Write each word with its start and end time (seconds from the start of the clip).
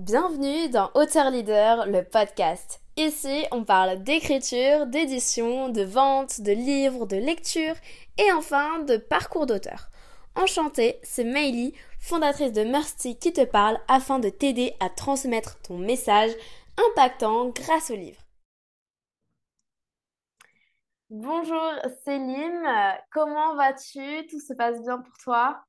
Bienvenue 0.00 0.70
dans 0.70 0.90
Auteur 0.94 1.30
Leader, 1.30 1.84
le 1.84 2.02
podcast. 2.02 2.80
Ici, 2.96 3.44
on 3.52 3.64
parle 3.64 4.02
d'écriture, 4.02 4.86
d'édition, 4.86 5.68
de 5.68 5.82
vente, 5.82 6.40
de 6.40 6.52
livres, 6.52 7.04
de 7.04 7.16
lecture 7.16 7.74
et 8.16 8.32
enfin 8.32 8.78
de 8.78 8.96
parcours 8.96 9.44
d'auteur. 9.44 9.90
Enchantée, 10.36 10.98
c'est 11.02 11.24
Meili, 11.24 11.74
fondatrice 11.98 12.54
de 12.54 12.64
Mercy 12.64 13.18
qui 13.18 13.34
te 13.34 13.44
parle 13.44 13.78
afin 13.88 14.18
de 14.18 14.30
t'aider 14.30 14.72
à 14.80 14.88
transmettre 14.88 15.60
ton 15.60 15.76
message 15.76 16.30
impactant 16.78 17.50
grâce 17.50 17.90
au 17.90 17.94
livre. 17.94 18.22
Bonjour 21.10 21.74
Céline, 22.06 22.96
comment 23.12 23.54
vas-tu? 23.54 24.26
Tout 24.28 24.40
se 24.40 24.54
passe 24.54 24.80
bien 24.80 24.96
pour 24.96 25.18
toi? 25.18 25.62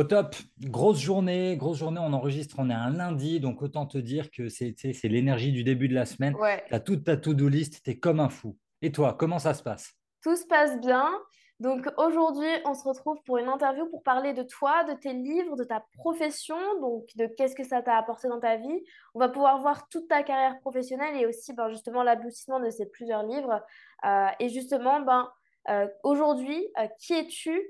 Au 0.00 0.04
top, 0.04 0.34
grosse 0.62 0.98
journée, 0.98 1.56
grosse 1.58 1.76
journée, 1.76 2.00
on 2.02 2.14
enregistre, 2.14 2.56
on 2.58 2.70
est 2.70 2.74
un 2.74 2.90
lundi, 2.90 3.38
donc 3.38 3.60
autant 3.60 3.84
te 3.84 3.98
dire 3.98 4.30
que 4.30 4.48
c'est 4.48 4.74
l'énergie 5.04 5.52
du 5.52 5.62
début 5.62 5.88
de 5.88 5.94
la 5.94 6.06
semaine. 6.06 6.34
Tu 6.68 6.74
as 6.74 6.80
toute 6.80 7.04
ta 7.04 7.18
to-do 7.18 7.48
list, 7.48 7.82
tu 7.84 7.90
es 7.90 7.98
comme 7.98 8.18
un 8.18 8.30
fou. 8.30 8.56
Et 8.80 8.92
toi, 8.92 9.14
comment 9.18 9.38
ça 9.38 9.52
se 9.52 9.62
passe? 9.62 9.92
Tout 10.22 10.36
se 10.36 10.46
passe 10.46 10.80
bien. 10.80 11.06
Donc 11.58 11.86
aujourd'hui, 11.98 12.48
on 12.64 12.72
se 12.72 12.88
retrouve 12.88 13.18
pour 13.26 13.36
une 13.36 13.48
interview 13.48 13.86
pour 13.90 14.02
parler 14.02 14.32
de 14.32 14.42
toi, 14.42 14.84
de 14.84 14.94
tes 14.94 15.12
livres, 15.12 15.56
de 15.56 15.64
ta 15.64 15.84
profession, 15.98 16.56
donc 16.80 17.04
de 17.16 17.26
qu'est-ce 17.26 17.54
que 17.54 17.64
ça 17.64 17.82
t'a 17.82 17.98
apporté 17.98 18.28
dans 18.28 18.40
ta 18.40 18.56
vie. 18.56 18.82
On 19.14 19.18
va 19.18 19.28
pouvoir 19.28 19.60
voir 19.60 19.86
toute 19.90 20.08
ta 20.08 20.22
carrière 20.22 20.58
professionnelle 20.60 21.14
et 21.16 21.26
aussi 21.26 21.52
ben, 21.52 21.68
justement 21.68 22.02
l'aboutissement 22.02 22.60
de 22.60 22.70
ces 22.70 22.86
plusieurs 22.86 23.24
livres. 23.24 23.62
Euh, 24.06 24.28
et 24.38 24.48
justement, 24.48 25.00
ben, 25.02 25.28
euh, 25.68 25.86
aujourd'hui, 26.02 26.66
euh, 26.78 26.86
qui 26.98 27.14
es-tu? 27.14 27.60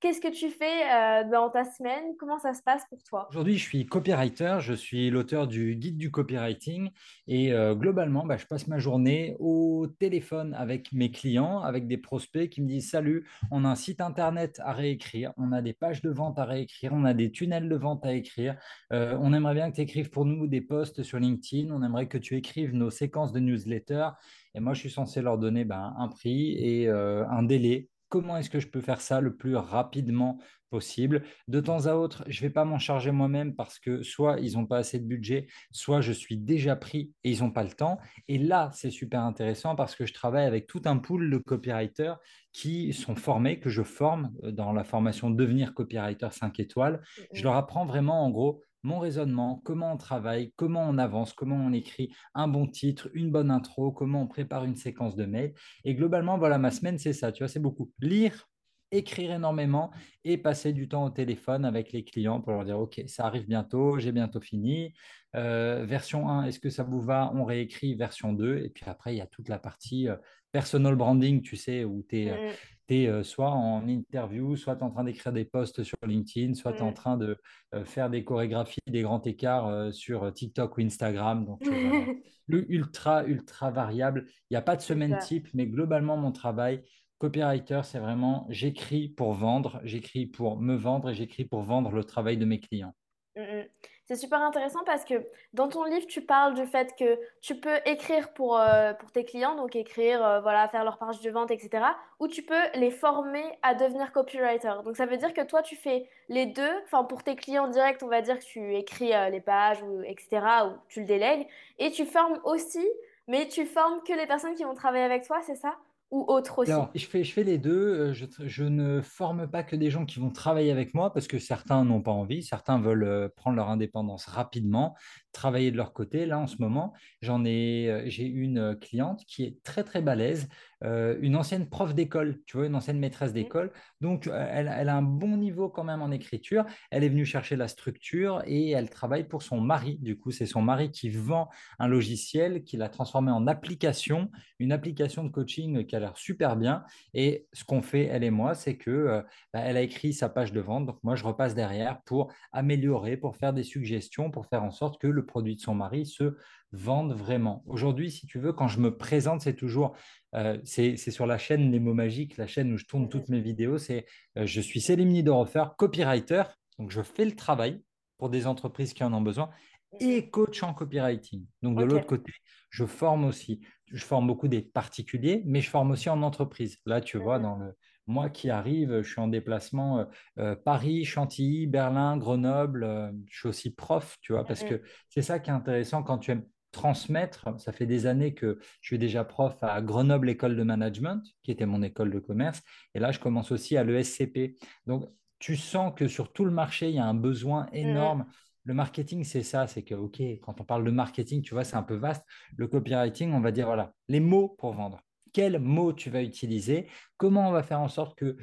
Qu'est-ce 0.00 0.22
que 0.22 0.28
tu 0.28 0.48
fais 0.48 0.64
euh, 0.90 1.30
dans 1.30 1.50
ta 1.50 1.62
semaine? 1.64 2.16
Comment 2.18 2.38
ça 2.38 2.54
se 2.54 2.62
passe 2.62 2.84
pour 2.88 3.02
toi? 3.02 3.26
Aujourd'hui, 3.28 3.58
je 3.58 3.62
suis 3.62 3.84
copywriter, 3.84 4.56
je 4.60 4.72
suis 4.72 5.10
l'auteur 5.10 5.46
du 5.46 5.76
guide 5.76 5.98
du 5.98 6.10
copywriting 6.10 6.88
et 7.26 7.52
euh, 7.52 7.74
globalement, 7.74 8.24
bah, 8.24 8.38
je 8.38 8.46
passe 8.46 8.66
ma 8.66 8.78
journée 8.78 9.36
au 9.40 9.88
téléphone 9.98 10.54
avec 10.54 10.90
mes 10.94 11.10
clients, 11.10 11.60
avec 11.60 11.86
des 11.86 11.98
prospects 11.98 12.48
qui 12.48 12.62
me 12.62 12.66
disent 12.66 12.88
Salut, 12.88 13.28
on 13.50 13.66
a 13.66 13.68
un 13.68 13.74
site 13.74 14.00
internet 14.00 14.58
à 14.64 14.72
réécrire, 14.72 15.34
on 15.36 15.52
a 15.52 15.60
des 15.60 15.74
pages 15.74 16.00
de 16.00 16.08
vente 16.08 16.38
à 16.38 16.46
réécrire, 16.46 16.94
on 16.94 17.04
a 17.04 17.12
des 17.12 17.30
tunnels 17.30 17.68
de 17.68 17.76
vente 17.76 18.06
à 18.06 18.14
écrire, 18.14 18.56
euh, 18.94 19.18
on 19.20 19.34
aimerait 19.34 19.54
bien 19.54 19.70
que 19.70 19.76
tu 19.76 19.82
écrives 19.82 20.08
pour 20.08 20.24
nous 20.24 20.46
des 20.46 20.62
posts 20.62 21.02
sur 21.02 21.18
LinkedIn, 21.18 21.74
on 21.74 21.82
aimerait 21.82 22.08
que 22.08 22.16
tu 22.16 22.36
écrives 22.36 22.74
nos 22.74 22.88
séquences 22.88 23.32
de 23.32 23.40
newsletter. 23.40 24.08
Et 24.54 24.60
moi, 24.60 24.74
je 24.74 24.80
suis 24.80 24.90
censé 24.90 25.22
leur 25.22 25.38
donner 25.38 25.64
bah, 25.64 25.94
un 25.98 26.08
prix 26.08 26.52
et 26.58 26.88
un 26.88 27.42
délai 27.42 27.88
comment 28.10 28.36
est-ce 28.36 28.50
que 28.50 28.60
je 28.60 28.68
peux 28.68 28.82
faire 28.82 29.00
ça 29.00 29.22
le 29.22 29.34
plus 29.34 29.56
rapidement 29.56 30.38
possible? 30.68 31.22
De 31.48 31.60
temps 31.60 31.86
à 31.86 31.94
autre, 31.94 32.24
je 32.28 32.42
ne 32.42 32.48
vais 32.48 32.52
pas 32.52 32.64
m'en 32.64 32.78
charger 32.78 33.12
moi-même 33.12 33.54
parce 33.54 33.78
que 33.78 34.02
soit 34.02 34.38
ils 34.40 34.54
n'ont 34.54 34.66
pas 34.66 34.78
assez 34.78 34.98
de 34.98 35.06
budget, 35.06 35.46
soit 35.70 36.00
je 36.00 36.12
suis 36.12 36.36
déjà 36.36 36.76
pris 36.76 37.12
et 37.24 37.30
ils 37.30 37.40
n'ont 37.40 37.52
pas 37.52 37.64
le 37.64 37.70
temps. 37.70 37.98
Et 38.28 38.36
là, 38.36 38.70
c'est 38.74 38.90
super 38.90 39.22
intéressant 39.22 39.76
parce 39.76 39.94
que 39.94 40.04
je 40.04 40.12
travaille 40.12 40.44
avec 40.44 40.66
tout 40.66 40.82
un 40.84 40.98
pool 40.98 41.30
de 41.30 41.38
copywriters 41.38 42.18
qui 42.52 42.92
sont 42.92 43.14
formés, 43.14 43.60
que 43.60 43.70
je 43.70 43.82
forme 43.82 44.32
euh, 44.42 44.50
dans 44.50 44.72
la 44.72 44.84
formation 44.84 45.30
Devenir 45.30 45.72
copywriter 45.72 46.28
5 46.30 46.58
étoiles. 46.58 47.00
Je 47.32 47.44
leur 47.44 47.54
apprends 47.54 47.86
vraiment 47.86 48.24
en 48.24 48.30
gros 48.30 48.60
mon 48.82 48.98
raisonnement, 48.98 49.60
comment 49.64 49.92
on 49.92 49.96
travaille, 49.96 50.52
comment 50.56 50.82
on 50.88 50.98
avance, 50.98 51.32
comment 51.32 51.56
on 51.56 51.72
écrit 51.72 52.12
un 52.34 52.48
bon 52.48 52.66
titre, 52.66 53.10
une 53.14 53.30
bonne 53.30 53.50
intro, 53.50 53.92
comment 53.92 54.22
on 54.22 54.26
prépare 54.26 54.64
une 54.64 54.76
séquence 54.76 55.16
de 55.16 55.26
mails. 55.26 55.54
Et 55.84 55.94
globalement, 55.94 56.38
voilà, 56.38 56.58
ma 56.58 56.70
semaine, 56.70 56.98
c'est 56.98 57.12
ça. 57.12 57.32
Tu 57.32 57.42
vois, 57.42 57.48
c'est 57.48 57.60
beaucoup 57.60 57.90
lire, 58.00 58.48
écrire 58.92 59.32
énormément 59.32 59.90
et 60.24 60.36
passer 60.36 60.72
du 60.72 60.88
temps 60.88 61.04
au 61.04 61.10
téléphone 61.10 61.64
avec 61.64 61.92
les 61.92 62.04
clients 62.04 62.40
pour 62.40 62.52
leur 62.52 62.64
dire, 62.64 62.78
OK, 62.78 63.00
ça 63.06 63.26
arrive 63.26 63.46
bientôt, 63.46 63.98
j'ai 63.98 64.12
bientôt 64.12 64.40
fini. 64.40 64.94
Euh, 65.36 65.84
version 65.86 66.28
1, 66.28 66.46
est-ce 66.46 66.58
que 66.58 66.70
ça 66.70 66.82
vous 66.82 67.00
va? 67.00 67.30
On 67.34 67.44
réécrit 67.44 67.94
version 67.94 68.32
2. 68.32 68.58
Et 68.58 68.70
puis 68.70 68.84
après, 68.86 69.14
il 69.14 69.18
y 69.18 69.22
a 69.22 69.26
toute 69.26 69.48
la 69.48 69.58
partie 69.58 70.08
euh, 70.08 70.16
personal 70.52 70.96
branding, 70.96 71.42
tu 71.42 71.56
sais, 71.56 71.84
où 71.84 72.04
tu 72.08 72.22
es, 72.22 73.08
euh, 73.08 73.20
mm. 73.20 73.24
soit 73.24 73.50
en 73.50 73.86
interview, 73.86 74.56
soit 74.56 74.76
tu 74.76 74.80
es 74.80 74.84
en 74.84 74.90
train 74.90 75.04
d'écrire 75.04 75.32
des 75.32 75.44
posts 75.44 75.82
sur 75.82 75.96
LinkedIn, 76.04 76.54
soit 76.54 76.72
tu 76.72 76.78
es 76.78 76.82
en 76.82 76.90
mm. 76.90 76.94
train 76.94 77.16
de 77.16 77.36
faire 77.84 78.10
des 78.10 78.24
chorégraphies, 78.24 78.80
des 78.86 79.02
grands 79.02 79.22
écarts 79.22 79.92
sur 79.92 80.32
TikTok 80.32 80.76
ou 80.76 80.80
Instagram. 80.80 81.44
Donc, 81.44 81.60
le 82.48 82.70
ultra, 82.72 83.24
ultra 83.24 83.70
variable. 83.70 84.26
Il 84.50 84.54
n'y 84.54 84.56
a 84.56 84.62
pas 84.62 84.76
de 84.76 84.82
semaine 84.82 85.18
type, 85.18 85.48
mais 85.54 85.66
globalement, 85.66 86.16
mon 86.16 86.32
travail, 86.32 86.82
Copywriter, 87.20 87.82
c'est 87.84 87.98
vraiment 87.98 88.46
j'écris 88.48 89.10
pour 89.10 89.34
vendre, 89.34 89.82
j'écris 89.84 90.24
pour 90.24 90.58
me 90.58 90.74
vendre 90.74 91.10
et 91.10 91.14
j'écris 91.14 91.44
pour 91.44 91.60
vendre 91.60 91.92
le 91.92 92.02
travail 92.02 92.38
de 92.38 92.46
mes 92.46 92.60
clients. 92.60 92.94
Mm, 93.36 93.42
mm. 93.42 93.64
C'est 94.10 94.16
super 94.16 94.42
intéressant 94.42 94.82
parce 94.84 95.04
que 95.04 95.24
dans 95.54 95.68
ton 95.68 95.84
livre, 95.84 96.04
tu 96.08 96.20
parles 96.20 96.54
du 96.54 96.66
fait 96.66 96.96
que 96.98 97.16
tu 97.40 97.54
peux 97.54 97.76
écrire 97.86 98.32
pour, 98.32 98.58
euh, 98.58 98.92
tes 99.12 99.24
clients, 99.24 99.54
donc 99.54 99.76
écrire, 99.76 100.26
euh, 100.26 100.40
voilà, 100.40 100.66
faire 100.66 100.82
leur 100.82 100.98
page 100.98 101.20
de 101.20 101.30
vente, 101.30 101.52
etc. 101.52 101.84
Ou 102.18 102.26
tu 102.26 102.42
peux 102.42 102.60
les 102.74 102.90
former 102.90 103.44
à 103.62 103.76
devenir 103.76 104.10
copywriter. 104.10 104.82
Donc 104.84 104.96
ça 104.96 105.06
veut 105.06 105.16
dire 105.16 105.32
que 105.32 105.42
toi, 105.42 105.62
tu 105.62 105.76
fais 105.76 106.08
les 106.28 106.46
deux. 106.46 106.72
Enfin, 106.86 107.04
pour 107.04 107.22
tes 107.22 107.36
clients 107.36 107.68
directs, 107.68 108.02
on 108.02 108.08
va 108.08 108.20
dire 108.20 108.36
que 108.40 108.44
tu 108.44 108.74
écris 108.74 109.14
euh, 109.14 109.28
les 109.28 109.40
pages, 109.40 109.80
ou, 109.84 110.02
etc. 110.02 110.40
Ou 110.66 110.72
tu 110.88 111.02
le 111.02 111.06
délègues. 111.06 111.46
Et 111.78 111.92
tu 111.92 112.04
formes 112.04 112.40
aussi, 112.42 112.84
mais 113.28 113.46
tu 113.46 113.64
formes 113.64 114.02
que 114.02 114.12
les 114.12 114.26
personnes 114.26 114.56
qui 114.56 114.64
vont 114.64 114.74
travailler 114.74 115.04
avec 115.04 115.24
toi, 115.24 115.40
c'est 115.42 115.54
ça? 115.54 115.76
Ou 116.10 116.24
autre 116.26 116.58
aussi 116.58 116.72
Alors, 116.72 116.90
je 116.94 117.06
fais, 117.06 117.22
je 117.22 117.32
fais 117.32 117.44
les 117.44 117.58
deux. 117.58 117.70
Euh, 118.10 118.12
je, 118.12 118.26
je, 118.40 118.64
ne 118.64 119.00
forme 119.00 119.48
pas 119.48 119.62
que 119.62 119.76
des 119.76 119.90
gens 119.90 120.04
qui 120.04 120.18
vont 120.18 120.30
travailler 120.30 120.72
avec 120.72 120.92
moi 120.92 121.12
parce 121.12 121.28
que 121.28 121.38
certains 121.38 121.84
n'ont 121.84 122.02
pas 122.02 122.10
envie, 122.10 122.42
certains 122.42 122.80
veulent 122.80 123.04
euh, 123.04 123.28
prendre 123.28 123.56
leur 123.56 123.68
indépendance 123.68 124.26
rapidement, 124.26 124.96
travailler 125.32 125.70
de 125.70 125.76
leur 125.76 125.92
côté. 125.92 126.26
Là, 126.26 126.40
en 126.40 126.48
ce 126.48 126.56
moment, 126.58 126.94
j'en 127.22 127.44
ai, 127.44 127.88
euh, 127.88 128.02
j'ai 128.06 128.24
une 128.24 128.76
cliente 128.80 129.24
qui 129.26 129.44
est 129.44 129.62
très 129.62 129.84
très 129.84 130.02
balèze, 130.02 130.48
une 130.82 131.36
ancienne 131.36 131.68
prof 131.68 131.94
d'école, 131.94 132.40
tu 132.46 132.56
vois, 132.56 132.64
une 132.64 132.74
ancienne 132.74 132.98
maîtresse 132.98 133.34
d'école. 133.34 133.70
Donc, 134.00 134.26
elle, 134.32 134.72
elle, 134.74 134.88
a 134.88 134.96
un 134.96 135.02
bon 135.02 135.36
niveau 135.36 135.68
quand 135.68 135.84
même 135.84 136.00
en 136.00 136.10
écriture. 136.10 136.64
Elle 136.90 137.04
est 137.04 137.10
venue 137.10 137.26
chercher 137.26 137.54
la 137.54 137.68
structure 137.68 138.42
et 138.46 138.70
elle 138.70 138.88
travaille 138.88 139.24
pour 139.24 139.42
son 139.42 139.60
mari. 139.60 139.98
Du 140.00 140.18
coup, 140.18 140.30
c'est 140.30 140.46
son 140.46 140.62
mari 140.62 140.90
qui 140.90 141.10
vend 141.10 141.50
un 141.78 141.86
logiciel 141.86 142.64
qu'il 142.64 142.80
a 142.80 142.88
transformé 142.88 143.30
en 143.30 143.46
application, 143.46 144.30
une 144.58 144.72
application 144.72 145.22
de 145.22 145.28
coaching 145.28 145.84
qui 145.84 145.96
a 146.00 146.06
l'air 146.06 146.16
super 146.16 146.56
bien. 146.56 146.84
Et 147.14 147.46
ce 147.52 147.64
qu'on 147.64 147.82
fait, 147.82 148.04
elle 148.04 148.24
et 148.24 148.30
moi, 148.30 148.54
c'est 148.54 148.76
que 148.76 148.90
euh, 148.90 149.22
bah, 149.52 149.60
elle 149.60 149.76
a 149.76 149.82
écrit 149.82 150.12
sa 150.12 150.28
page 150.28 150.52
de 150.52 150.60
vente. 150.60 150.86
Donc 150.86 150.98
moi, 151.02 151.16
je 151.16 151.24
repasse 151.24 151.54
derrière 151.54 152.02
pour 152.02 152.32
améliorer, 152.52 153.16
pour 153.16 153.36
faire 153.36 153.52
des 153.52 153.62
suggestions, 153.62 154.30
pour 154.30 154.46
faire 154.46 154.62
en 154.62 154.70
sorte 154.70 155.00
que 155.00 155.06
le 155.06 155.24
produit 155.24 155.56
de 155.56 155.60
son 155.60 155.74
mari 155.74 156.06
se 156.06 156.36
vende 156.72 157.12
vraiment. 157.12 157.62
Aujourd'hui, 157.66 158.10
si 158.10 158.26
tu 158.26 158.38
veux, 158.38 158.52
quand 158.52 158.68
je 158.68 158.80
me 158.80 158.96
présente, 158.96 159.40
c'est 159.40 159.56
toujours, 159.56 159.96
euh, 160.34 160.58
c'est 160.64 160.96
sur 160.96 161.26
la 161.26 161.38
chaîne 161.38 161.70
Les 161.70 161.80
mots 161.80 161.94
magiques, 161.94 162.36
la 162.36 162.46
chaîne 162.46 162.72
où 162.72 162.76
je 162.76 162.84
tourne 162.84 163.08
toutes 163.08 163.28
mes 163.28 163.40
vidéos. 163.40 163.78
C'est 163.78 164.06
euh, 164.38 164.46
je 164.46 164.60
suis 164.60 164.80
Céline 164.80 165.08
Niederhofer, 165.08 165.64
copywriter. 165.76 166.44
Donc 166.78 166.90
je 166.90 167.02
fais 167.02 167.24
le 167.24 167.36
travail 167.36 167.82
pour 168.18 168.30
des 168.30 168.46
entreprises 168.46 168.92
qui 168.92 169.02
en 169.04 169.12
ont 169.12 169.22
besoin 169.22 169.50
et 169.98 170.30
coach 170.30 170.62
en 170.62 170.72
copywriting. 170.72 171.46
Donc 171.62 171.78
de 171.78 171.84
l'autre 171.84 172.06
côté, 172.06 172.32
je 172.70 172.84
forme 172.84 173.24
aussi. 173.24 173.60
Je 173.90 174.04
forme 174.04 174.26
beaucoup 174.26 174.48
des 174.48 174.62
particuliers, 174.62 175.42
mais 175.46 175.60
je 175.60 175.70
forme 175.70 175.90
aussi 175.90 176.08
en 176.08 176.22
entreprise. 176.22 176.78
Là, 176.86 177.00
tu 177.00 177.18
vois, 177.18 177.38
dans 177.38 177.56
le 177.56 177.74
mois 178.06 178.28
qui 178.28 178.50
arrive, 178.50 179.02
je 179.02 179.08
suis 179.08 179.20
en 179.20 179.28
déplacement 179.28 180.00
euh, 180.00 180.04
euh, 180.38 180.56
Paris, 180.56 181.04
Chantilly, 181.04 181.66
Berlin, 181.66 182.16
Grenoble. 182.16 182.84
Euh, 182.84 183.10
je 183.28 183.38
suis 183.38 183.48
aussi 183.48 183.74
prof, 183.74 184.18
tu 184.20 184.32
vois, 184.32 184.44
parce 184.44 184.64
que 184.64 184.82
c'est 185.08 185.22
ça 185.22 185.38
qui 185.38 185.50
est 185.50 185.54
intéressant 185.54 186.02
quand 186.02 186.18
tu 186.18 186.32
aimes 186.32 186.44
transmettre. 186.72 187.48
Ça 187.58 187.72
fait 187.72 187.86
des 187.86 188.06
années 188.06 188.34
que 188.34 188.58
je 188.80 188.86
suis 188.86 188.98
déjà 188.98 189.24
prof 189.24 189.56
à 189.62 189.80
Grenoble 189.80 190.30
École 190.30 190.56
de 190.56 190.62
Management, 190.62 191.22
qui 191.42 191.50
était 191.50 191.66
mon 191.66 191.82
école 191.82 192.10
de 192.10 192.18
commerce. 192.18 192.62
Et 192.94 193.00
là, 193.00 193.10
je 193.10 193.18
commence 193.18 193.50
aussi 193.50 193.76
à 193.76 193.84
l'ESCP. 193.84 194.56
Donc, 194.86 195.08
tu 195.38 195.56
sens 195.56 195.92
que 195.96 196.06
sur 196.06 196.32
tout 196.32 196.44
le 196.44 196.50
marché, 196.50 196.90
il 196.90 196.96
y 196.96 196.98
a 196.98 197.06
un 197.06 197.14
besoin 197.14 197.66
énorme 197.72 198.26
le 198.70 198.74
marketing, 198.74 199.24
c'est 199.24 199.42
ça, 199.42 199.66
c'est 199.66 199.82
que, 199.82 199.96
OK, 199.96 200.22
quand 200.42 200.60
on 200.60 200.64
parle 200.64 200.84
de 200.84 200.92
marketing, 200.92 201.42
tu 201.42 201.54
vois, 201.54 201.64
c'est 201.64 201.74
un 201.74 201.82
peu 201.82 201.96
vaste. 201.96 202.24
Le 202.56 202.68
copywriting, 202.68 203.32
on 203.32 203.40
va 203.40 203.50
dire, 203.50 203.66
voilà, 203.66 203.92
les 204.06 204.20
mots 204.20 204.54
pour 204.60 204.74
vendre. 204.74 205.00
Quels 205.32 205.58
mots 205.58 205.92
tu 205.92 206.08
vas 206.08 206.22
utiliser? 206.22 206.86
Comment 207.16 207.48
on 207.48 207.50
va 207.50 207.64
faire 207.64 207.80
en 207.80 207.88
sorte 207.88 208.16
que 208.16 208.36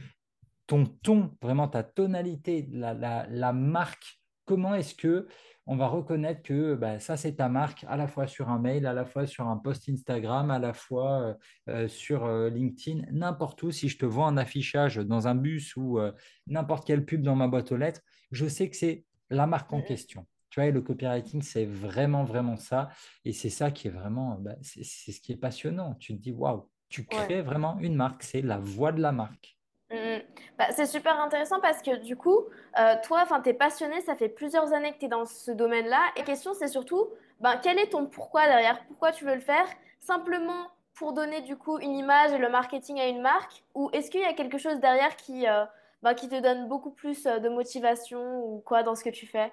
ton 0.68 0.84
ton, 0.84 1.32
vraiment 1.42 1.70
ta 1.70 1.82
tonalité, 1.82 2.68
la, 2.74 3.54
marque, 3.54 4.20
comment 4.44 4.76
est-ce 4.76 4.96
que 4.96 5.30
on 5.66 5.78
va 5.78 5.88
reconnaître 5.88 6.44
que 6.44 6.76
bah, 6.76 7.00
ça, 7.00 7.16
c'est 7.16 7.38
ta 7.38 7.48
marque, 7.48 7.86
à 7.88 7.96
la 7.96 8.10
fois 8.10 8.28
sur 8.28 8.50
un 8.50 8.60
mail, 8.60 8.86
à 8.86 8.92
la 8.92 9.06
fois 9.06 9.28
sur 9.28 9.48
un 9.48 9.56
post 9.56 9.88
Instagram, 9.88 10.52
à 10.52 10.60
la 10.60 10.74
fois 10.74 11.22
euh, 11.22 11.34
euh, 11.70 11.88
sur 11.88 12.26
euh, 12.26 12.50
LinkedIn, 12.50 13.06
n'importe 13.14 13.64
où. 13.64 13.72
Si 13.72 13.88
je 13.88 13.98
te 13.98 14.06
vois 14.06 14.28
un 14.28 14.36
affichage 14.36 14.98
dans 14.98 15.30
un 15.30 15.36
bus 15.36 15.78
ou 15.78 16.00
n'importe 16.48 16.86
quelle 16.86 17.06
pub 17.06 17.22
dans 17.22 17.38
ma 17.38 17.48
boîte 17.48 17.72
aux 17.72 17.78
lettres, 17.78 18.02
je 18.32 18.46
sais 18.46 18.70
que 18.70 18.76
c'est 18.76 19.06
la 19.30 19.48
marque 19.48 19.72
en 19.74 19.82
question. 19.82 20.26
Tu 20.50 20.62
vois, 20.62 20.72
le 20.72 20.82
copywriting, 20.82 21.42
c'est 21.42 21.66
vraiment, 21.66 22.24
vraiment 22.24 22.56
ça. 22.56 22.90
Et 23.26 23.34
c'est 23.34 23.50
ça 23.50 23.72
qui 23.72 23.88
est 23.88 23.92
vraiment, 23.92 24.38
bah, 24.40 24.56
c'est 24.62 24.84
ce 24.84 25.20
qui 25.20 25.34
est 25.34 25.38
passionnant. 25.38 25.96
Tu 25.96 26.16
te 26.16 26.22
dis, 26.22 26.32
waouh, 26.32 26.70
tu 26.90 27.06
crées 27.06 27.42
vraiment 27.42 27.78
une 27.80 27.96
marque, 27.96 28.24
c'est 28.24 28.42
la 28.42 28.58
voix 28.58 28.92
de 28.92 29.02
la 29.02 29.12
marque. 29.12 29.58
Mmh 29.90 30.20
Bah, 30.58 30.66
c'est 30.72 30.86
super 30.86 31.20
intéressant 31.20 31.60
parce 31.62 31.82
que 31.82 31.96
du 31.98 32.18
coup, 32.18 32.46
euh, 32.80 32.96
toi, 33.04 33.22
enfin, 33.24 33.40
t'es 33.42 33.54
passionné, 33.54 34.02
ça 34.02 34.16
fait 34.16 34.30
plusieurs 34.30 34.74
années 34.74 34.94
que 34.94 35.00
tu 35.00 35.06
es 35.06 35.10
dans 35.10 35.26
ce 35.26 35.52
domaine-là. 35.52 36.02
Et 36.16 36.24
question, 36.24 36.54
c'est 36.54 36.68
surtout, 36.68 37.08
ben, 37.40 37.58
quel 37.62 37.80
est 37.80 37.90
ton 37.90 38.06
pourquoi 38.06 38.46
derrière? 38.48 38.84
Pourquoi 38.88 39.12
tu 39.12 39.26
veux 39.26 39.36
le 39.36 39.42
faire? 39.42 39.66
Simplement 40.00 40.68
pour 40.94 41.14
donner 41.14 41.42
du 41.42 41.56
coup 41.56 41.78
une 41.80 41.96
image 41.96 42.32
et 42.34 42.38
le 42.38 42.50
marketing 42.50 43.00
à 43.00 43.08
une 43.08 43.22
marque? 43.22 43.64
Ou 43.76 43.90
est-ce 43.94 44.10
qu'il 44.12 44.22
y 44.22 44.26
a 44.26 44.34
quelque 44.34 44.58
chose 44.58 44.80
derrière 44.80 45.16
qui, 45.16 45.48
euh, 45.48 45.66
ben, 46.02 46.14
qui 46.16 46.30
te 46.30 46.40
donne 46.42 46.68
beaucoup 46.68 46.92
plus 46.92 47.26
euh, 47.26 47.40
de 47.40 47.50
motivation 47.50 48.44
ou 48.46 48.62
quoi 48.62 48.84
dans 48.84 48.96
ce 48.96 49.04
que 49.04 49.10
tu 49.10 49.28
fais? 49.28 49.52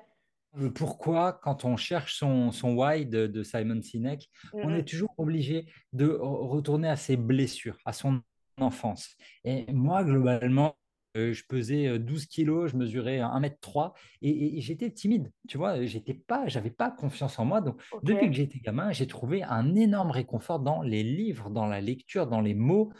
Le 0.57 0.73
pourquoi, 0.73 1.33
quand 1.33 1.65
on 1.65 1.77
cherche 1.77 2.15
son, 2.17 2.53
son 2.53 2.75
why 2.77 3.07
de, 3.07 3.27
de 3.27 3.43
Simon 3.43 3.83
Sinek, 3.83 4.31
on 4.63 4.73
est 4.73 4.85
Mhm. 4.85 4.89
toujours 4.89 5.13
obligé 5.19 5.67
de 5.93 6.07
re- 6.07 6.47
retourner 6.49 6.89
à 6.89 6.95
ses 6.97 7.17
blessures, 7.17 7.77
à 7.85 7.93
son 7.93 8.23
enfance. 8.61 9.17
Et 9.43 9.73
moi, 9.73 10.05
globalement, 10.05 10.77
euh, 11.17 11.33
je 11.33 11.43
pesais 11.49 11.89
euh, 11.89 11.99
12 11.99 12.27
kilos, 12.27 12.71
je 12.71 12.77
mesurais 12.77 13.19
un 13.19 13.41
mètre 13.41 13.59
3 13.61 13.95
et, 14.23 14.31
et- 14.31 14.59
et 14.59 14.61
j'étais 14.61 14.93
timide, 14.93 15.33
tu 15.49 15.59
vois, 15.59 15.85
j'étais 15.87 16.15
pas, 16.15 16.47
j'avais 16.47 16.71
pas 16.71 16.91
confiance 16.93 17.39
en 17.41 17.45
moi. 17.45 17.61
Donc, 17.61 17.81
depuis 18.05 18.29
que 18.31 18.37
j'étais 18.37 18.61
gamin, 18.61 18.93
j'ai 18.93 19.09
trouvé 19.09 19.43
un 19.43 19.75
énorme 19.75 20.13
réconfort 20.13 20.61
dans 20.61 20.83
les 20.83 21.03
livres, 21.03 21.51
dans 21.51 21.67
la 21.67 21.81
lecture, 21.81 22.29
dans 22.29 22.41
les 22.41 22.55
mots. 22.55 22.93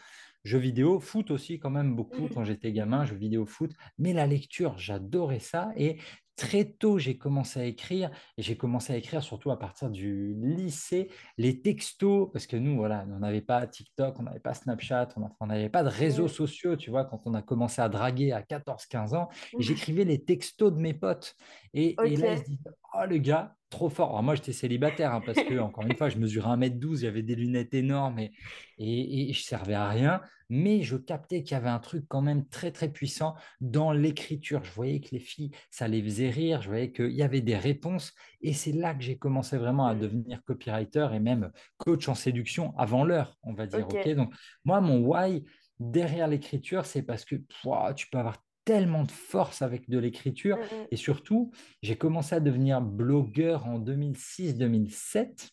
Jeux 0.45 0.59
vidéo, 0.59 0.99
foot 0.99 1.31
aussi 1.31 1.59
quand 1.59 1.71
même 1.71 1.95
beaucoup 1.95 2.29
quand 2.31 2.45
j'étais 2.45 2.71
gamin, 2.71 3.03
jeux 3.03 3.15
vidéo, 3.15 3.47
foot, 3.47 3.71
mais 3.97 4.13
la 4.13 4.27
lecture, 4.27 4.77
j'adorais 4.77 5.39
ça 5.39 5.71
et 5.75 5.97
Très 6.35 6.65
tôt, 6.65 6.97
j'ai 6.97 7.17
commencé 7.17 7.59
à 7.61 7.65
écrire 7.65 8.11
et 8.37 8.41
j'ai 8.41 8.57
commencé 8.57 8.91
à 8.91 8.97
écrire 8.97 9.23
surtout 9.23 9.51
à 9.51 9.59
partir 9.59 9.89
du 9.89 10.35
lycée, 10.35 11.09
les 11.37 11.61
textos, 11.61 12.29
parce 12.33 12.45
que 12.45 12.57
nous, 12.57 12.75
voilà, 12.75 13.05
on 13.09 13.19
n'avait 13.19 13.41
pas 13.41 13.65
TikTok, 13.65 14.19
on 14.19 14.23
n'avait 14.23 14.41
pas 14.41 14.53
Snapchat, 14.53 15.09
on 15.39 15.47
n'avait 15.47 15.69
pas 15.69 15.83
de 15.83 15.89
réseaux 15.89 16.27
sociaux, 16.27 16.75
tu 16.75 16.89
vois, 16.89 17.05
quand 17.05 17.21
on 17.25 17.33
a 17.35 17.41
commencé 17.41 17.81
à 17.81 17.87
draguer 17.87 18.33
à 18.33 18.41
14-15 18.41 19.15
ans, 19.15 19.29
j'écrivais 19.59 20.03
les 20.03 20.23
textos 20.25 20.73
de 20.73 20.79
mes 20.79 20.93
potes. 20.93 21.35
Et, 21.73 21.95
et 22.03 22.17
là, 22.17 22.33
ils 22.33 22.39
se 22.39 22.43
disent, 22.43 22.63
oh 22.93 23.05
le 23.07 23.17
gars, 23.17 23.55
trop 23.69 23.89
fort. 23.89 24.09
Alors 24.09 24.23
moi, 24.23 24.35
j'étais 24.35 24.53
célibataire, 24.53 25.13
hein, 25.13 25.21
parce 25.25 25.41
que, 25.41 25.59
encore 25.59 25.85
une 25.85 25.95
fois, 25.95 26.09
je 26.09 26.17
mesurais 26.17 26.49
1m12, 26.49 27.01
j'avais 27.01 27.23
des 27.23 27.35
lunettes 27.35 27.73
énormes 27.73 28.19
et, 28.19 28.31
et, 28.77 29.29
et 29.29 29.33
je 29.33 29.41
servais 29.41 29.73
à 29.73 29.87
rien, 29.87 30.21
mais 30.49 30.81
je 30.81 30.97
captais 30.97 31.43
qu'il 31.43 31.53
y 31.53 31.57
avait 31.57 31.69
un 31.69 31.79
truc 31.79 32.05
quand 32.07 32.21
même 32.21 32.47
très, 32.47 32.71
très 32.71 32.89
puissant 32.89 33.35
dans 33.61 33.91
l'écriture. 33.91 34.63
Je 34.63 34.71
voyais 34.71 34.99
que 35.01 35.09
les 35.11 35.19
filles, 35.19 35.51
ça 35.69 35.87
les 35.87 36.01
faisait 36.01 36.29
rire, 36.29 36.61
je 36.61 36.69
voyais 36.69 36.91
qu'il 36.91 37.11
y 37.11 37.23
avait 37.23 37.41
des 37.41 37.57
réponses. 37.57 38.13
Et 38.41 38.53
c'est 38.53 38.71
là 38.71 38.93
que 38.93 39.03
j'ai 39.03 39.17
commencé 39.17 39.57
vraiment 39.57 39.87
à 39.87 39.95
devenir 39.95 40.43
copywriter 40.43 41.09
et 41.13 41.19
même 41.19 41.51
coach 41.77 42.07
en 42.07 42.15
séduction 42.15 42.77
avant 42.77 43.03
l'heure, 43.03 43.37
on 43.43 43.53
va 43.53 43.67
dire. 43.67 43.85
Ok. 43.87 43.95
OK? 43.95 44.15
Donc, 44.15 44.33
moi, 44.63 44.81
mon 44.81 44.99
why 44.99 45.43
derrière 45.79 46.27
l'écriture, 46.27 46.85
c'est 46.85 47.01
parce 47.01 47.25
que 47.25 47.35
tu 47.35 48.07
peux 48.09 48.17
avoir 48.17 48.37
tellement 48.65 49.03
de 49.03 49.11
force 49.11 49.61
avec 49.61 49.89
de 49.89 49.99
l'écriture. 49.99 50.57
Mhm. 50.57 50.87
Et 50.91 50.95
surtout, 50.95 51.51
j'ai 51.81 51.95
commencé 51.95 52.35
à 52.35 52.39
devenir 52.39 52.81
blogueur 52.81 53.67
en 53.67 53.79
2006-2007. 53.79 55.51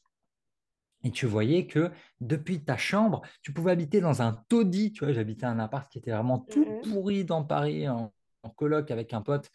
Et 1.05 1.11
tu 1.11 1.27
voyais 1.27 1.67
que 1.67 1.91
depuis 2.21 2.65
ta 2.65 2.77
chambre, 2.77 3.23
tu 3.43 3.53
pouvais 3.53 3.73
habiter 3.73 4.01
dans 4.01 4.23
un 4.23 4.33
taudis. 4.49 4.93
Tu 4.93 5.05
vois, 5.05 5.13
j'habitais 5.13 5.47
un 5.47 5.59
appart 5.59 5.91
qui 5.91 5.99
était 5.99 6.13
vraiment 6.13 6.39
tout 6.39 6.65
Mhm. 6.65 6.83
pourri 6.83 7.25
dans 7.25 7.45
Paris, 7.45 7.89
en, 7.89 8.13
en 8.43 8.51
coloc 8.51 8.91
avec 8.91 9.13
un 9.13 9.23
pote. 9.23 9.51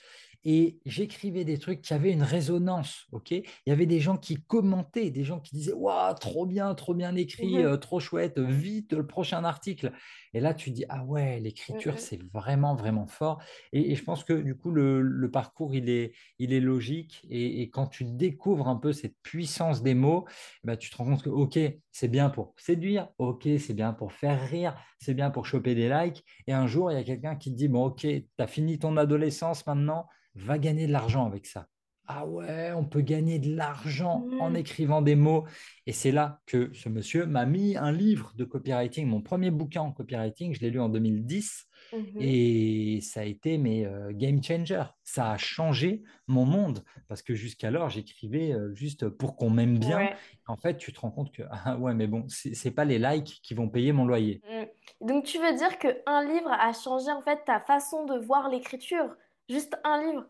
Et 0.50 0.80
j'écrivais 0.86 1.44
des 1.44 1.58
trucs 1.58 1.82
qui 1.82 1.94
avaient 1.94 2.14
une 2.14 2.24
résonance. 2.24 3.06
ok? 3.12 3.32
Il 3.32 3.44
y 3.66 3.72
avait 3.72 3.86
des 3.86 4.00
gens 4.00 4.16
qui 4.16 4.38
commentaient, 4.38 5.12
des 5.12 5.26
gens 5.26 5.42
qui 5.42 5.56
disaient 5.56 5.74
Waouh, 5.74 6.14
trop 6.16 6.46
bien, 6.46 6.74
trop 6.74 6.94
bien 6.94 7.14
écrit, 7.16 7.58
Mhm. 7.58 7.66
euh, 7.66 7.76
trop 7.76 8.00
chouette, 8.00 8.40
vite 8.40 8.94
le 8.94 9.06
prochain 9.06 9.44
article. 9.44 9.92
Et 10.34 10.40
là, 10.40 10.54
tu 10.54 10.72
dis 10.72 10.86
Ah 10.90 11.04
ouais, 11.04 11.40
l'écriture, 11.42 11.96
Mhm. 11.96 12.00
c'est 12.00 12.22
vraiment, 12.32 12.76
vraiment 12.76 13.08
fort. 13.08 13.42
Et, 13.74 13.92
et 13.92 13.96
je 13.96 14.04
pense 14.04 14.24
que 14.24 14.34
du 14.34 14.56
coup, 14.56 14.72
le, 14.72 15.02
le 15.02 15.32
parcours, 15.32 15.76
il 15.76 15.90
est, 15.90 16.14
il 16.40 16.54
est 16.54 16.62
logique. 16.62 17.26
Et, 17.30 17.62
et 17.62 17.70
quand 17.70 17.88
tu 17.88 18.06
découvres 18.06 18.68
un 18.70 18.78
peu 18.78 18.94
cette 18.94 19.16
puissance 19.24 19.84
des 19.84 19.96
mots, 19.96 20.26
bah, 20.64 20.78
tu 20.78 20.90
te 20.90 20.96
rends 20.98 21.06
compte 21.06 21.24
que, 21.24 21.30
OK, 21.30 21.60
c'est 21.92 22.08
bien 22.08 22.30
pour 22.30 22.54
séduire, 22.58 23.10
OK, 23.18 23.48
c'est 23.60 23.74
bien 23.74 23.94
pour 23.94 24.14
faire 24.14 24.48
rire, 24.48 24.78
c'est 25.00 25.14
bien 25.14 25.30
pour 25.32 25.46
choper 25.46 25.76
des 25.76 25.90
likes. 25.90 26.24
Et 26.48 26.54
un 26.54 26.68
jour, 26.68 26.92
il 26.92 26.96
y 26.96 26.98
a 26.98 27.04
quelqu'un 27.04 27.36
qui 27.36 27.52
te 27.52 27.58
dit, 27.58 27.68
bon, 27.68 27.86
OK, 27.88 28.02
tu 28.02 28.26
as 28.40 28.48
fini 28.48 28.80
ton 28.80 28.98
adolescence 28.98 29.66
maintenant, 29.68 30.08
va 30.38 30.58
gagner 30.58 30.88
de 30.88 30.92
l'argent 30.92 31.26
avec 31.26 31.46
ça. 31.46 31.68
Ah 32.10 32.26
ouais, 32.26 32.72
on 32.72 32.86
peut 32.86 33.02
gagner 33.02 33.38
de 33.38 33.54
l'argent 33.54 34.26
en 34.40 34.52
Mhm. 34.52 34.56
écrivant 34.56 35.02
des 35.02 35.16
mots. 35.16 35.44
Et 35.86 35.92
c'est 35.92 36.14
là 36.14 36.40
que 36.46 36.72
ce 36.74 36.88
monsieur 36.88 37.26
m'a 37.26 37.46
mis 37.46 37.76
un 37.76 37.92
livre 37.92 38.32
de 38.38 38.46
copywriting, 38.46 39.06
mon 39.08 39.22
premier 39.22 39.52
bouquin 39.52 39.82
en 39.82 39.92
copywriting, 39.92 40.54
je 40.56 40.62
l'ai 40.62 40.70
lu 40.70 40.80
en 40.80 40.88
2010. 40.88 41.66
Mhm. 41.92 42.18
Et 42.22 43.00
ça 43.02 43.22
a 43.22 43.24
été 43.24 43.58
mes 43.58 43.86
euh, 43.86 44.12
game 44.14 44.42
changer. 44.42 44.84
Ça 45.04 45.32
a 45.32 45.38
changé 45.38 46.02
mon 46.28 46.46
monde 46.46 46.84
parce 47.10 47.22
que 47.22 47.36
jusqu'alors, 47.36 47.90
j'écrivais 47.90 48.54
euh, 48.54 48.74
juste 48.74 49.10
pour 49.10 49.36
qu'on 49.36 49.50
m'aime 49.50 49.78
bien. 49.78 49.98
Ouais. 49.98 50.16
En 50.48 50.56
fait, 50.56 50.78
tu 50.78 50.94
te 50.94 51.02
rends 51.02 51.12
compte 51.12 51.34
que, 51.34 51.44
ah 51.52 51.78
ouais, 51.78 51.94
mais 51.94 52.08
bon, 52.08 52.26
c'est 52.30 52.72
pas 52.72 52.86
les 52.86 53.00
likes 53.00 53.42
qui 53.44 53.54
vont 53.54 53.68
payer 53.68 53.92
mon 53.92 54.06
loyer. 54.06 54.42
Mm. 54.50 55.08
Donc 55.08 55.26
tu 55.26 55.40
veux 55.40 55.56
dire 55.58 55.78
qu'un 55.78 56.24
livre 56.26 56.52
a 56.52 56.72
changé 56.72 57.12
en 57.12 57.22
fait 57.22 57.44
ta 57.46 57.60
façon 57.60 58.06
de 58.06 58.18
voir 58.18 58.50
l'écriture? 58.50 59.14
Juste 59.50 59.78
un 59.84 60.04
livre? 60.04 60.28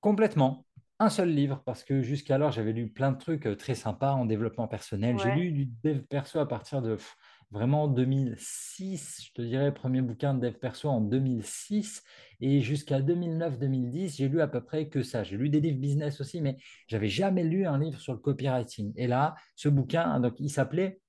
Complètement. 0.00 0.64
Un 1.00 1.10
seul 1.10 1.30
livre, 1.30 1.62
parce 1.64 1.84
que 1.84 2.02
jusqu'alors, 2.02 2.50
j'avais 2.50 2.72
lu 2.72 2.88
plein 2.88 3.12
de 3.12 3.18
trucs 3.18 3.46
euh, 3.46 3.54
très 3.54 3.76
sympas 3.76 4.12
en 4.12 4.26
développement 4.26 4.66
personnel. 4.66 5.16
J'ai 5.18 5.30
lu 5.30 5.52
du 5.52 5.66
dev 5.84 6.00
perso 6.02 6.40
à 6.40 6.48
partir 6.48 6.82
de 6.82 6.96
pff, 6.96 7.16
vraiment 7.50 7.88
2006, 7.88 9.26
je 9.26 9.32
te 9.32 9.42
dirais, 9.42 9.72
premier 9.72 10.02
bouquin 10.02 10.34
de 10.34 10.40
dev 10.40 10.54
perso 10.58 10.88
en 10.88 11.00
2006. 11.00 12.02
Et 12.40 12.60
jusqu'à 12.60 13.00
2009-2010, 13.00 14.16
j'ai 14.16 14.28
lu 14.28 14.40
à 14.40 14.48
peu 14.48 14.60
près 14.60 14.88
que 14.88 15.02
ça. 15.02 15.22
J'ai 15.22 15.36
lu 15.36 15.48
des 15.48 15.60
livres 15.60 15.80
business 15.80 16.20
aussi, 16.20 16.40
mais 16.40 16.56
j'avais 16.88 17.08
jamais 17.08 17.44
lu 17.44 17.64
un 17.64 17.78
livre 17.78 18.00
sur 18.00 18.12
le 18.12 18.18
copywriting. 18.18 18.92
Et 18.96 19.06
là, 19.06 19.36
ce 19.54 19.68
bouquin, 19.68 20.18
donc, 20.20 20.34
il 20.40 20.50
s'appelait 20.50 21.00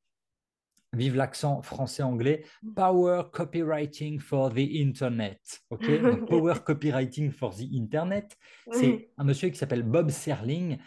vive 0.94 1.16
l'accent 1.16 1.62
français-anglais, 1.62 2.44
Power 2.76 3.24
Copywriting 3.32 4.20
for 4.20 4.52
the 4.52 4.60
Internet. 4.60 5.62
OK? 5.70 5.82
Donc, 6.02 6.28
Power. 6.28 6.56
Copywriting 6.66 7.32
for 7.32 7.56
the 7.56 7.66
Internet, 7.74 8.38
c'est 8.72 9.10
un 9.18 9.24
monsieur 9.24 9.50
qui 9.50 9.58
s'appelle 9.58 9.84
Bob 9.84 10.10
Serling. 10.10 10.78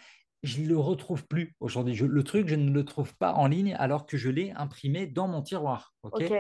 Je 0.43 0.61
ne 0.61 0.67
le 0.67 0.77
retrouve 0.77 1.27
plus 1.27 1.55
aujourd'hui. 1.61 1.95
Le 1.95 2.25
truc, 2.25 2.49
je 2.49 2.57
ne 2.57 2.73
le 2.73 2.85
trouve 2.85 3.15
pas 3.17 3.33
en 3.35 3.47
ligne 3.47 3.75
alors 3.79 4.07
que 4.07 4.17
je 4.17 4.29
l'ai 4.29 4.51
imprimé 4.53 5.07
dans 5.07 5.29
mon 5.29 5.41
tiroir. 5.41 5.95
OK? 6.03 6.15
Ok. 6.21 6.33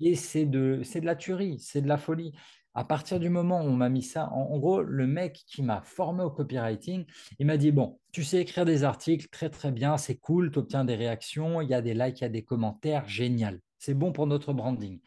et 0.00 0.14
c'est 0.14 0.46
de, 0.46 0.80
c'est 0.82 1.02
de 1.02 1.06
la 1.06 1.16
tuerie, 1.16 1.58
c'est 1.58 1.82
de 1.82 1.88
la 1.88 1.98
folie. 1.98 2.32
À 2.74 2.84
partir 2.84 3.20
du 3.20 3.28
moment 3.28 3.60
où 3.60 3.66
on 3.66 3.76
m'a 3.76 3.90
mis 3.90 4.02
ça, 4.02 4.30
en, 4.32 4.58
gros, 4.58 4.82
le 4.82 5.06
mec 5.06 5.44
qui 5.46 5.62
m'a 5.62 5.82
formé 5.82 6.22
au 6.22 6.30
copywriting, 6.30 7.04
il 7.38 7.46
m'a 7.46 7.58
dit, 7.58 7.70
bon, 7.70 7.98
tu 8.12 8.24
sais 8.24 8.40
écrire 8.40 8.64
des 8.64 8.82
articles, 8.82 9.28
très 9.30 9.50
très 9.50 9.72
bien, 9.72 9.98
c'est 9.98 10.16
cool, 10.16 10.50
tu 10.50 10.58
obtiens 10.58 10.84
des 10.84 10.94
réactions, 10.94 11.60
il 11.60 11.68
y 11.68 11.74
a 11.74 11.82
des 11.82 11.92
likes, 11.92 12.20
il 12.20 12.24
y 12.24 12.26
a 12.26 12.30
des 12.30 12.44
commentaires, 12.44 13.06
génial. 13.06 13.60
C'est 13.78 13.94
bon 13.94 14.12
pour 14.12 14.26
notre 14.26 14.52
branding. 14.54 15.00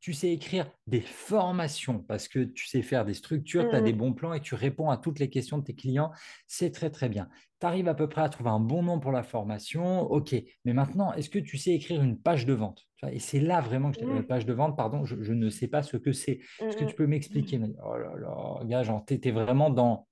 Tu 0.00 0.14
sais 0.14 0.30
écrire 0.32 0.70
des 0.86 1.02
formations 1.02 1.98
parce 2.02 2.26
que 2.26 2.38
tu 2.40 2.66
sais 2.66 2.80
faire 2.80 3.04
des 3.04 3.12
structures, 3.12 3.68
tu 3.68 3.76
as 3.76 3.82
des 3.82 3.92
Mhm. 3.92 3.94
bons 3.94 4.14
plans 4.14 4.32
et 4.32 4.40
tu 4.40 4.54
réponds 4.54 4.88
à 4.88 4.96
toutes 4.96 5.18
les 5.18 5.28
questions 5.28 5.58
de 5.58 5.64
tes 5.64 5.74
clients. 5.74 6.10
C'est 6.46 6.70
très 6.70 6.88
très 6.90 7.10
bien. 7.10 7.28
Tu 7.60 7.66
arrives 7.66 7.86
à 7.86 7.94
peu 7.94 8.08
près 8.08 8.22
à 8.22 8.30
trouver 8.30 8.48
un 8.48 8.60
bon 8.60 8.82
nom 8.82 8.98
pour 8.98 9.12
la 9.12 9.22
formation. 9.22 10.00
OK. 10.10 10.34
Mais 10.64 10.72
maintenant, 10.72 11.12
est-ce 11.12 11.28
que 11.28 11.38
tu 11.38 11.58
sais 11.58 11.72
écrire 11.72 12.02
une 12.02 12.18
page 12.18 12.46
de 12.46 12.54
vente? 12.54 12.86
Tu 12.96 13.06
Et 13.08 13.18
c'est 13.18 13.40
là 13.40 13.60
vraiment 13.60 13.90
que 13.90 13.98
je, 14.00 14.06
euh, 14.06 14.22
Mhm. 14.22 14.26
page 14.26 14.46
de 14.46 14.54
vente, 14.54 14.74
pardon, 14.74 15.04
je, 15.04 15.22
je 15.22 15.34
ne 15.34 15.50
sais 15.50 15.68
pas 15.68 15.82
ce 15.82 15.98
que 15.98 16.12
c'est. 16.12 16.32
Est-ce 16.40 16.76
que 16.78 16.84
tu 16.84 16.94
Mhm. 16.94 16.96
peux 16.96 17.06
m'expliquer? 17.06 17.58
Dit, 17.58 17.74
Oh 17.84 17.98
là 17.98 18.14
là, 18.16 18.64
gars, 18.64 18.82
genre, 18.82 19.04
t'étais 19.04 19.32
vraiment 19.32 19.68
dans 19.68 20.08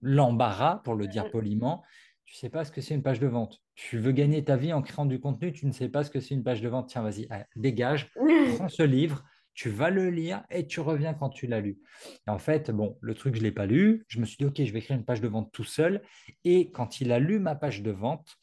l'embarras, 0.00 0.78
pour 0.84 0.94
le 0.94 1.06
dire 1.08 1.30
poliment. 1.30 1.82
Tu 2.24 2.36
sais 2.36 2.48
pas 2.48 2.64
ce 2.64 2.72
que 2.72 2.80
c'est 2.80 2.94
une 2.94 3.02
page 3.02 3.20
de 3.20 3.26
vente. 3.26 3.60
Tu 3.74 3.98
veux 3.98 4.12
gagner 4.12 4.44
ta 4.44 4.56
vie 4.56 4.72
en 4.72 4.82
créant 4.82 5.06
du 5.06 5.20
contenu, 5.20 5.52
tu 5.52 5.66
ne 5.66 5.72
sais 5.72 5.88
pas 5.88 6.04
ce 6.04 6.10
que 6.10 6.20
c'est 6.20 6.34
une 6.34 6.42
page 6.42 6.62
de 6.62 6.68
vente. 6.68 6.88
Tiens, 6.88 7.02
vas-y, 7.02 7.28
dégage, 7.56 8.10
prends 8.56 8.68
ce 8.68 8.82
livre, 8.82 9.24
tu 9.54 9.68
vas 9.68 9.90
le 9.90 10.10
lire 10.10 10.44
et 10.50 10.66
tu 10.66 10.80
reviens 10.80 11.14
quand 11.14 11.28
tu 11.28 11.46
l'as 11.46 11.60
lu. 11.60 11.78
Et 12.26 12.30
en 12.30 12.38
fait, 12.38 12.70
bon, 12.70 12.96
le 13.00 13.14
truc, 13.14 13.34
je 13.34 13.40
ne 13.40 13.44
l'ai 13.44 13.52
pas 13.52 13.66
lu. 13.66 14.04
Je 14.08 14.18
me 14.18 14.24
suis 14.24 14.38
dit, 14.38 14.46
OK, 14.46 14.56
je 14.56 14.72
vais 14.72 14.78
écrire 14.78 14.96
une 14.96 15.04
page 15.04 15.20
de 15.20 15.28
vente 15.28 15.52
tout 15.52 15.64
seul. 15.64 16.02
Et 16.44 16.70
quand 16.70 17.00
il 17.00 17.12
a 17.12 17.18
lu 17.18 17.38
ma 17.38 17.54
page 17.54 17.82
de 17.82 17.90
vente, 17.90 18.38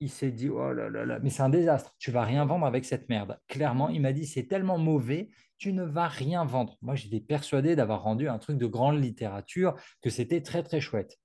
il 0.00 0.10
s'est 0.10 0.30
dit, 0.30 0.48
oh 0.48 0.72
là 0.72 0.88
là 0.88 1.04
là, 1.04 1.18
mais 1.22 1.30
c'est 1.30 1.42
un 1.42 1.48
désastre, 1.48 1.94
tu 1.98 2.12
vas 2.12 2.22
rien 2.22 2.44
vendre 2.44 2.66
avec 2.66 2.84
cette 2.84 3.08
merde. 3.08 3.40
Clairement, 3.48 3.88
il 3.88 4.00
m'a 4.00 4.12
dit, 4.12 4.26
c'est 4.26 4.44
tellement 4.46 4.78
mauvais, 4.78 5.28
tu 5.56 5.72
ne 5.72 5.82
vas 5.82 6.06
rien 6.06 6.44
vendre. 6.44 6.78
Moi, 6.82 6.94
j'étais 6.94 7.20
persuadé 7.20 7.74
d'avoir 7.74 8.02
rendu 8.02 8.28
un 8.28 8.38
truc 8.38 8.58
de 8.58 8.66
grande 8.66 9.02
littérature, 9.02 9.74
que 10.00 10.10
c'était 10.10 10.40
très, 10.40 10.62
très 10.62 10.80
chouette. 10.80 11.18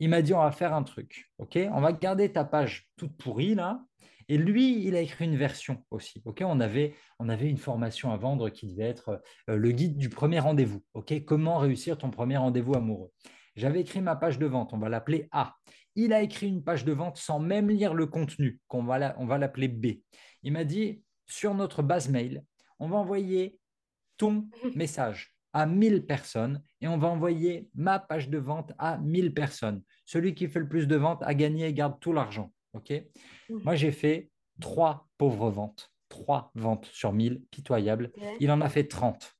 Il 0.00 0.10
m'a 0.10 0.22
dit, 0.22 0.32
on 0.34 0.38
va 0.42 0.52
faire 0.52 0.74
un 0.74 0.82
truc, 0.82 1.30
ok? 1.38 1.58
On 1.72 1.80
va 1.80 1.92
garder 1.92 2.32
ta 2.32 2.44
page 2.44 2.88
toute 2.96 3.16
pourrie, 3.16 3.54
là. 3.54 3.82
Et 4.28 4.36
lui, 4.36 4.84
il 4.86 4.94
a 4.94 5.00
écrit 5.00 5.24
une 5.24 5.36
version 5.36 5.84
aussi, 5.90 6.22
ok? 6.24 6.42
On 6.44 6.60
avait, 6.60 6.94
on 7.18 7.28
avait 7.28 7.48
une 7.48 7.56
formation 7.56 8.12
à 8.12 8.16
vendre 8.16 8.50
qui 8.50 8.66
devait 8.68 8.88
être 8.88 9.22
euh, 9.48 9.56
le 9.56 9.72
guide 9.72 9.96
du 9.96 10.08
premier 10.10 10.38
rendez-vous, 10.38 10.84
ok? 10.94 11.24
Comment 11.24 11.58
réussir 11.58 11.96
ton 11.98 12.10
premier 12.10 12.36
rendez-vous 12.36 12.74
amoureux? 12.74 13.10
J'avais 13.56 13.80
écrit 13.80 14.00
ma 14.00 14.14
page 14.16 14.38
de 14.38 14.46
vente, 14.46 14.72
on 14.72 14.78
va 14.78 14.88
l'appeler 14.88 15.28
A. 15.32 15.54
Il 15.96 16.12
a 16.12 16.20
écrit 16.22 16.46
une 16.46 16.62
page 16.62 16.84
de 16.84 16.92
vente 16.92 17.16
sans 17.16 17.40
même 17.40 17.68
lire 17.70 17.94
le 17.94 18.06
contenu, 18.06 18.60
qu'on 18.68 18.84
va 18.84 18.98
la- 18.98 19.16
on 19.18 19.26
va 19.26 19.38
l'appeler 19.38 19.66
B. 19.68 20.00
Il 20.44 20.52
m'a 20.52 20.64
dit, 20.64 21.02
sur 21.26 21.54
notre 21.54 21.82
base 21.82 22.08
mail, 22.08 22.44
on 22.78 22.88
va 22.88 22.98
envoyer 22.98 23.58
ton 24.16 24.48
message. 24.76 25.34
À 25.52 25.66
1000 25.66 26.06
personnes 26.06 26.62
et 26.80 26.88
on 26.88 26.98
va 26.98 27.08
envoyer 27.08 27.68
ma 27.74 27.98
page 27.98 28.28
de 28.28 28.38
vente 28.38 28.72
à 28.78 28.98
1000 28.98 29.34
personnes. 29.34 29.82
Celui 30.04 30.34
qui 30.34 30.48
fait 30.48 30.60
le 30.60 30.68
plus 30.68 30.86
de 30.86 30.96
ventes 30.96 31.22
a 31.22 31.34
gagné 31.34 31.66
et 31.66 31.74
garde 31.74 31.98
tout 32.00 32.12
l'argent. 32.12 32.52
OK? 32.74 32.92
Mmh. 33.48 33.58
Moi, 33.64 33.74
j'ai 33.74 33.92
fait 33.92 34.30
trois 34.60 35.08
pauvres 35.16 35.50
ventes, 35.50 35.92
trois 36.08 36.50
ventes 36.54 36.86
sur 36.86 37.12
1000, 37.12 37.42
pitoyables. 37.50 38.12
Il 38.40 38.50
en 38.50 38.60
a 38.60 38.68
fait 38.68 38.84
30. 38.84 39.36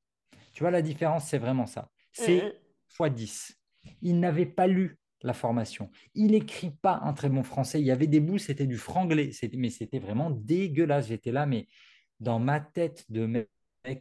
Tu 0.53 0.63
vois, 0.63 0.71
la 0.71 0.81
différence, 0.81 1.27
c'est 1.27 1.37
vraiment 1.37 1.65
ça. 1.65 1.89
C'est 2.11 2.59
x 2.99 3.13
10. 3.13 3.57
Il 4.01 4.19
n'avait 4.19 4.45
pas 4.45 4.67
lu 4.67 4.97
la 5.21 5.33
formation. 5.33 5.89
Il 6.15 6.31
n'écrit 6.31 6.71
pas 6.71 6.99
un 7.03 7.13
très 7.13 7.29
bon 7.29 7.43
français. 7.43 7.79
Il 7.79 7.85
y 7.85 7.91
avait 7.91 8.07
des 8.07 8.19
bouts, 8.19 8.37
c'était 8.37 8.65
du 8.65 8.77
franglais. 8.77 9.31
Mais 9.53 9.69
c'était 9.69 9.99
vraiment 9.99 10.31
dégueulasse. 10.31 11.07
J'étais 11.07 11.31
là, 11.31 11.45
mais 11.45 11.67
dans 12.19 12.39
ma 12.39 12.59
tête 12.59 13.05
de 13.09 13.47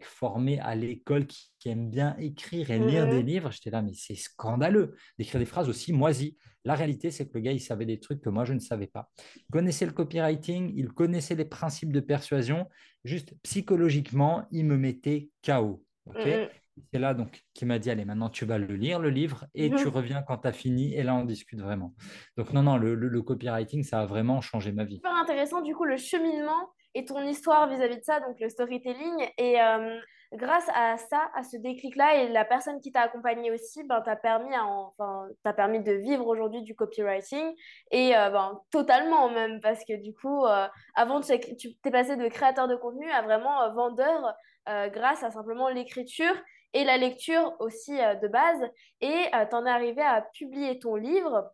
formé 0.02 0.58
à 0.60 0.74
l'école 0.74 1.26
qui, 1.26 1.50
aime 1.66 1.90
bien 1.90 2.16
écrire 2.18 2.70
et 2.70 2.78
lire 2.78 3.06
des 3.08 3.22
livres, 3.22 3.50
j'étais 3.50 3.70
là, 3.70 3.82
mais 3.82 3.92
c'est 3.94 4.14
scandaleux 4.14 4.96
d'écrire 5.18 5.38
des 5.38 5.46
phrases 5.46 5.68
aussi 5.68 5.92
moisies. 5.92 6.38
La 6.64 6.74
réalité, 6.74 7.10
c'est 7.10 7.26
que 7.28 7.34
le 7.34 7.40
gars, 7.40 7.52
il 7.52 7.60
savait 7.60 7.84
des 7.84 8.00
trucs 8.00 8.22
que 8.22 8.30
moi, 8.30 8.44
je 8.44 8.54
ne 8.54 8.58
savais 8.58 8.86
pas. 8.86 9.10
Il 9.36 9.52
connaissait 9.52 9.84
le 9.84 9.92
copywriting, 9.92 10.72
il 10.74 10.88
connaissait 10.88 11.34
les 11.34 11.44
principes 11.44 11.92
de 11.92 12.00
persuasion. 12.00 12.66
Juste 13.04 13.34
psychologiquement, 13.42 14.46
il 14.50 14.64
me 14.64 14.78
mettait 14.78 15.28
KO. 15.44 15.84
C'est 16.92 16.98
là 16.98 17.14
donc 17.14 17.42
qui 17.54 17.66
m'a 17.66 17.78
dit 17.78 17.90
allez 17.90 18.04
maintenant 18.04 18.28
tu 18.28 18.44
vas 18.44 18.58
le 18.58 18.74
lire 18.76 18.98
le 19.00 19.10
livre 19.10 19.46
et 19.54 19.70
tu 19.70 19.88
reviens 19.88 20.22
quand 20.22 20.38
tu 20.38 20.48
as 20.48 20.52
fini 20.52 20.94
et 20.94 21.02
là 21.02 21.14
on 21.14 21.24
discute 21.24 21.60
vraiment. 21.60 21.94
Donc 22.36 22.52
non 22.52 22.62
non 22.62 22.76
le, 22.76 23.22
copywriting 23.22 23.82
ça 23.82 24.00
a 24.00 24.06
vraiment 24.06 24.40
changé 24.40 24.72
ma 24.72 24.84
vie. 24.84 24.96
Super 24.96 25.16
intéressant 25.16 25.60
du 25.60 25.74
coup 25.74 25.84
le 25.84 25.96
cheminement 25.96 26.70
et 26.98 27.04
ton 27.04 27.22
histoire 27.22 27.68
vis-à-vis 27.68 27.98
de 27.98 28.02
ça, 28.02 28.18
donc 28.18 28.40
le 28.40 28.48
storytelling. 28.48 29.30
Et 29.38 29.60
euh, 29.62 30.00
grâce 30.32 30.68
à 30.74 30.96
ça, 30.96 31.30
à 31.32 31.44
ce 31.44 31.56
déclic-là, 31.56 32.16
et 32.16 32.28
la 32.28 32.44
personne 32.44 32.80
qui 32.80 32.90
t'a 32.90 33.02
accompagné 33.02 33.52
aussi, 33.52 33.84
ben, 33.84 34.00
t'a 34.00 34.16
permis, 34.16 34.52
enfin, 34.58 35.28
permis 35.56 35.80
de 35.80 35.92
vivre 35.92 36.26
aujourd'hui 36.26 36.62
du 36.62 36.74
copywriting, 36.74 37.54
et 37.92 38.16
euh, 38.16 38.30
ben, 38.30 38.60
totalement 38.72 39.30
même, 39.30 39.60
parce 39.60 39.84
que 39.84 39.94
du 40.02 40.12
coup, 40.12 40.44
euh, 40.44 40.66
avant, 40.96 41.20
tu 41.20 41.76
t'es 41.82 41.90
passé 41.92 42.16
de 42.16 42.26
créateur 42.26 42.66
de 42.66 42.74
contenu 42.74 43.08
à 43.10 43.22
vraiment 43.22 43.72
vendeur 43.72 44.34
grâce 44.92 45.22
à 45.22 45.30
simplement 45.30 45.70
l'écriture 45.70 46.34
et 46.74 46.84
la 46.84 46.98
lecture 46.98 47.56
aussi 47.58 47.92
de 47.92 48.28
base, 48.28 48.60
et 49.00 49.30
t'en 49.50 49.64
es 49.64 49.70
arrivé 49.70 50.02
à 50.02 50.20
publier 50.34 50.78
ton 50.78 50.94
livre 50.96 51.50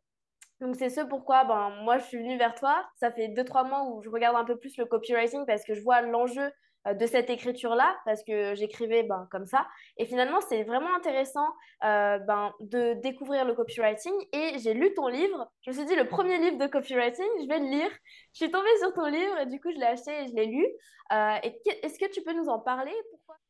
donc 0.60 0.76
c'est 0.76 0.90
ce 0.90 1.00
pourquoi 1.00 1.44
ben, 1.44 1.70
moi 1.82 1.98
je 1.98 2.04
suis 2.04 2.18
venue 2.18 2.38
vers 2.38 2.54
toi. 2.54 2.86
Ça 2.96 3.10
fait 3.10 3.28
2-3 3.28 3.68
mois 3.68 3.84
où 3.84 4.02
je 4.02 4.08
regarde 4.08 4.36
un 4.36 4.44
peu 4.44 4.56
plus 4.56 4.76
le 4.76 4.86
copywriting 4.86 5.44
parce 5.46 5.64
que 5.64 5.74
je 5.74 5.82
vois 5.82 6.00
l'enjeu 6.00 6.50
euh, 6.86 6.92
de 6.92 7.06
cette 7.06 7.30
écriture-là, 7.30 7.96
parce 8.04 8.22
que 8.24 8.54
j'écrivais 8.54 9.04
ben, 9.04 9.26
comme 9.30 9.46
ça. 9.46 9.66
Et 9.96 10.04
finalement, 10.04 10.40
c'est 10.42 10.64
vraiment 10.64 10.94
intéressant 10.94 11.46
euh, 11.84 12.18
ben, 12.18 12.52
de 12.60 12.94
découvrir 13.00 13.44
le 13.46 13.54
copywriting. 13.54 14.12
Et 14.32 14.58
j'ai 14.58 14.74
lu 14.74 14.92
ton 14.92 15.08
livre. 15.08 15.50
Je 15.62 15.70
me 15.70 15.76
suis 15.76 15.86
dit, 15.86 15.96
le 15.96 16.06
premier 16.06 16.38
livre 16.38 16.58
de 16.58 16.66
copywriting, 16.66 17.26
je 17.42 17.48
vais 17.48 17.58
le 17.58 17.66
lire. 17.66 17.90
Je 18.32 18.44
suis 18.44 18.50
tombée 18.50 18.76
sur 18.80 18.92
ton 18.92 19.06
livre 19.06 19.38
et 19.38 19.46
du 19.46 19.60
coup, 19.60 19.70
je 19.72 19.78
l'ai 19.78 19.86
acheté 19.86 20.10
et 20.12 20.28
je 20.28 20.34
l'ai 20.34 20.46
lu. 20.46 20.66
Euh, 21.12 21.36
Est-ce 21.82 21.98
que 21.98 22.10
tu 22.10 22.22
peux 22.22 22.34
nous 22.34 22.48
en 22.48 22.58
parler? 22.58 22.94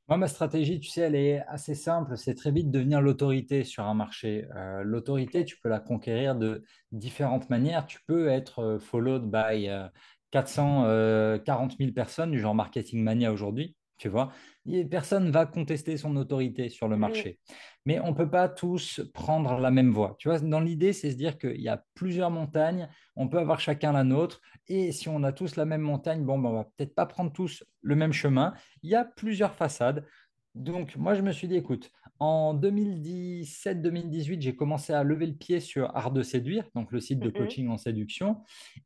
Moi, 0.09 0.19
ma 0.19 0.29
stratégie, 0.29 0.81
tu 0.81 0.91
sais, 0.91 1.03
elle 1.03 1.15
est 1.15 1.41
assez 1.49 1.75
simple. 1.75 2.17
C'est 2.17 2.35
très 2.35 2.51
vite 2.51 2.71
devenir 2.71 3.01
l'autorité 3.01 3.65
sur 3.65 3.85
un 3.85 3.95
marché. 3.95 4.47
Euh, 4.57 4.83
l'autorité, 4.85 5.45
tu 5.45 5.59
peux 5.59 5.69
la 5.69 5.81
conquérir 5.81 6.37
de 6.37 6.63
différentes 6.93 7.49
manières. 7.51 7.87
Tu 7.87 7.99
peux 8.07 8.29
être 8.29 8.59
euh, 8.61 8.79
followed 8.79 9.31
by 9.31 9.69
440 10.31 11.77
000 11.79 11.93
personnes 11.93 12.33
du 12.33 12.41
genre 12.41 12.55
marketing 12.55 13.03
mania 13.03 13.33
aujourd'hui 13.33 13.77
tu 13.97 14.09
vois. 14.09 14.33
Personne 14.91 15.27
ne 15.27 15.31
va 15.31 15.47
contester 15.47 15.97
son 15.97 16.17
autorité 16.17 16.69
sur 16.69 16.89
le 16.89 16.97
marché. 16.97 17.39
Mais 17.87 18.01
on 18.01 18.09
ne 18.09 18.15
peut 18.15 18.31
pas 18.31 18.49
tous 18.49 19.01
prendre 19.13 19.59
la 19.59 19.71
même 19.71 19.91
voie. 19.91 20.17
Tu 20.19 20.29
vois, 20.29 20.39
dans 20.39 20.61
l'idée, 20.61 20.93
c'est 20.93 21.11
se 21.11 21.17
dire 21.17 21.39
qu'il 21.39 21.61
y 21.61 21.69
a 21.69 21.85
plusieurs 21.95 22.31
montagnes, 22.31 22.89
on 23.15 23.29
peut 23.29 23.39
avoir 23.39 23.61
chacun 23.61 23.93
la 23.93 24.05
nôtre, 24.05 24.41
et 24.69 24.93
si 24.93 25.09
on 25.09 25.23
a 25.23 25.33
tous 25.33 25.57
la 25.57 25.67
même 25.67 25.83
montagne, 25.83 26.25
bon, 26.25 26.39
ben, 26.39 26.49
on 26.49 26.55
va 26.55 26.65
peut-être 26.65 26.95
pas 26.95 27.07
prendre 27.07 27.33
tous 27.33 27.63
le 27.83 27.95
même 27.95 28.13
chemin. 28.13 28.55
Il 28.83 28.91
y 28.91 28.95
a 28.95 29.05
plusieurs 29.05 29.55
façades. 29.55 30.07
Donc, 30.55 30.97
moi, 30.97 31.15
je 31.15 31.23
me 31.23 31.33
suis 31.33 31.49
dit, 31.49 31.57
écoute, 31.57 31.91
en 32.21 32.55
2017-2018, 32.55 34.41
j'ai 34.41 34.55
commencé 34.55 34.93
à 34.93 35.03
lever 35.03 35.27
le 35.27 35.35
pied 35.35 35.59
sur 35.59 35.95
Art 35.97 36.13
de 36.13 36.23
séduire, 36.23 36.65
donc 36.75 36.93
le 36.93 37.01
site 37.01 37.19
de 37.19 37.29
coaching 37.29 37.69
en 37.69 37.77
séduction. 37.77 38.37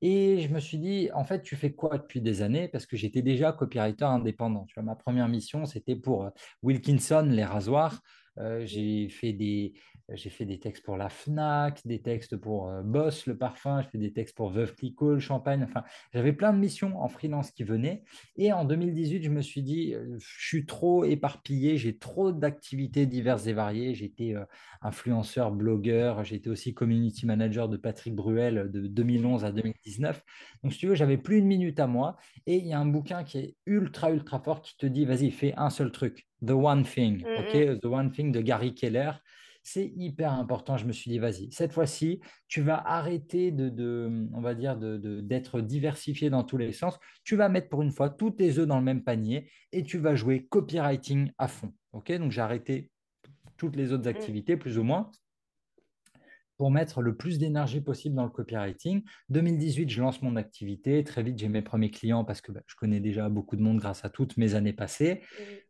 Et 0.01 0.41
je 0.41 0.49
me 0.49 0.61
suis 0.61 0.79
dit, 0.79 1.11
en 1.15 1.25
fait, 1.25 1.43
tu 1.43 1.55
fais 1.55 1.73
quoi 1.73 1.99
depuis 1.99 2.23
des 2.23 2.41
années? 2.41 2.69
Parce 2.69 2.87
que 2.87 2.97
j'étais 2.97 3.21
déjà 3.21 3.53
copywriter 3.53 4.07
indépendant. 4.07 4.65
Tu 4.65 4.75
vois, 4.75 4.83
ma 4.83 4.97
première 4.97 5.29
mission, 5.29 5.67
c'était 5.67 5.97
pour 5.97 6.25
euh, 6.25 6.31
Wilkinson, 6.63 7.29
les 7.31 7.45
rasoirs. 7.45 8.01
Euh, 8.39 8.65
j'ai 8.65 9.09
fait 9.11 9.33
des, 9.35 9.75
j'ai 10.15 10.31
fait 10.31 10.47
des 10.47 10.59
textes 10.59 10.85
pour 10.85 10.97
la 10.97 11.09
Fnac, 11.11 11.87
des 11.87 12.00
textes 12.00 12.37
pour 12.37 12.71
euh, 12.71 12.83
Boss, 12.83 13.27
le 13.27 13.37
parfum, 13.37 13.83
j'ai 13.83 13.88
fait 13.88 13.99
des 13.99 14.12
textes 14.12 14.37
pour 14.37 14.49
Veuve 14.49 14.75
Clicquot, 14.75 15.15
le 15.15 15.19
champagne. 15.21 15.62
Enfin, 15.62 15.85
j'avais 16.15 16.33
plein 16.33 16.53
de 16.53 16.59
missions 16.59 16.99
en 17.00 17.09
freelance 17.09 17.50
qui 17.50 17.62
venaient. 17.62 18.03
Et 18.37 18.53
en 18.53 18.65
2018, 18.65 19.23
je 19.23 19.31
me 19.31 19.43
suis 19.43 19.62
dit, 19.62 19.95
euh, 19.95 20.17
je 20.19 20.47
suis 20.47 20.65
trop 20.65 21.05
éparpillé, 21.05 21.77
j'ai 21.77 21.99
trop 21.99 22.33
d'activités 22.33 23.07
diverses 23.07 23.47
et 23.47 23.53
variées. 23.53 23.95
J'étais 23.95 24.35
euh, 24.35 24.45
influenceur, 24.81 25.50
blogueur, 25.53 26.25
j'étais 26.25 26.49
aussi 26.49 26.73
community 26.73 27.27
manager 27.27 27.69
de 27.69 27.77
Patrick 27.77 28.15
Bruel 28.15 28.71
de 28.71 28.87
2011 28.87 29.45
à 29.45 29.53
2019. 29.53 30.25
Donc, 30.62 30.73
si 30.73 30.79
tu 30.79 30.87
veux, 30.87 30.95
j'avais 30.95 31.19
plus 31.19 31.38
une 31.38 31.47
minute 31.47 31.81
à 31.81 31.87
moi. 31.87 32.17
Et 32.47 32.57
il 32.57 32.67
y 32.67 32.73
a 32.73 32.81
un 32.81 32.87
bouquin 32.87 33.25
qui 33.25 33.38
est 33.38 33.57
ultra, 33.67 34.11
ultra 34.11 34.41
fort 34.41 34.62
qui 34.62 34.77
te 34.77 34.87
dit, 34.87 35.05
vas-y, 35.05 35.31
fais 35.31 35.53
un 35.57 35.69
seul 35.69 35.93
truc. 35.93 36.27
The 36.47 36.53
One 36.53 36.85
Thing, 36.85 37.25
mm, 37.25 37.41
ok? 37.41 37.55
Mm. 37.55 37.81
The 37.81 37.87
One 37.87 38.11
Thing 38.11 38.33
de 38.33 38.41
Gary 38.41 38.75
Keller 38.75 39.12
c'est 39.73 39.93
hyper 39.97 40.33
important. 40.33 40.79
Je 40.79 40.87
me 40.87 40.93
suis 40.93 41.11
dit, 41.11 41.19
vas-y, 41.19 41.53
cette 41.53 41.73
fois-ci, 41.73 42.21
tu 42.49 42.63
vas 42.63 42.83
arrêter 42.87 43.53
de, 43.53 44.27
on 44.33 44.41
va 44.41 44.55
dire, 44.55 44.77
d'être 44.79 45.61
diversifié 45.61 46.31
dans 46.31 46.43
tous 46.43 46.57
les 46.57 46.73
sens. 46.73 46.99
Tu 47.23 47.37
vas 47.37 47.51
mettre 47.51 47.69
pour 47.69 47.83
une 47.83 47.91
fois 47.91 48.09
tous 48.09 48.31
tes 48.31 48.59
œufs 48.59 48.67
dans 48.67 48.79
le 48.79 48.85
même 48.85 49.05
panier 49.05 49.51
et 49.73 49.83
tu 49.83 49.99
vas 49.99 50.15
jouer 50.15 50.47
copywriting 50.47 51.33
à 51.37 51.49
fond. 51.49 51.75
Ok, 51.93 52.11
donc 52.13 52.33
j'ai 52.33 52.41
arrêté 52.41 52.91
toutes 53.59 53.77
les 53.77 53.93
autres 53.93 54.07
mmh. 54.07 54.17
activités, 54.17 54.57
plus 54.57 54.79
ou 54.79 54.85
moins 54.85 55.11
pour 56.59 56.73
mettre 56.73 57.00
le 57.00 57.17
plus 57.17 57.38
d'énergie 57.38 57.81
possible 57.81 58.17
dans 58.17 58.25
le 58.25 58.31
copywriting. 58.31 59.03
2018, 59.31 59.88
je 59.88 60.00
lance 60.03 60.21
mon 60.23 60.35
activité. 60.35 61.03
Très 61.05 61.23
vite, 61.23 61.38
j'ai 61.38 61.49
mes 61.49 61.62
premiers 61.62 61.91
clients 61.91 62.25
parce 62.25 62.41
que 62.41 62.50
bah, 62.50 62.61
je 62.67 62.75
connais 62.75 62.99
déjà 62.99 63.29
beaucoup 63.29 63.57
de 63.57 63.62
monde 63.62 63.79
grâce 63.79 64.05
à 64.05 64.11
toutes 64.11 64.37
mes 64.37 64.57
années 64.57 64.73
passées. 64.73 65.23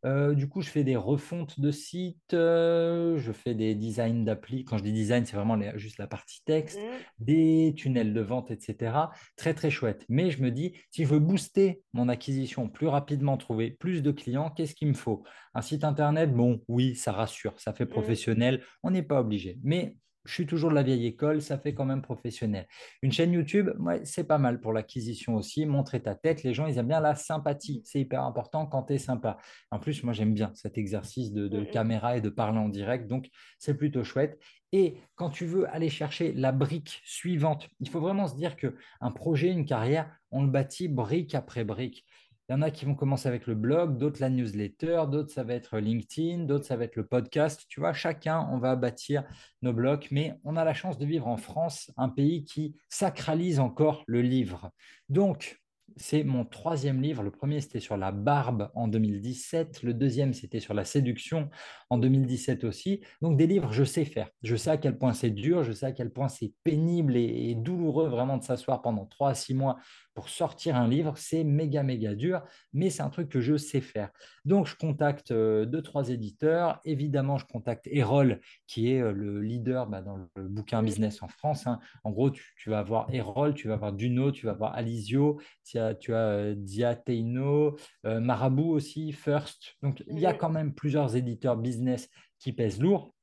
Euh, 0.06 0.34
du 0.34 0.48
coup, 0.48 0.62
je 0.62 0.70
fais 0.70 0.84
des 0.84 0.96
refontes 0.96 1.60
de 1.60 1.70
sites, 1.70 2.32
euh, 2.32 3.18
je 3.18 3.32
fais 3.32 3.54
des 3.54 3.74
designs 3.74 4.24
d'appli. 4.24 4.64
Quand 4.64 4.78
je 4.78 4.82
dis 4.82 4.92
design, 4.92 5.26
c'est 5.26 5.36
vraiment 5.36 5.58
juste 5.76 5.98
la 5.98 6.06
partie 6.06 6.42
texte, 6.44 6.80
des 7.18 7.74
tunnels 7.76 8.14
de 8.14 8.20
vente, 8.22 8.50
etc. 8.50 8.92
Très, 9.36 9.52
très 9.52 9.70
chouette. 9.70 10.06
Mais 10.08 10.30
je 10.30 10.42
me 10.42 10.50
dis, 10.50 10.72
si 10.90 11.04
je 11.04 11.08
veux 11.08 11.18
booster 11.18 11.82
mon 11.92 12.08
acquisition 12.08 12.68
plus 12.68 12.86
rapidement, 12.86 13.36
trouver 13.36 13.72
plus 13.72 14.02
de 14.02 14.10
clients, 14.10 14.50
qu'est-ce 14.50 14.74
qu'il 14.74 14.88
me 14.88 14.94
faut? 14.94 15.22
Un 15.52 15.60
site 15.60 15.84
internet, 15.84 16.32
bon, 16.32 16.62
oui, 16.66 16.94
ça 16.94 17.12
rassure, 17.12 17.60
ça 17.60 17.74
fait 17.74 17.86
professionnel, 17.86 18.62
on 18.82 18.90
n'est 18.90 19.02
pas 19.02 19.20
obligé. 19.20 19.58
Mais 19.62 19.96
je 20.28 20.34
suis 20.34 20.46
toujours 20.46 20.68
de 20.70 20.74
la 20.74 20.82
vieille 20.82 21.06
école, 21.06 21.40
ça 21.40 21.58
fait 21.58 21.72
quand 21.72 21.86
même 21.86 22.02
professionnel. 22.02 22.66
Une 23.02 23.10
chaîne 23.10 23.32
YouTube, 23.32 23.70
c'est 24.04 24.24
pas 24.24 24.38
mal 24.38 24.60
pour 24.60 24.74
l'acquisition 24.74 25.36
aussi, 25.36 25.64
montrer 25.64 26.00
ta 26.00 26.14
tête. 26.14 26.42
Les 26.42 26.52
gens, 26.52 26.66
ils 26.66 26.76
aiment 26.76 26.88
bien 26.88 27.00
la 27.00 27.14
sympathie. 27.14 27.82
C'est 27.86 28.00
hyper 28.00 28.22
important 28.22 28.66
quand 28.66 28.84
tu 28.84 28.92
es 28.92 28.98
sympa. 28.98 29.38
En 29.70 29.78
plus, 29.78 30.02
moi, 30.04 30.12
j'aime 30.12 30.34
bien 30.34 30.52
cet 30.54 30.76
exercice 30.76 31.32
de, 31.32 31.48
de 31.48 31.64
caméra 31.64 32.16
et 32.16 32.20
de 32.20 32.28
parler 32.28 32.58
en 32.58 32.68
direct. 32.68 33.08
Donc, 33.08 33.30
c'est 33.58 33.74
plutôt 33.74 34.04
chouette. 34.04 34.38
Et 34.72 34.98
quand 35.14 35.30
tu 35.30 35.46
veux 35.46 35.66
aller 35.74 35.88
chercher 35.88 36.32
la 36.32 36.52
brique 36.52 37.00
suivante, 37.04 37.68
il 37.80 37.88
faut 37.88 38.00
vraiment 38.00 38.28
se 38.28 38.36
dire 38.36 38.56
qu'un 38.56 39.10
projet, 39.10 39.48
une 39.48 39.64
carrière, 39.64 40.14
on 40.30 40.42
le 40.42 40.50
bâtit 40.50 40.88
brique 40.88 41.34
après 41.34 41.64
brique. 41.64 42.04
Il 42.48 42.52
y 42.52 42.54
en 42.54 42.62
a 42.62 42.70
qui 42.70 42.86
vont 42.86 42.94
commencer 42.94 43.28
avec 43.28 43.46
le 43.46 43.54
blog, 43.54 43.98
d'autres 43.98 44.22
la 44.22 44.30
newsletter, 44.30 45.02
d'autres 45.10 45.30
ça 45.30 45.44
va 45.44 45.52
être 45.52 45.76
LinkedIn, 45.78 46.44
d'autres 46.44 46.64
ça 46.64 46.76
va 46.76 46.84
être 46.84 46.96
le 46.96 47.06
podcast. 47.06 47.66
Tu 47.68 47.78
vois, 47.78 47.92
chacun, 47.92 48.48
on 48.50 48.56
va 48.56 48.74
bâtir 48.74 49.22
nos 49.60 49.74
blocs, 49.74 50.08
mais 50.10 50.32
on 50.44 50.56
a 50.56 50.64
la 50.64 50.72
chance 50.72 50.96
de 50.96 51.04
vivre 51.04 51.26
en 51.26 51.36
France, 51.36 51.90
un 51.98 52.08
pays 52.08 52.44
qui 52.44 52.74
sacralise 52.88 53.60
encore 53.60 54.02
le 54.06 54.22
livre. 54.22 54.70
Donc, 55.10 55.60
c'est 55.96 56.24
mon 56.24 56.44
troisième 56.44 57.00
livre. 57.00 57.22
Le 57.22 57.30
premier, 57.30 57.60
c'était 57.60 57.80
sur 57.80 57.96
la 57.96 58.12
barbe 58.12 58.70
en 58.74 58.88
2017. 58.88 59.82
Le 59.82 59.94
deuxième, 59.94 60.32
c'était 60.32 60.60
sur 60.60 60.74
la 60.74 60.84
séduction 60.84 61.48
en 61.90 61.98
2017 61.98 62.64
aussi. 62.64 63.02
Donc, 63.20 63.36
des 63.36 63.46
livres, 63.46 63.72
je 63.72 63.84
sais 63.84 64.04
faire. 64.04 64.30
Je 64.42 64.56
sais 64.56 64.70
à 64.70 64.76
quel 64.76 64.98
point 64.98 65.12
c'est 65.12 65.30
dur, 65.30 65.64
je 65.64 65.72
sais 65.72 65.86
à 65.86 65.92
quel 65.92 66.10
point 66.10 66.28
c'est 66.28 66.52
pénible 66.64 67.16
et, 67.16 67.54
douloureux 67.54 68.08
vraiment 68.08 68.36
de 68.36 68.42
s'asseoir 68.42 68.82
pendant 68.82 69.06
trois 69.06 69.30
à 69.30 69.34
six 69.34 69.54
mois 69.54 69.76
pour 70.18 70.30
sortir 70.30 70.74
un 70.74 70.88
livre. 70.88 71.16
C'est 71.16 71.44
méga, 71.44 71.84
méga 71.84 72.16
dur, 72.16 72.42
mais 72.72 72.90
c'est 72.90 73.02
un 73.02 73.08
truc 73.08 73.28
que 73.28 73.40
je 73.40 73.56
sais 73.56 73.80
faire. 73.80 74.10
Donc, 74.44 74.66
je 74.66 74.74
contacte 74.74 75.30
euh, 75.30 75.64
deux, 75.64 75.80
trois 75.80 76.08
éditeurs. 76.10 76.80
Évidemment, 76.84 77.38
je 77.38 77.46
contacte 77.46 77.86
Erol, 77.86 78.40
qui 78.66 78.90
est 78.90 79.00
euh, 79.00 79.12
le 79.12 79.40
leader 79.40 79.86
bah, 79.86 80.02
dans 80.02 80.16
le 80.16 80.48
bouquin 80.48 80.82
business 80.82 81.22
en 81.22 81.28
France. 81.28 81.68
Hein. 81.68 81.78
En 82.02 82.10
gros, 82.10 82.30
tu, 82.30 82.68
vas 82.68 82.80
avoir 82.80 83.14
Erol, 83.14 83.54
tu 83.54 83.68
vas 83.68 83.74
avoir 83.74 83.92
Duno, 83.92 84.32
tu 84.32 84.46
vas 84.46 84.52
avoir 84.52 84.74
Alizio, 84.74 85.40
tu 85.64 85.78
as, 85.78 85.94
tu 85.94 86.12
as 86.12 86.30
euh, 86.30 86.54
Diateino, 86.56 87.76
Marabout 88.02 88.70
aussi, 88.70 89.12
First. 89.12 89.76
Donc, 89.82 90.02
il 90.08 90.18
y 90.18 90.26
a 90.26 90.34
quand 90.34 90.50
même 90.50 90.74
plusieurs 90.74 91.14
éditeurs 91.14 91.56
business 91.56 92.08
qui 92.40 92.52
pèse 92.52 92.80
lourd. 92.80 93.14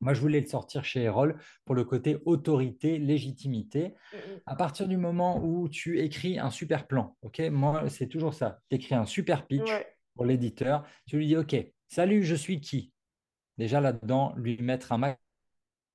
Moi, 0.00 0.14
je 0.14 0.20
voulais 0.20 0.40
le 0.40 0.46
sortir 0.46 0.84
chez 0.84 1.02
Erol 1.02 1.38
pour 1.64 1.74
le 1.74 1.84
côté 1.84 2.18
autorité, 2.26 2.98
légitimité. 2.98 3.94
À 4.46 4.54
partir 4.56 4.88
du 4.88 4.96
moment 4.96 5.42
où 5.42 5.68
tu 5.68 6.00
écris 6.00 6.38
un 6.38 6.50
super 6.50 6.86
plan, 6.86 7.16
ok, 7.22 7.40
moi, 7.50 7.88
c'est 7.88 8.08
toujours 8.08 8.34
ça. 8.34 8.60
Tu 8.70 8.76
écris 8.76 8.94
un 8.94 9.06
super 9.06 9.46
pitch 9.46 9.70
Ouais. 9.70 9.86
pour 10.14 10.24
l'éditeur. 10.26 10.84
Tu 11.06 11.16
lui 11.18 11.26
dis, 11.26 11.36
ok, 11.36 11.56
salut, 11.88 12.24
je 12.24 12.34
suis 12.34 12.60
qui? 12.60 12.92
Déjà 13.58 13.80
là-dedans, 13.80 14.34
lui 14.36 14.58
mettre 14.62 14.92
un 14.92 14.98
max 14.98 15.20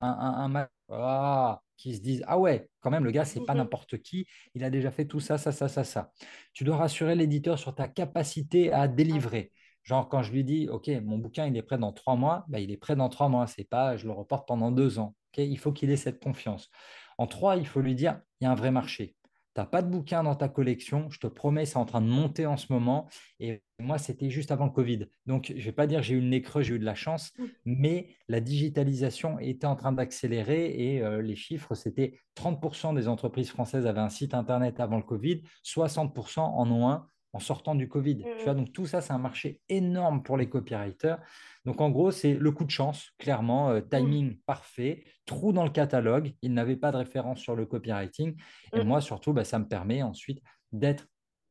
un, 0.02 0.10
un, 0.10 0.34
un 0.46 0.50
mec 0.50 0.70
ah, 0.90 1.62
qui 1.78 1.96
se 1.96 2.02
disent 2.02 2.24
Ah 2.28 2.40
ouais, 2.40 2.70
quand 2.80 2.90
même, 2.92 3.04
le 3.06 3.12
gars, 3.12 3.26
c'est 3.26 3.42
pas 3.42 3.54
n'importe 3.54 4.00
qui, 4.02 4.28
il 4.56 4.64
a 4.64 4.70
déjà 4.70 4.92
fait 4.92 5.06
tout 5.06 5.20
ça, 5.20 5.38
ça, 5.38 5.52
ça, 5.52 5.68
ça, 5.68 5.84
ça. 5.84 6.12
Tu 6.54 6.64
dois 6.64 6.78
rassurer 6.78 7.16
l'éditeur 7.16 7.60
sur 7.60 7.76
ta 7.76 7.88
capacité 7.88 8.72
à 8.74 8.88
délivrer. 8.88 9.52
Genre, 9.84 10.08
quand 10.10 10.24
je 10.24 10.32
lui 10.32 10.44
dis 10.44 10.70
Ok, 10.70 10.90
mon 11.04 11.18
bouquin, 11.18 11.46
il 11.48 11.58
est 11.58 11.62
prêt 11.64 11.78
dans 11.78 11.92
trois 11.92 12.16
mois, 12.16 12.46
bah, 12.48 12.60
il 12.60 12.72
est 12.72 12.78
prêt 12.78 12.96
dans 12.96 13.10
trois 13.10 13.30
mois, 13.30 13.48
c'est 13.48 13.64
pas 13.64 13.98
je 13.98 14.06
le 14.06 14.12
reporte 14.12 14.48
pendant 14.48 14.72
deux 14.72 15.00
ans. 15.00 15.16
Il 15.38 15.58
faut 15.58 15.72
qu'il 15.72 15.90
ait 15.90 15.98
cette 15.98 16.22
confiance. 16.22 16.70
En 17.18 17.28
trois, 17.28 17.56
il 17.56 17.68
faut 17.68 17.82
lui 17.82 17.96
dire 17.96 18.20
Il 18.40 18.46
y 18.46 18.48
a 18.48 18.52
un 18.52 18.56
vrai 18.56 18.72
marché. 18.72 19.16
Tu 19.54 19.60
n'as 19.60 19.66
pas 19.68 19.82
de 19.82 19.90
bouquin 19.90 20.24
dans 20.24 20.36
ta 20.36 20.48
collection, 20.48 21.10
je 21.10 21.20
te 21.20 21.28
promets, 21.28 21.66
c'est 21.66 21.78
en 21.78 21.86
train 21.86 22.00
de 22.02 22.08
monter 22.08 22.46
en 22.46 22.56
ce 22.56 22.72
moment. 22.72 23.10
Et 23.42 23.62
moi, 23.80 23.98
c'était 23.98 24.30
juste 24.30 24.50
avant 24.50 24.66
le 24.66 24.72
Covid. 24.72 25.08
Donc, 25.26 25.48
je 25.48 25.60
ne 25.60 25.62
vais 25.62 25.72
pas 25.74 25.88
dire 25.88 26.02
j'ai 26.02 26.16
eu 26.16 26.22
le 26.22 26.28
nez 26.28 26.42
creux, 26.42 26.62
j'ai 26.62 26.76
eu 26.76 26.80
de 26.80 26.86
la 26.86 26.96
chance 26.96 27.34
Mm, 27.38 27.46
mais 27.66 28.08
la 28.28 28.40
digitalisation 28.40 29.40
était 29.40 29.68
en 29.68 29.76
train 29.76 29.92
d'accélérer 29.92 30.94
et 30.94 31.02
euh, 31.02 31.22
les 31.22 31.36
chiffres, 31.36 31.76
c'était 31.76 32.20
30% 32.36 32.96
des 32.96 33.08
entreprises 33.08 33.50
françaises 33.50 33.86
avaient 33.86 34.00
un 34.00 34.10
site 34.10 34.34
Internet 34.34 34.80
avant 34.80 34.98
le 34.98 35.04
Covid, 35.04 35.42
60% 35.64 36.40
en 36.40 36.72
ont 36.72 36.90
un 36.90 37.08
en 37.34 37.40
sortant 37.40 37.76
du 37.76 37.88
Covid. 37.88 38.24
Tu 38.38 38.44
vois, 38.44 38.54
donc 38.54 38.74
tout 38.74 38.86
ça, 38.86 39.02
c'est 39.02 39.14
un 39.14 39.18
marché 39.18 39.62
énorme 39.70 40.24
pour 40.24 40.38
les 40.38 40.50
copywriters. 40.50 41.20
Donc 41.66 41.80
en 41.82 41.90
gros, 41.90 42.12
c'est 42.12 42.34
le 42.34 42.52
coup 42.52 42.66
de 42.66 42.72
chance, 42.72 43.12
clairement, 43.18 43.70
euh, 43.70 43.80
mm, 43.80 43.90
timing 43.90 44.38
parfait, 44.46 45.04
trou 45.26 45.54
dans 45.54 45.64
le 45.64 45.70
catalogue, 45.70 46.34
ils 46.42 46.54
n'avaient 46.54 46.76
pas 46.76 46.92
de 46.92 46.98
référence 46.98 47.40
sur 47.40 47.56
le 47.56 47.66
copywriting. 47.66 48.36
Et 48.74 48.84
moi, 48.84 49.00
mm, 49.00 49.02
surtout, 49.02 49.34
bah, 49.34 49.44
ça 49.44 49.60
me 49.60 49.68
permet 49.68 50.02
ensuite 50.04 50.42
d'être 50.72 51.08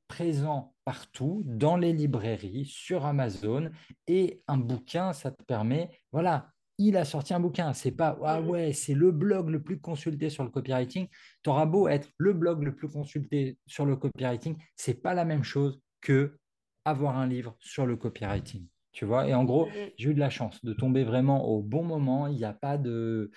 présent 0.08 0.74
partout, 0.84 1.42
dans 1.44 1.76
les 1.76 1.92
librairies, 1.92 2.64
sur 2.64 3.06
Amazon. 3.06 3.70
Et 4.08 4.42
un 4.48 4.56
bouquin, 4.56 5.12
ça 5.12 5.30
te 5.30 5.42
permet, 5.44 5.90
voilà, 6.10 6.50
il 6.80 6.96
a 6.96 7.04
sorti 7.04 7.34
un 7.34 7.40
bouquin. 7.40 7.72
C'est 7.74 7.92
pas, 7.92 8.18
ah 8.24 8.40
mm, 8.40 8.48
ouais, 8.48 8.72
c'est 8.72 8.94
le 8.94 9.12
blog 9.12 9.50
le 9.50 9.62
plus 9.62 9.78
consulté 9.78 10.30
sur 10.30 10.42
le 10.42 10.50
copywriting. 10.50 11.06
Tu 11.42 11.50
auras 11.50 11.66
beau 11.66 11.88
être 11.88 12.08
le 12.16 12.32
blog 12.32 12.62
le 12.62 12.74
plus 12.74 12.88
consulté 12.88 13.58
sur 13.66 13.84
le 13.84 13.96
copywriting, 13.96 14.56
c'est 14.76 14.94
pas 14.94 15.14
la 15.14 15.24
même 15.24 15.44
chose 15.44 15.80
que 16.00 16.38
avoir 16.86 17.18
un 17.18 17.26
livre 17.26 17.56
sur 17.60 17.86
le 17.86 17.96
copywriting. 17.96 18.66
Tu 18.92 19.04
vois, 19.04 19.28
et 19.28 19.34
en 19.34 19.44
gros, 19.44 19.66
mm. 19.66 19.70
j'ai 19.98 20.10
eu 20.10 20.14
de 20.14 20.20
la 20.20 20.30
chance 20.30 20.64
de 20.64 20.72
tomber 20.72 21.04
vraiment 21.04 21.46
au 21.46 21.62
bon 21.62 21.84
moment. 21.84 22.26
Il 22.26 22.36
n'y 22.36 22.44
a 22.44 22.54
pas 22.54 22.78
de, 22.78 23.30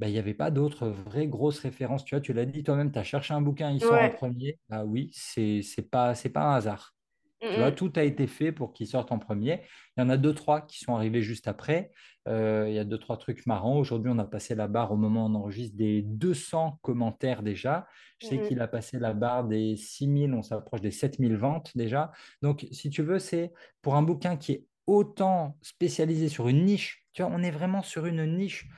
ben, 0.00 0.08
il 0.08 0.12
n'y 0.12 0.18
avait 0.18 0.34
pas 0.34 0.50
d'autres 0.50 0.88
vraies 0.88 1.28
grosses 1.28 1.60
références. 1.60 2.04
Tu 2.04 2.14
vois, 2.14 2.20
tu 2.20 2.32
l'as 2.32 2.44
dit 2.44 2.64
toi-même, 2.64 2.90
tu 2.90 2.98
as 2.98 3.04
cherché 3.04 3.32
un 3.32 3.40
bouquin, 3.40 3.70
il 3.70 3.80
sort 3.80 3.94
en 3.94 4.10
premier. 4.10 4.58
Bah 4.68 4.84
oui, 4.84 5.10
c'est 5.14 5.62
c'est 5.62 5.88
pas, 5.88 6.14
c'est 6.16 6.30
pas 6.30 6.42
un 6.42 6.56
hasard. 6.56 6.94
Mm, 7.42 7.48
Tu 7.48 7.56
vois, 7.58 7.70
mm. 7.70 7.74
tout 7.74 7.92
a 7.96 8.02
été 8.02 8.26
fait 8.26 8.52
pour 8.52 8.72
qu'il 8.72 8.86
sorte 8.86 9.12
en 9.12 9.18
premier. 9.18 9.62
Il 9.96 10.00
y 10.00 10.02
en 10.02 10.08
a 10.10 10.16
deux, 10.16 10.34
trois 10.34 10.60
qui 10.60 10.78
sont 10.78 10.94
arrivés 10.94 11.22
juste 11.22 11.48
après. 11.48 11.90
Euh, 12.28 12.66
il 12.68 12.74
y 12.74 12.78
a 12.78 12.84
deux, 12.84 12.98
trois 12.98 13.16
trucs 13.16 13.46
marrants. 13.46 13.78
Aujourd'hui, 13.78 14.10
on 14.14 14.18
a 14.18 14.24
passé 14.24 14.54
la 14.54 14.68
barre 14.68 14.92
au 14.92 14.96
moment 14.96 15.26
où 15.26 15.30
on 15.30 15.34
enregistre 15.34 15.76
des 15.76 16.02
200 16.02 16.78
commentaires 16.82 17.42
déjà. 17.42 17.86
Je 18.18 18.26
sais 18.26 18.36
Mm, 18.36 18.48
qu'il 18.48 18.60
a 18.60 18.68
passé 18.68 18.98
la 18.98 19.14
barre 19.14 19.44
des 19.44 19.76
6000, 19.76 20.34
on 20.34 20.42
s'approche 20.42 20.82
des 20.82 20.90
7000 20.90 21.36
ventes 21.36 21.72
déjà. 21.76 22.12
Donc, 22.42 22.66
si 22.72 22.90
tu 22.90 23.02
veux, 23.02 23.18
c'est 23.18 23.52
pour 23.82 23.94
un 23.96 24.02
bouquin 24.02 24.36
qui 24.36 24.52
est 24.52 24.64
autant 24.86 25.56
spécialisé 25.62 26.28
sur 26.28 26.48
une 26.48 26.64
niche. 26.64 27.06
Tu 27.12 27.22
vois, 27.22 27.30
on 27.34 27.42
est 27.42 27.50
vraiment 27.50 27.82
sur 27.82 28.06
une 28.06 28.24
niche. 28.36 28.68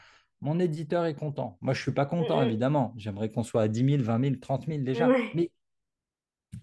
Mon 0.41 0.59
éditeur 0.59 1.05
est 1.07 1.15
content. 1.15 1.59
Moi, 1.61 1.75
je 1.75 1.81
ne 1.81 1.83
suis 1.83 1.93
pas 1.93 2.07
content, 2.07 2.41
mm. 2.41 2.45
évidemment. 2.47 2.95
J'aimerais 2.97 3.31
qu'on 3.31 3.43
soit 3.43 3.63
à 3.63 3.69
10 3.69 3.91
000, 3.91 4.03
20 4.03 4.25
000, 4.25 4.37
30 4.41 4.67
000 4.67 4.79
mm. 4.79 4.85
déjà. 4.85 5.09
Mais 5.35 5.51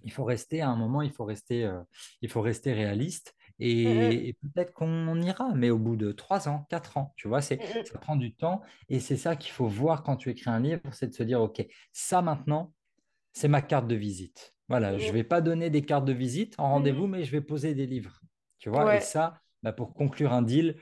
il 0.04 0.12
faut 0.12 0.24
rester 0.24 0.62
à 0.62 0.70
un 0.70 0.76
moment, 0.76 1.02
il 1.02 1.12
faut 1.12 1.26
rester, 1.26 1.66
euh, 1.66 1.82
il 2.22 2.30
faut 2.30 2.42
rester 2.42 2.74
réaliste. 2.74 3.36
Et, 3.62 4.30
et 4.30 4.34
peut-être 4.34 4.74
qu'on 4.74 5.22
ira, 5.22 5.54
mais 5.54 5.70
au 5.70 5.78
bout 5.78 5.98
de 5.98 6.14
trois 6.14 6.48
ans, 6.48 6.66
quatre 6.70 6.96
ans, 6.98 7.14
tu 7.18 7.28
vois, 7.28 7.42
c'est, 7.42 7.58
mm, 7.58 7.86
ça 7.86 8.00
prend 8.00 8.16
du 8.16 8.34
temps. 8.34 8.62
Et 8.88 9.02
c'est 9.02 9.18
ça 9.18 9.36
qu'il 9.36 9.52
faut 9.52 9.68
voir 9.68 10.04
quand 10.04 10.16
tu 10.16 10.30
écris 10.30 10.50
un 10.50 10.62
livre, 10.62 10.82
c'est 10.94 11.08
de 11.08 11.14
se 11.14 11.24
dire, 11.24 11.42
OK, 11.42 11.66
ça 11.92 12.22
maintenant, 12.22 12.74
c'est 13.34 13.50
ma 13.50 13.62
carte 13.62 13.88
de 13.88 13.96
visite. 13.96 14.56
Voilà, 14.70 14.98
je 14.98 15.08
ne 15.08 15.12
vais 15.12 15.24
pas 15.24 15.42
donner 15.42 15.70
des 15.70 15.82
cartes 15.82 16.06
de 16.06 16.14
visite 16.14 16.56
en 16.60 16.70
rendez-vous, 16.70 17.08
mais 17.08 17.24
je 17.24 17.32
vais 17.32 17.42
poser 17.42 17.74
des 17.74 17.88
livres. 17.88 18.22
Tu 18.60 18.70
vois, 18.70 18.96
et 18.96 19.02
ça, 19.02 19.42
bah, 19.64 19.74
pour 19.74 19.94
conclure 19.94 20.32
un 20.32 20.42
deal, 20.42 20.76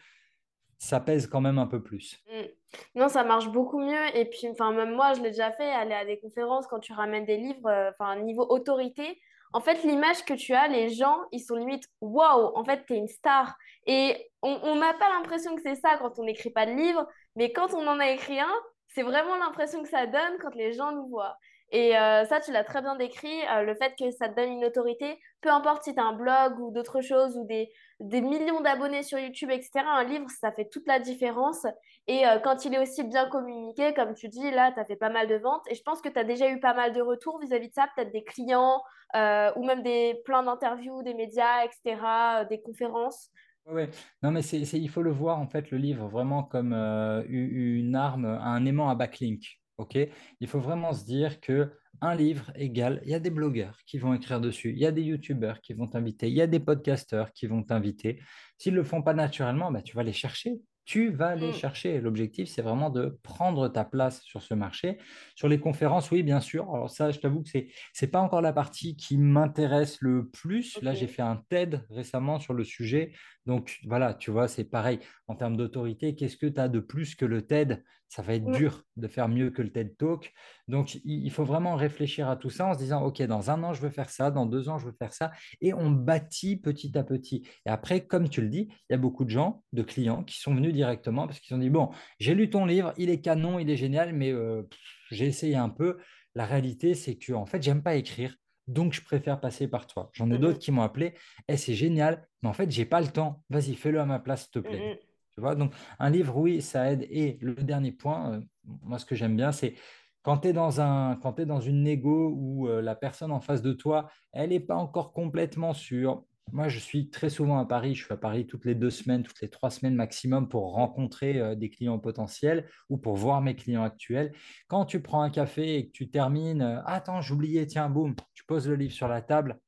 ça 0.78 1.00
pèse 1.00 1.28
quand 1.28 1.42
même 1.42 1.58
un 1.58 1.68
peu 1.68 1.82
plus. 1.82 2.20
Mm. 2.32 2.48
Non, 2.96 3.10
ça 3.10 3.24
marche 3.24 3.50
beaucoup 3.50 3.80
mieux. 3.80 4.16
Et 4.16 4.26
puis, 4.26 4.48
enfin, 4.50 4.72
même 4.72 4.94
moi, 4.96 5.14
je 5.14 5.22
l'ai 5.22 5.32
déjà 5.32 5.52
fait, 5.52 5.70
aller 5.70 5.94
à 5.94 6.06
des 6.06 6.20
conférences 6.20 6.68
quand 6.68 6.80
tu 6.80 6.94
ramènes 6.94 7.26
des 7.26 7.38
livres, 7.38 7.68
euh, 7.68 7.92
enfin, 7.92 8.16
niveau 8.18 8.46
autorité. 8.50 9.20
En 9.54 9.62
fait, 9.62 9.84
l'image 9.84 10.26
que 10.26 10.34
tu 10.34 10.54
as, 10.54 10.68
les 10.68 10.90
gens, 10.90 11.20
ils 11.32 11.40
sont 11.40 11.56
limite, 11.56 11.86
waouh, 12.02 12.52
en 12.56 12.66
fait, 12.66 12.86
t'es 12.86 12.98
une 12.98 13.08
star. 13.08 13.56
Et 13.86 14.30
on 14.42 14.76
n'a 14.76 14.94
pas 14.94 15.10
l'impression 15.10 15.56
que 15.56 15.62
c'est 15.62 15.76
ça 15.76 15.98
quand 15.98 16.20
on 16.20 16.26
n'écrit 16.26 16.50
pas 16.50 16.66
de 16.66 16.74
livre, 16.74 17.08
mais 17.36 17.54
quand 17.54 17.74
on 17.74 17.88
en 17.88 18.00
a 18.00 18.10
écrit 18.10 18.40
un, 18.40 18.54
c'est 18.90 19.04
vraiment 19.04 19.38
l'impression 19.38 19.84
que 19.84 19.90
ça 19.90 20.06
donne 20.06 20.38
quand 20.42 20.54
les 20.56 20.74
gens 20.74 20.92
nous 20.92 21.08
voient. 21.08 21.38
Et 21.72 21.98
euh, 21.98 22.24
ça, 22.26 22.40
tu 22.40 22.52
l'as 22.54 22.64
très 22.64 22.82
bien 22.82 22.96
décrit, 22.96 23.42
euh, 23.52 23.64
le 23.64 23.76
fait 23.76 23.94
que 24.00 24.10
ça 24.12 24.30
te 24.30 24.36
donne 24.36 24.52
une 24.52 24.66
autorité, 24.66 25.20
peu 25.42 25.50
importe 25.50 25.84
si 25.84 25.94
tu 25.94 26.00
as 26.00 26.06
un 26.06 26.14
blog 26.14 26.60
ou 26.60 26.72
d'autres 26.72 27.02
choses, 27.02 27.36
ou 27.38 27.46
des, 27.46 27.70
des 28.00 28.22
millions 28.22 28.62
d'abonnés 28.62 29.04
sur 29.04 29.20
YouTube, 29.20 29.50
etc. 29.52 29.82
Un 29.86 30.06
livre, 30.06 30.28
ça 30.30 30.54
fait 30.54 30.70
toute 30.70 30.88
la 30.88 31.00
différence. 31.00 31.66
Et 32.08 32.26
euh, 32.26 32.40
quand 32.40 32.64
il 32.64 32.74
est 32.74 32.80
aussi 32.80 33.04
bien 33.04 33.28
communiqué, 33.28 33.94
comme 33.94 34.14
tu 34.14 34.30
dis, 34.30 34.50
là, 34.52 34.72
tu 34.72 34.80
as 34.80 34.86
fait 34.86 34.96
pas 34.96 35.10
mal 35.10 35.28
de 35.28 35.36
ventes. 35.36 35.66
Et 35.70 35.76
je 35.76 35.84
pense 35.84 36.02
que 36.02 36.08
tu 36.08 36.18
as 36.18 36.24
déjà 36.24 36.50
eu 36.50 36.62
pas 36.62 36.74
mal 36.74 36.94
de 36.94 37.02
retours 37.02 37.38
vis-à-vis 37.40 37.68
de 37.68 37.74
ça, 37.74 37.88
peut-être 37.96 38.14
des 38.14 38.24
clients 38.24 38.82
ou 39.16 39.66
même 39.66 39.84
des 39.84 40.22
plein 40.26 40.44
d'interviews, 40.44 41.02
des 41.02 41.14
médias, 41.14 41.64
etc., 41.64 42.46
des 42.50 42.62
conférences. 42.62 43.30
Ouais. 43.66 43.90
Non, 44.22 44.32
mais 44.32 44.42
c'est, 44.42 44.60
il 44.60 44.90
faut 44.90 45.02
le 45.02 45.12
voir, 45.12 45.40
en 45.40 45.48
fait, 45.48 45.72
le 45.72 45.78
livre, 45.78 46.08
vraiment 46.08 46.44
comme 46.44 46.74
une 46.74 47.96
arme, 47.96 48.26
un 48.26 48.66
aimant 48.66 48.90
à 48.90 48.96
backlink. 48.96 49.60
OK? 49.78 49.98
Il 50.40 50.48
faut 50.48 50.60
vraiment 50.60 50.94
se 50.94 51.06
dire 51.06 51.40
que 51.40 51.72
un 52.02 52.16
livre 52.16 52.52
égale, 52.56 53.02
il 53.06 53.10
y 53.10 53.16
a 53.16 53.20
des 53.20 53.32
blogueurs 53.32 53.80
qui 53.88 53.98
vont 53.98 54.14
écrire 54.14 54.40
dessus, 54.40 54.72
il 54.72 54.78
y 54.80 54.86
a 54.86 54.92
des 54.92 55.02
youtubeurs 55.02 55.62
qui 55.62 55.74
vont 55.74 55.88
t'inviter, 55.88 56.28
il 56.28 56.36
y 56.36 56.42
a 56.42 56.48
des 56.48 56.60
podcasteurs 56.60 57.34
qui 57.34 57.48
vont 57.48 57.64
t'inviter. 57.64 58.20
S'ils 58.58 58.74
ne 58.74 58.78
le 58.78 58.84
font 58.84 59.02
pas 59.02 59.14
naturellement, 59.14 59.72
bah, 59.72 59.82
tu 59.82 59.96
vas 59.96 60.04
les 60.04 60.14
chercher. 60.14 60.62
Tu 60.86 61.10
vas 61.10 61.36
les 61.36 61.52
Mm, 61.52 61.52
chercher. 61.52 62.00
L'objectif, 62.00 62.48
c'est 62.48 62.62
vraiment 62.62 62.90
de 62.90 63.20
prendre 63.22 63.68
ta 63.68 63.84
place 63.84 64.22
sur 64.22 64.42
ce 64.42 64.54
marché. 64.54 64.98
Sur 65.36 65.50
les 65.50 65.60
conférences, 65.60 66.12
oui, 66.12 66.24
bien 66.24 66.40
sûr. 66.40 66.74
Alors 66.74 66.90
ça, 66.90 67.12
je 67.12 67.20
t'avoue 67.20 67.44
que 67.44 67.50
c'est 67.50 67.68
c'est 67.94 68.08
pas 68.08 68.22
encore 68.22 68.42
la 68.42 68.54
partie 68.54 68.96
qui 68.96 69.18
m'intéresse 69.18 69.98
le 70.00 70.30
plus. 70.30 70.80
Là, 70.82 70.94
j'ai 70.94 71.08
fait 71.08 71.22
un 71.22 71.44
TED 71.50 71.86
récemment 71.90 72.40
sur 72.40 72.54
le 72.54 72.64
sujet. 72.64 73.12
Donc 73.48 73.80
voilà, 73.86 74.14
tu 74.14 74.30
vois, 74.30 74.50
c'est 74.50 74.66
pareil. 74.66 75.00
En 75.28 75.36
termes 75.36 75.56
d'autorité, 75.56 76.16
qu'est-ce 76.16 76.36
que 76.36 76.46
tu 76.46 76.60
as 76.60 76.68
de 76.68 76.82
plus 76.82 77.16
que 77.16 77.26
le 77.26 77.42
TED? 77.42 77.82
Ça 78.10 78.22
va 78.22 78.36
être 78.36 78.52
dur 78.52 78.84
de 78.98 79.08
faire 79.08 79.30
mieux 79.30 79.52
que 79.52 79.62
le 79.62 79.72
TED 79.72 79.96
Talk. 79.98 80.34
Donc 80.68 81.00
il 81.06 81.32
faut 81.32 81.46
vraiment 81.46 81.76
réfléchir 81.76 82.30
à 82.30 82.36
tout 82.36 82.50
ça 82.50 82.68
en 82.68 82.74
se 82.74 82.78
disant, 82.80 83.04
OK, 83.04 83.22
dans 83.22 83.50
un 83.50 83.64
an, 83.64 83.74
je 83.74 83.82
veux 83.82 83.90
faire 83.90 84.10
ça, 84.10 84.32
dans 84.32 84.46
deux 84.46 84.68
ans, 84.68 84.78
je 84.78 84.86
veux 84.86 84.96
faire 85.00 85.14
ça. 85.14 85.32
Et 85.62 85.74
on 85.74 85.90
bâtit 85.90 86.58
petit 86.58 86.98
à 86.98 87.04
petit. 87.06 87.48
Et 87.66 87.70
après, 87.70 88.06
comme 88.06 88.28
tu 88.28 88.42
le 88.42 88.50
dis, 88.50 88.68
il 88.70 88.92
y 88.92 88.96
a 88.96 88.98
beaucoup 88.98 89.24
de 89.24 89.30
gens, 89.30 89.64
de 89.72 89.82
clients, 89.82 90.26
qui 90.26 90.40
sont 90.40 90.54
venus 90.54 90.74
directement 90.74 91.26
parce 91.26 91.40
qu'ils 91.40 91.56
ont 91.56 91.60
dit, 91.60 91.70
bon, 91.70 91.90
j'ai 92.20 92.36
lu 92.36 92.50
ton 92.50 92.66
livre, 92.66 92.94
il 92.98 93.10
est 93.10 93.22
canon, 93.22 93.60
il 93.60 93.70
est 93.70 93.78
génial, 93.78 94.14
mais 94.14 94.32
euh, 94.32 94.64
j'ai 95.10 95.26
essayé 95.26 95.56
un 95.56 95.70
peu. 95.70 95.98
La 96.36 96.46
réalité, 96.46 96.96
c'est 96.96 97.16
que 97.16 97.32
en 97.32 97.46
fait, 97.46 97.64
j'aime 97.64 97.82
pas 97.82 97.96
écrire. 97.96 98.36
Donc, 98.68 98.94
je 98.94 99.02
préfère 99.02 99.40
passer 99.40 99.68
par 99.68 99.88
toi. 99.88 100.10
J'en 100.14 100.30
ai 100.32 100.38
d'autres 100.38 100.58
mm, 100.58 100.60
qui 100.60 100.72
m'ont 100.72 100.82
appelé. 100.82 101.14
Eh, 101.48 101.58
c'est 101.58 101.74
génial, 101.74 102.28
mais 102.42 102.50
en 102.50 102.54
fait, 102.54 102.70
j'ai 102.70 102.86
pas 102.86 103.02
le 103.02 103.08
temps. 103.08 103.44
Vas-y, 103.50 103.76
fais-le 103.76 104.00
à 104.00 104.06
ma 104.06 104.20
place, 104.20 104.44
s'il 104.44 104.52
te 104.52 104.60
plaît. 104.60 104.90
mm, 104.92 104.98
Tu 105.36 105.42
vois, 105.42 105.56
donc 105.56 105.74
un 106.00 106.10
livre, 106.10 106.36
oui, 106.38 106.62
ça 106.62 106.92
aide. 106.92 107.08
Et 107.10 107.38
le 107.42 107.56
dernier 107.56 107.92
point, 107.92 108.34
euh, 108.34 108.42
moi, 108.66 109.00
ce 109.00 109.06
que 109.06 109.16
j'aime 109.16 109.36
bien, 109.38 109.52
c'est 109.52 109.76
quand 110.24 110.40
tu 110.40 110.50
es 110.50 110.54
dans 110.54 110.82
un, 110.82 111.16
quand 111.16 111.40
dans 111.40 111.62
une 111.62 111.84
négo 111.84 112.34
où 112.36 112.68
euh, 112.68 112.82
la 112.82 112.96
personne 112.96 113.32
en 113.32 113.40
face 113.40 113.62
de 113.62 113.72
toi, 113.72 114.10
elle 114.34 114.50
n'est 114.50 114.60
pas 114.60 114.76
encore 114.76 115.14
complètement 115.14 115.74
sûre. 115.74 116.26
Moi, 116.52 116.70
je 116.70 116.80
suis 116.80 117.10
très 117.10 117.30
souvent 117.30 117.60
à 117.60 117.66
Paris. 117.66 117.94
Je 117.94 118.06
suis 118.06 118.14
à 118.14 118.18
Paris 118.18 118.48
toutes 118.48 118.66
les 118.66 118.76
deux 118.76 118.90
semaines, 118.90 119.24
toutes 119.24 119.42
les 119.42 119.50
trois 119.50 119.70
semaines 119.70 119.96
maximum 119.96 120.48
pour 120.48 120.72
mm, 120.72 120.76
rencontrer 120.76 121.40
euh, 121.40 121.56
des 121.56 121.70
clients 121.70 122.00
potentiels 122.00 122.70
ou 122.90 122.98
pour 122.98 123.16
voir 123.16 123.42
mes 123.42 123.56
clients 123.56 123.84
actuels. 123.84 124.34
Quand 124.68 124.86
tu 124.86 125.02
prends 125.02 125.22
un 125.22 125.30
café 125.30 125.78
et 125.78 125.88
que 125.88 125.92
tu 125.92 126.10
termines, 126.10 126.62
euh, 126.62 126.82
attends, 126.86 127.22
j'oubliais, 127.22 127.66
tiens, 127.66 127.90
boum, 127.90 128.16
tu 128.34 128.46
poses 128.46 128.68
le 128.68 128.76
livre 128.76 128.94
sur 128.94 129.08
la 129.08 129.22
table, 129.22 129.60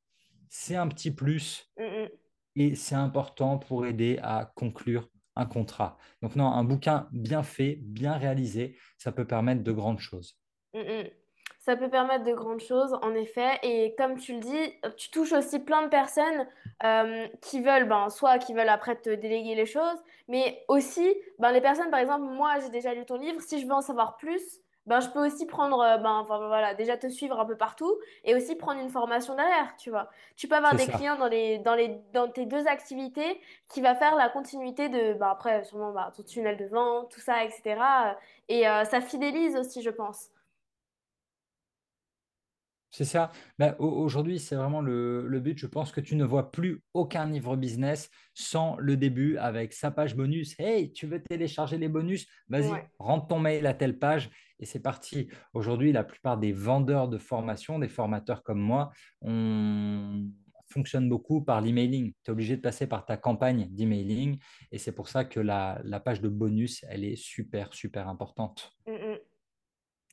c'est 0.48 0.76
un 0.76 0.88
petit 0.88 1.10
plus 1.10 1.70
mm, 1.78 1.82
mm, 1.84 2.08
et 2.56 2.74
c'est 2.74 2.94
important 2.94 3.58
pour 3.58 3.86
aider 3.86 4.18
à 4.22 4.52
conclure 4.54 5.08
un 5.36 5.46
contrat. 5.46 5.98
Donc 6.22 6.34
non, 6.36 6.46
un 6.46 6.64
bouquin 6.64 7.08
bien 7.12 7.42
fait, 7.42 7.78
bien 7.82 8.14
réalisé, 8.14 8.76
ça 8.98 9.12
peut 9.12 9.26
permettre 9.26 9.62
de 9.62 9.72
grandes 9.72 10.00
choses. 10.00 10.38
Ça 11.60 11.76
peut 11.76 11.90
permettre 11.90 12.24
de 12.24 12.32
grandes 12.32 12.60
choses, 12.60 12.98
en 13.02 13.14
effet. 13.14 13.58
Et 13.62 13.94
comme 13.96 14.18
tu 14.18 14.32
le 14.32 14.40
dis, 14.40 14.74
tu 14.96 15.10
touches 15.10 15.32
aussi 15.32 15.58
plein 15.58 15.82
de 15.82 15.88
personnes 15.88 16.48
euh, 16.84 17.28
qui 17.42 17.60
veulent, 17.60 17.86
ben, 17.86 18.08
soit 18.08 18.38
qui 18.38 18.54
veulent 18.54 18.68
après 18.68 18.96
te 18.96 19.10
déléguer 19.10 19.54
les 19.54 19.66
choses, 19.66 19.98
mais 20.26 20.64
aussi 20.68 21.14
ben, 21.38 21.52
les 21.52 21.60
personnes, 21.60 21.90
par 21.90 22.00
exemple, 22.00 22.24
moi 22.24 22.58
j'ai 22.60 22.70
déjà 22.70 22.94
lu 22.94 23.04
ton 23.04 23.16
livre, 23.16 23.42
si 23.42 23.60
je 23.60 23.66
veux 23.66 23.74
en 23.74 23.82
savoir 23.82 24.16
plus, 24.16 24.60
ben, 24.86 25.00
je 25.00 25.10
peux 25.10 25.24
aussi 25.26 25.44
prendre, 25.44 25.78
euh, 25.80 25.98
ben, 25.98 26.14
enfin, 26.14 26.38
voilà, 26.38 26.72
déjà 26.72 26.96
te 26.96 27.08
suivre 27.08 27.38
un 27.38 27.44
peu 27.44 27.58
partout 27.58 27.94
et 28.24 28.34
aussi 28.34 28.56
prendre 28.56 28.80
une 28.80 28.88
formation 28.88 29.36
derrière, 29.36 29.76
tu 29.76 29.90
vois. 29.90 30.08
Tu 30.36 30.48
peux 30.48 30.56
avoir 30.56 30.74
des 30.74 30.86
ça. 30.86 30.92
clients 30.92 31.16
dans 31.16 31.28
les, 31.28 31.58
dans 31.58 31.74
les, 31.74 32.00
dans 32.14 32.30
tes 32.30 32.46
deux 32.46 32.66
activités 32.66 33.38
qui 33.68 33.82
va 33.82 33.94
faire 33.94 34.16
la 34.16 34.30
continuité 34.30 34.88
de, 34.88 35.12
ben, 35.12 35.28
après, 35.28 35.62
sûrement, 35.64 35.92
ben, 35.92 36.10
ton 36.16 36.22
tunnel 36.22 36.56
de 36.56 36.64
vente, 36.64 37.10
tout 37.10 37.20
ça, 37.20 37.44
etc. 37.44 37.76
Et 38.48 38.66
euh, 38.66 38.84
ça 38.84 39.02
fidélise 39.02 39.56
aussi, 39.56 39.82
je 39.82 39.90
pense. 39.90 40.30
C'est 42.92 43.04
ça. 43.04 43.30
Ben, 43.58 43.76
au- 43.78 43.86
aujourd'hui, 43.88 44.40
c'est 44.40 44.56
vraiment 44.56 44.80
le, 44.80 45.26
le 45.26 45.40
but. 45.40 45.56
Je 45.58 45.66
pense 45.66 45.92
que 45.92 46.00
tu 46.00 46.16
ne 46.16 46.24
vois 46.24 46.50
plus 46.50 46.82
aucun 46.92 47.26
livre 47.26 47.56
business 47.56 48.10
sans 48.34 48.76
le 48.78 48.96
début 48.96 49.36
avec 49.36 49.72
sa 49.72 49.90
page 49.92 50.16
bonus. 50.16 50.58
Hey, 50.58 50.92
tu 50.92 51.06
veux 51.06 51.22
télécharger 51.22 51.78
les 51.78 51.88
bonus? 51.88 52.26
Vas-y, 52.48 52.70
Ouais. 52.72 52.88
rentre 52.98 53.28
ton 53.28 53.38
mail 53.38 53.66
à 53.66 53.74
telle 53.74 53.98
page 53.98 54.30
et 54.58 54.66
c'est 54.66 54.80
parti. 54.80 55.28
Aujourd'hui, 55.54 55.92
la 55.92 56.02
plupart 56.04 56.36
des 56.36 56.52
vendeurs 56.52 57.08
de 57.08 57.16
formation, 57.18 57.78
des 57.78 57.88
formateurs 57.88 58.42
comme 58.42 58.60
moi, 58.60 58.90
on 59.22 60.28
fonctionne 60.68 61.08
beaucoup 61.08 61.42
par 61.42 61.60
l'emailing. 61.60 62.12
Tu 62.24 62.30
es 62.30 62.32
obligé 62.32 62.56
de 62.56 62.60
passer 62.60 62.86
par 62.86 63.04
ta 63.06 63.16
campagne 63.16 63.68
d'emailing 63.70 64.38
et 64.72 64.78
c'est 64.78 64.92
pour 64.92 65.08
ça 65.08 65.24
que 65.24 65.40
la, 65.40 65.80
la 65.84 66.00
page 66.00 66.20
de 66.20 66.28
bonus, 66.28 66.84
elle 66.88 67.04
est 67.04 67.16
super, 67.16 67.72
super 67.72 68.08
importante. 68.08 68.72
Mm, 68.86 68.92
mm. 68.92 69.18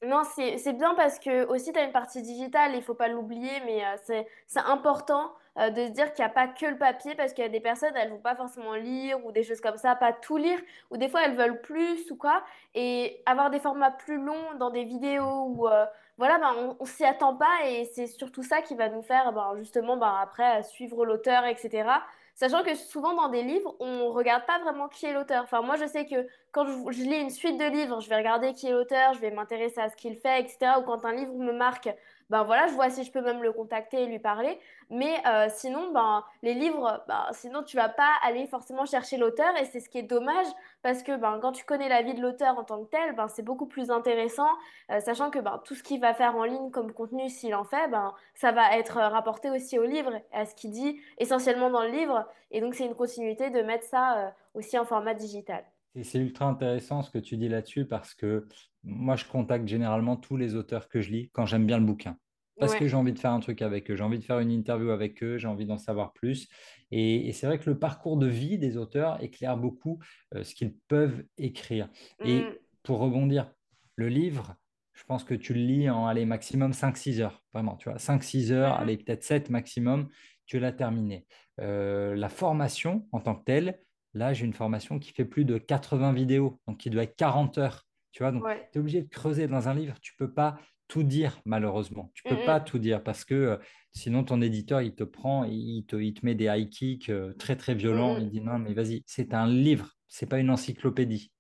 Non, 0.04 0.22
c'est 0.26 0.74
bien 0.74 0.94
parce 0.94 1.18
que 1.18 1.48
aussi 1.48 1.74
tu 1.74 1.80
as 1.80 1.84
une 1.84 1.92
partie 1.92 2.22
digitale, 2.22 2.76
il 2.76 2.84
faut 2.84 2.94
pas 2.94 3.08
l'oublier, 3.08 3.50
mais 3.66 3.84
euh, 3.84 4.24
c'est 4.46 4.60
important 4.60 5.34
euh, 5.58 5.72
de 5.72 5.88
se 5.88 5.92
dire 5.92 6.14
qu'il 6.14 6.24
n'y 6.24 6.30
a 6.30 6.34
pas 6.34 6.48
que 6.48 6.68
le 6.68 6.78
papier 6.78 7.16
parce 7.16 7.34
qu'il 7.34 7.44
y 7.44 7.48
a 7.48 7.50
des 7.50 7.60
personnes, 7.60 7.96
elles 7.96 8.12
vont 8.12 8.20
pas 8.20 8.36
forcément 8.36 8.76
lire 8.76 9.26
ou 9.26 9.32
des 9.32 9.42
choses 9.42 9.60
comme 9.60 9.78
ça, 9.78 9.96
pas 9.96 10.14
tout 10.14 10.38
lire, 10.38 10.60
ou 10.92 10.98
des 10.98 11.10
fois 11.10 11.24
elles 11.26 11.36
veulent 11.36 11.62
plus 11.62 12.12
ou 12.12 12.16
quoi, 12.16 12.44
et 12.76 13.24
avoir 13.26 13.50
des 13.50 13.60
formats 13.60 13.90
plus 13.90 14.18
longs 14.24 14.54
dans 14.60 14.70
des 14.70 14.84
vidéos 14.84 15.46
ou 15.48 15.68
euh, 15.68 15.86
voilà, 16.20 16.38
ben, 16.38 16.54
on, 16.60 16.78
on 16.80 16.86
s'y 16.86 17.04
attend 17.04 17.36
pas 17.36 17.66
et 17.66 17.86
c'est 17.86 18.06
surtout 18.08 18.44
ça 18.44 18.62
qui 18.62 18.76
va 18.76 18.90
nous 18.90 19.02
faire 19.02 19.34
ben, 19.34 19.56
justement 19.58 19.98
ben, 19.98 20.16
après 20.22 20.62
suivre 20.62 21.06
l'auteur, 21.08 21.44
etc. 21.46 21.90
Sachant 22.38 22.62
que 22.62 22.76
souvent 22.76 23.16
dans 23.16 23.30
des 23.30 23.42
livres, 23.42 23.76
on 23.80 24.12
regarde 24.12 24.46
pas 24.46 24.60
vraiment 24.60 24.88
qui 24.90 25.08
est 25.08 25.14
l'auteur. 25.14 25.44
Enfin, 25.44 25.64
moi 25.64 25.76
je 25.76 25.88
sais 25.88 26.06
que 26.06 26.28
quand 26.52 26.68
je, 26.68 26.92
je 26.92 27.02
lis 27.02 27.20
une 27.20 27.32
suite 27.32 27.58
de 27.58 27.66
livres, 27.66 28.00
je 28.00 28.08
vais 28.10 28.16
regarder 28.16 28.54
qui 28.54 28.68
est 28.68 28.72
l'auteur, 28.72 29.16
je 29.16 29.20
vais 29.20 29.32
m'intéresser 29.32 29.82
à 29.82 29.90
ce 29.90 29.96
qu'il 29.96 30.16
fait, 30.18 30.42
etc. 30.42 30.74
Ou 30.80 30.84
quand 30.84 31.04
un 31.04 31.14
livre 31.14 31.34
me 31.34 31.52
marque, 31.52 31.90
ben 32.30 32.44
voilà, 32.44 32.68
je 32.68 32.74
vois 32.74 32.90
si 32.90 33.04
je 33.04 33.12
peux 33.12 33.22
même 33.22 33.42
le 33.42 33.54
contacter 33.54 34.04
et 34.04 34.06
lui 34.06 34.20
parler. 34.20 34.60
Mais 34.90 35.16
euh, 35.26 35.48
sinon, 35.50 35.92
ben, 35.92 36.24
les 36.44 36.54
livres, 36.54 37.04
ben, 37.08 37.26
sinon 37.32 37.64
tu 37.64 37.78
vas 37.78 37.90
pas 37.90 38.12
aller 38.24 38.48
forcément 38.48 38.86
chercher 38.86 39.18
l'auteur 39.18 39.56
et 39.58 39.66
c'est 39.66 39.80
ce 39.80 39.90
qui 39.90 40.00
est 40.00 40.04
dommage 40.04 40.48
parce 40.82 41.04
que 41.04 41.16
ben, 41.16 41.40
quand 41.42 41.54
tu 41.54 41.64
connais 41.66 41.90
la 41.90 42.02
vie 42.02 42.14
de 42.14 42.22
l'auteur 42.22 42.58
en 42.58 42.64
tant 42.64 42.84
que 42.84 42.90
tel, 42.90 43.16
ben, 43.16 43.28
c'est 43.28 43.44
beaucoup 43.44 43.68
plus 43.68 43.92
intéressant, 43.92 44.50
euh, 44.92 45.00
sachant 45.00 45.30
que 45.32 45.40
ben, 45.40 45.62
tout 45.64 45.76
ce 45.76 45.84
qu'il 45.84 46.02
va 46.02 46.14
faire 46.14 46.36
en 46.36 46.44
ligne 46.44 46.72
comme 46.72 46.92
contenu, 46.94 47.30
s'il 47.30 47.56
en 47.56 47.64
fait, 47.64 47.88
ben, 47.90 48.14
ça 48.36 48.52
va 48.52 48.78
être 48.78 48.98
euh, 48.98 49.08
rapporté 49.08 49.50
aussi 49.50 49.80
au 49.80 49.86
livre, 49.86 50.12
à 50.34 50.46
ce 50.46 50.56
qu'il 50.56 50.72
dit 50.72 51.00
essentiellement 51.18 51.70
dans 51.70 51.84
le 51.84 51.90
livre. 51.90 52.26
Et 52.52 52.62
donc 52.62 52.76
c'est 52.76 52.86
une 52.86 52.96
continuité 52.96 53.50
de 53.50 53.62
mettre 53.62 53.86
ça 53.86 54.34
aussi 54.54 54.78
en 54.78 54.86
format 54.86 55.14
digital. 55.14 55.64
Et 55.98 56.04
c'est 56.04 56.20
ultra 56.20 56.46
intéressant 56.46 57.02
ce 57.02 57.10
que 57.10 57.18
tu 57.18 57.38
dis 57.38 57.50
là-dessus 57.50 57.86
parce 57.86 58.14
que 58.14 58.48
moi, 58.84 59.16
je 59.16 59.26
contacte 59.26 59.68
généralement 59.68 60.16
tous 60.16 60.38
les 60.38 60.56
auteurs 60.56 60.90
que 60.90 61.02
je 61.02 61.12
lis 61.12 61.30
quand 61.34 61.48
j'aime 61.48 61.66
bien 61.66 61.80
le 61.80 61.86
bouquin. 61.86 62.18
Parce 62.60 62.74
que 62.76 62.88
j'ai 62.88 62.96
envie 62.96 63.14
de 63.14 63.20
faire 63.20 63.34
un 63.34 63.40
truc 63.40 63.62
avec 63.62 63.92
eux, 63.92 63.96
j'ai 63.96 64.04
envie 64.04 64.18
de 64.18 64.24
faire 64.24 64.40
une 64.40 64.52
interview 64.52 64.90
avec 64.90 65.22
eux, 65.22 65.38
j'ai 65.38 65.48
envie 65.48 65.68
d'en 65.68 65.78
savoir 65.78 66.12
plus. 66.14 66.48
Et, 66.90 67.28
et 67.28 67.32
c'est 67.32 67.46
vrai 67.46 67.60
que 67.60 67.70
le 67.70 67.78
parcours 67.78 68.18
de 68.18 68.26
vie 68.26 68.58
des 68.58 68.78
auteurs 68.78 69.22
éclaire 69.24 69.58
beaucoup 69.58 70.00
euh, 70.34 70.44
ce 70.44 70.56
qu'ils 70.56 70.76
peuvent 70.88 71.24
écrire. 71.38 71.88
Mm, 72.20 72.28
Et 72.28 72.44
pour 72.82 72.98
rebondir, 72.98 73.52
le 73.96 74.08
livre, 74.10 74.56
je 74.94 75.04
pense 75.04 75.24
que 75.24 75.36
tu 75.36 75.54
le 75.54 75.60
lis 75.60 75.90
en 75.90 76.08
allez, 76.08 76.26
maximum 76.26 76.74
cinq 76.74 76.98
six 76.98 77.22
heures. 77.22 77.44
Vraiment, 77.54 77.76
tu 77.76 77.90
vois, 77.90 78.00
cinq 78.00 78.24
six 78.24 78.52
heures, 78.52 78.74
mhm, 78.76 78.82
allez, 78.82 78.98
peut-être 78.98 79.24
7 79.24 79.50
maximum, 79.52 80.10
tu 80.48 80.60
l'as 80.60 80.72
terminé. 80.72 81.28
Euh, 81.60 82.16
la 82.16 82.30
formation 82.30 83.08
en 83.12 83.20
tant 83.20 83.36
que 83.36 83.44
telle, 83.44 83.80
Là, 84.18 84.34
j'ai 84.34 84.46
une 84.46 84.54
formation 84.54 85.00
qui 85.00 85.12
fait 85.12 85.26
plus 85.26 85.46
de 85.46 85.58
80 85.58 86.14
vidéos, 86.14 86.60
donc 86.68 86.78
qui 86.78 86.90
doit 86.90 87.04
être 87.04 87.16
40 87.16 87.58
heures. 87.60 87.86
Tu 88.12 88.24
vois, 88.24 88.32
donc 88.32 88.44
ouais. 88.44 88.68
tu 88.72 88.80
es 88.80 88.82
obligé 88.82 89.02
de 89.04 89.10
creuser 89.10 89.48
dans 89.48 89.68
un 89.68 89.76
livre. 89.76 90.00
Tu 90.02 90.16
peux 90.16 90.34
pas 90.34 90.58
tout 90.88 91.04
dire, 91.04 91.40
malheureusement. 91.46 92.12
Tu 92.16 92.24
peux 92.24 92.44
pas 92.46 92.60
tout 92.60 92.80
dire 92.80 93.04
parce 93.04 93.26
que 93.26 93.36
euh, 93.36 93.58
sinon 93.92 94.24
ton 94.24 94.42
éditeur, 94.42 94.82
il 94.82 94.96
te 94.96 95.04
prend, 95.04 95.44
il 95.44 95.86
te, 95.86 95.98
il 95.98 96.14
te 96.14 96.26
met 96.26 96.34
des 96.34 96.46
high 96.46 96.70
kicks 96.70 97.10
euh, 97.10 97.34
très, 97.34 97.56
très 97.56 97.76
violents. 97.76 98.18
Il 98.18 98.30
dit 98.30 98.42
non, 98.42 98.58
mais 98.58 98.74
vas-y, 98.74 99.04
c'est 99.06 99.34
un 99.34 99.48
livre, 99.48 99.92
c'est 100.08 100.28
pas 100.28 100.40
une 100.40 100.50
encyclopédie. 100.50 101.32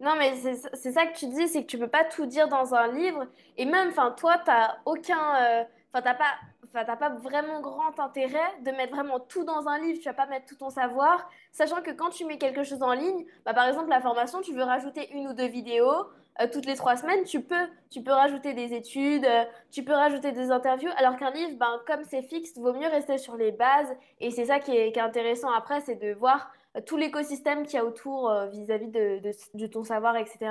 Non, 0.00 0.16
mais 0.18 0.34
c'est 0.36 0.92
ça 0.92 1.06
que 1.06 1.16
tu 1.16 1.26
dis, 1.28 1.48
c'est 1.48 1.62
que 1.62 1.70
tu 1.70 1.78
peux 1.78 1.88
pas 1.88 2.04
tout 2.04 2.26
dire 2.26 2.48
dans 2.48 2.74
un 2.74 2.92
livre. 2.92 3.26
Et 3.56 3.64
même, 3.64 3.88
enfin, 3.88 4.14
toi, 4.18 4.40
t'as 4.44 4.76
aucun, 4.84 5.36
euh, 5.36 5.64
enfin, 5.92 6.02
t'as 6.02 6.14
pas, 6.14 6.34
enfin, 6.74 6.84
t'as 6.84 6.96
pas 6.96 7.10
vraiment 7.10 7.60
grand 7.60 7.98
intérêt 8.00 8.60
de 8.62 8.70
mettre 8.72 8.94
vraiment 8.94 9.20
tout 9.20 9.44
dans 9.44 9.68
un 9.68 9.78
livre. 9.78 9.98
Tu 9.98 10.08
vas 10.08 10.14
pas 10.14 10.26
mettre 10.26 10.46
tout 10.46 10.56
ton 10.56 10.70
savoir, 10.70 11.28
sachant 11.52 11.82
que 11.82 11.90
quand 11.90 12.10
tu 12.10 12.24
mets 12.24 12.38
quelque 12.38 12.64
chose 12.64 12.82
en 12.82 12.92
ligne, 12.92 13.24
bah, 13.44 13.54
par 13.54 13.68
exemple, 13.68 13.88
la 13.88 14.00
formation, 14.00 14.40
tu 14.40 14.54
veux 14.54 14.64
rajouter 14.64 15.10
une 15.12 15.28
ou 15.28 15.32
deux 15.32 15.46
vidéos 15.46 16.06
euh, 16.40 16.48
toutes 16.52 16.66
les 16.66 16.74
trois 16.74 16.96
semaines, 16.96 17.22
tu 17.24 17.42
peux, 17.42 17.68
tu 17.90 18.02
peux 18.02 18.10
rajouter 18.10 18.54
des 18.54 18.74
études, 18.74 19.24
euh, 19.24 19.44
tu 19.70 19.84
peux 19.84 19.92
rajouter 19.92 20.32
des 20.32 20.50
interviews, 20.50 20.90
alors 20.96 21.16
qu'un 21.16 21.30
livre, 21.30 21.56
ben, 21.58 21.80
comme 21.86 22.02
c'est 22.04 22.22
fixe, 22.22 22.58
vaut 22.58 22.72
mieux 22.72 22.88
rester 22.88 23.18
sur 23.18 23.36
les 23.36 23.52
bases. 23.52 23.94
Et 24.20 24.30
c'est 24.32 24.46
ça 24.46 24.58
qui 24.58 24.72
est, 24.72 24.98
intéressant 24.98 25.52
après, 25.52 25.80
c'est 25.80 25.94
de 25.94 26.12
voir 26.14 26.50
euh, 26.76 26.80
tout 26.80 26.96
l'écosystème 26.96 27.64
qu'il 27.64 27.74
y 27.74 27.78
a 27.78 27.84
autour 27.84 28.32
vis-à-vis 28.50 28.88
de, 28.88 29.66
ton 29.66 29.84
savoir, 29.84 30.16
etc.. 30.16 30.50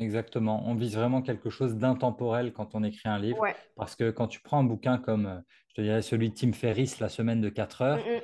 Exactement. 0.00 0.62
On 0.66 0.74
vise 0.74 0.94
vraiment 0.96 1.22
quelque 1.22 1.50
chose 1.50 1.76
d'intemporel 1.76 2.52
quand 2.52 2.74
on 2.74 2.82
écrit 2.82 3.08
un 3.08 3.18
livre, 3.18 3.38
Ouais. 3.40 3.54
parce 3.76 3.94
que 3.96 4.10
quand 4.10 4.26
tu 4.28 4.40
prends 4.40 4.58
un 4.58 4.64
bouquin 4.64 4.98
comme, 4.98 5.26
euh, 5.26 5.38
je 5.68 5.74
te 5.74 5.80
dirais, 5.82 6.02
celui 6.02 6.30
de 6.30 6.34
Tim 6.34 6.52
Ferriss, 6.52 6.98
La 7.00 7.08
semaine 7.08 7.40
de 7.40 7.48
4 7.50 7.82
Mm, 7.82 7.84
heures, 7.84 7.98
mm, 7.98 8.20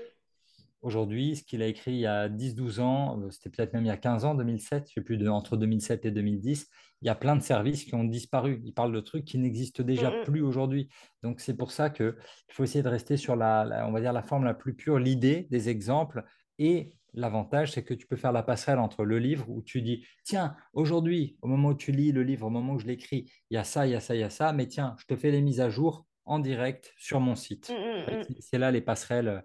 Aujourd'hui, 0.82 1.34
ce 1.36 1.42
qu'il 1.42 1.62
a 1.62 1.66
écrit 1.66 1.92
il 1.94 1.98
y 2.00 2.06
a 2.06 2.28
dix, 2.28 2.54
douze 2.54 2.78
ans, 2.80 3.18
euh, 3.20 3.30
c'était 3.30 3.50
peut-être 3.50 3.72
même 3.72 3.84
il 3.84 3.88
y 3.88 3.90
a 3.90 3.96
15 3.96 4.24
ans, 4.24 4.34
2007, 4.36 4.86
je 4.88 4.92
sais 4.94 5.00
plus, 5.00 5.16
de, 5.16 5.26
entre 5.28 5.56
2007 5.56 6.04
et 6.04 6.10
2010, 6.12 6.68
il 7.02 7.06
y 7.06 7.08
a 7.08 7.14
plein 7.16 7.34
de 7.34 7.42
services 7.42 7.84
qui 7.84 7.94
ont 7.96 8.04
disparu. 8.04 8.60
Il 8.64 8.72
parle 8.72 8.92
de 8.92 9.00
trucs 9.00 9.24
qui 9.24 9.38
n'existent 9.38 9.82
mm, 9.82 9.86
déjà 9.86 10.10
mm, 10.10 10.24
plus 10.24 10.42
aujourd'hui. 10.42 10.88
Donc, 11.24 11.40
c'est 11.40 11.56
pour 11.56 11.72
ça 11.72 11.90
qu'il 11.90 12.14
faut 12.52 12.62
essayer 12.62 12.82
de 12.84 12.88
rester 12.88 13.16
sur 13.16 13.34
la, 13.36 13.64
la- 13.64 13.88
on 13.88 13.90
va 13.92 14.00
dire, 14.00 14.12
la 14.12 14.22
forme 14.22 14.44
la 14.44 14.54
plus 14.54 14.74
pure, 14.74 14.98
l'idée 14.98 15.48
des 15.50 15.68
exemples. 15.70 16.22
Et 16.58 16.92
l'avantage, 17.16 17.72
c'est 17.72 17.82
que 17.82 17.94
tu 17.94 18.06
peux 18.06 18.16
faire 18.16 18.32
la 18.32 18.42
passerelle 18.42 18.78
entre 18.78 19.04
le 19.04 19.18
livre 19.18 19.48
où 19.48 19.62
tu 19.62 19.82
dis, 19.82 20.06
tiens, 20.22 20.54
aujourd'hui, 20.72 21.36
au 21.42 21.48
moment 21.48 21.70
où 21.70 21.74
tu 21.74 21.90
lis 21.90 22.12
le 22.12 22.22
livre, 22.22 22.46
au 22.46 22.50
moment 22.50 22.74
où 22.74 22.78
je 22.78 22.86
l'écris, 22.86 23.30
il 23.50 23.54
y 23.54 23.58
a 23.58 23.64
ça, 23.64 23.86
il 23.86 23.92
y 23.92 23.96
a 23.96 24.00
ça, 24.00 24.14
il 24.14 24.20
y 24.20 24.24
a 24.24 24.30
ça, 24.30 24.52
mais 24.52 24.66
tiens, 24.66 24.94
je 24.98 25.06
te 25.06 25.16
fais 25.16 25.30
les 25.30 25.40
mises 25.40 25.60
à 25.60 25.70
jour 25.70 26.06
en 26.24 26.38
direct 26.38 26.92
sur 26.96 27.20
mon 27.20 27.32
mm, 27.32 27.36
site. 27.36 27.70
mm, 27.70 28.04
C'est 28.06 28.30
mm. 28.30 28.36
c'est 28.40 28.58
là 28.58 28.70
les 28.70 28.80
passerelles 28.80 29.42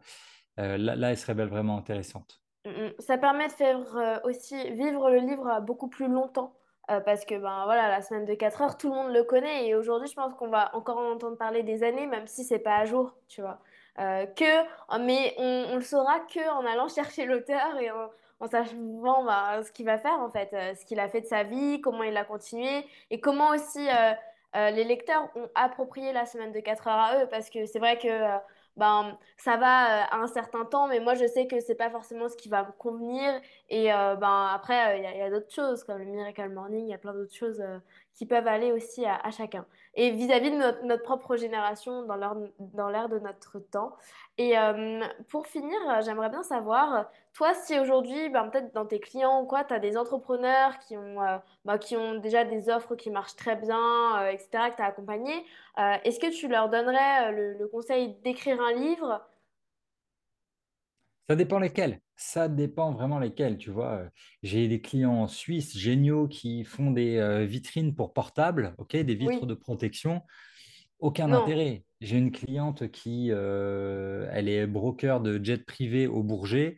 euh, 0.59 0.77
là, 0.77 0.95
là, 0.95 1.11
elle 1.11 1.17
se 1.17 1.25
révèle 1.25 1.47
vraiment 1.47 1.77
intéressante. 1.77 2.41
Mm, 2.65 2.69
mm. 2.69 2.93
Ça 2.99 3.17
permet 3.17 3.47
de 3.47 3.53
faire 3.53 3.95
euh, 3.95 4.17
aussi 4.23 4.55
vivre 4.71 5.09
le 5.09 5.19
livre 5.19 5.47
euh, 5.47 5.59
beaucoup 5.61 5.87
plus 5.87 6.07
longtemps. 6.07 6.55
Euh, 6.89 6.99
parce 6.99 7.25
que 7.25 7.35
ben 7.35 7.63
voilà, 7.65 7.89
la 7.89 8.01
semaine 8.01 8.25
de 8.25 8.33
4 8.33 8.61
heures, 8.61 8.77
tout 8.77 8.89
le 8.89 8.95
monde 8.95 9.13
le 9.13 9.23
connaît. 9.23 9.67
Et 9.67 9.75
aujourd'hui, 9.75 10.07
je 10.07 10.15
pense 10.15 10.33
qu'on 10.33 10.49
va 10.49 10.75
encore 10.75 10.97
en 10.97 11.11
entendre 11.11 11.37
parler 11.37 11.63
des 11.63 11.83
années, 11.83 12.07
même 12.07 12.27
si 12.27 12.43
c'est 12.43 12.59
pas 12.59 12.77
à 12.77 12.85
jour, 12.85 13.13
tu 13.27 13.41
vois. 13.41 13.59
Euh, 13.99 14.25
que, 14.25 14.97
mais 14.99 15.35
on, 15.37 15.75
le 15.75 15.81
saura 15.81 16.19
que 16.21 16.49
en 16.49 16.65
allant 16.65 16.87
chercher 16.95 17.25
l'auteur 17.25 17.77
et 17.79 17.91
en, 17.91 18.47
sachant 18.47 18.73
ben, 18.75 19.63
ce 19.63 19.71
qu'il 19.71 19.85
va 19.85 19.99
faire, 19.99 20.19
en 20.19 20.29
fait, 20.29 20.49
euh, 20.53 20.73
ce 20.73 20.85
qu'il 20.85 20.99
a 20.99 21.07
fait 21.07 21.21
de 21.21 21.27
sa 21.27 21.43
vie, 21.43 21.81
comment 21.81 22.03
il 22.03 22.17
a 22.17 22.23
continué, 22.23 22.85
et 23.11 23.19
comment 23.21 23.49
aussi 23.49 23.87
les 24.53 24.83
lecteurs 24.83 25.29
ont 25.35 25.47
approprié 25.55 26.11
la 26.11 26.25
semaine 26.25 26.51
de 26.51 26.59
4 26.59 26.87
heures 26.87 26.93
à 26.93 27.23
eux. 27.23 27.27
Parce 27.29 27.49
que 27.49 27.65
c'est 27.65 27.79
vrai 27.79 27.97
que 27.97 28.07
ben, 28.77 29.17
ça 29.37 29.57
va 29.57 30.03
euh, 30.03 30.05
à 30.11 30.17
un 30.17 30.27
certain 30.27 30.65
temps, 30.65 30.87
mais 30.87 30.99
moi 30.99 31.13
je 31.15 31.25
sais 31.27 31.47
que 31.47 31.59
c'est 31.59 31.75
pas 31.75 31.89
forcément 31.89 32.29
ce 32.29 32.37
qui 32.37 32.49
va 32.49 32.63
me 32.63 32.71
convenir. 32.71 33.41
Et 33.69 33.93
euh, 33.93 34.15
ben 34.15 34.47
après, 34.53 34.95
euh, 34.95 34.97
il 34.97 35.19
y 35.19 35.21
a, 35.21 35.29
d'autres 35.29 35.51
choses 35.51 35.83
comme 35.83 35.99
le 35.99 36.05
Miracle 36.05 36.49
Morning, 36.49 36.85
il 36.85 36.89
y 36.89 36.93
a 36.93 36.97
plein 36.97 37.13
d'autres 37.13 37.35
choses 37.35 37.61
qui 38.13 38.25
peuvent 38.25 38.47
aller 38.47 38.71
aussi 38.71 39.05
à, 39.05 39.31
chacun. 39.31 39.65
Et 39.95 40.11
vis-à-vis 40.11 40.51
de 40.51 40.85
notre, 40.85 41.03
propre 41.03 41.35
génération, 41.35 42.03
dans 42.03 42.15
l'ère, 42.15 43.09
de 43.09 43.19
notre 43.19 43.59
temps. 43.59 43.95
Et 44.37 44.57
euh, 44.57 45.01
pour 45.29 45.47
finir, 45.47 45.77
j'aimerais 46.01 46.29
bien 46.29 46.43
savoir, 46.43 47.09
toi, 47.33 47.53
si 47.53 47.79
aujourd'hui, 47.79 48.29
ben, 48.29 48.47
peut-être 48.49 48.73
dans 48.73 48.85
tes 48.85 48.99
clients 48.99 49.41
ou 49.41 49.45
quoi, 49.45 49.63
tu 49.63 49.73
as 49.73 49.79
des 49.79 49.97
entrepreneurs 49.97 50.77
qui 50.79 50.97
ont, 50.97 51.21
euh, 51.21 51.37
ben, 51.65 51.77
qui 51.77 51.95
ont 51.97 52.15
déjà 52.15 52.43
des 52.43 52.69
offres 52.69 52.95
qui 52.95 53.09
marchent 53.09 53.35
très 53.35 53.55
bien, 53.55 54.21
euh, 54.21 54.29
etc., 54.29 54.49
que 54.71 54.75
tu 54.77 54.81
as 54.81 54.85
accompagné, 54.85 55.33
est-ce 56.03 56.19
que 56.19 56.31
tu 56.31 56.47
leur 56.47 56.69
donnerais 56.69 57.31
le 57.31 57.67
conseil 57.67 58.15
d'écrire 58.23 58.61
un 58.61 58.73
livre? 58.73 59.21
Ça 61.27 61.35
dépend 61.35 61.59
lesquels. 61.59 61.99
Ça 62.15 62.47
dépend 62.47 62.91
vraiment 62.91 63.19
lesquels, 63.19 63.57
tu 63.57 63.71
vois. 63.71 63.93
Euh, 63.93 64.09
J'ai 64.43 64.67
des 64.67 64.81
clients 64.81 65.27
suisses 65.27 65.75
géniaux 65.77 66.27
qui 66.27 66.63
font 66.63 66.91
des 66.91 67.17
euh, 67.17 67.45
vitrines 67.45 67.95
pour 67.95 68.13
portables, 68.13 68.75
ok, 68.77 68.95
des 68.95 69.15
vitres 69.15 69.45
Oui, 69.45 69.47
de 69.47 69.55
protection. 69.55 70.21
Aucun 70.99 71.27
non. 71.27 71.43
intérêt. 71.43 71.85
J'ai 71.99 72.17
une 72.17 72.31
cliente 72.31 72.91
qui, 72.91 73.29
euh, 73.31 74.27
elle 74.31 74.49
est 74.49 74.67
broker 74.67 75.21
de 75.21 75.43
jet 75.43 75.65
privé 75.65 76.07
au 76.07 76.21
Bourget. 76.23 76.77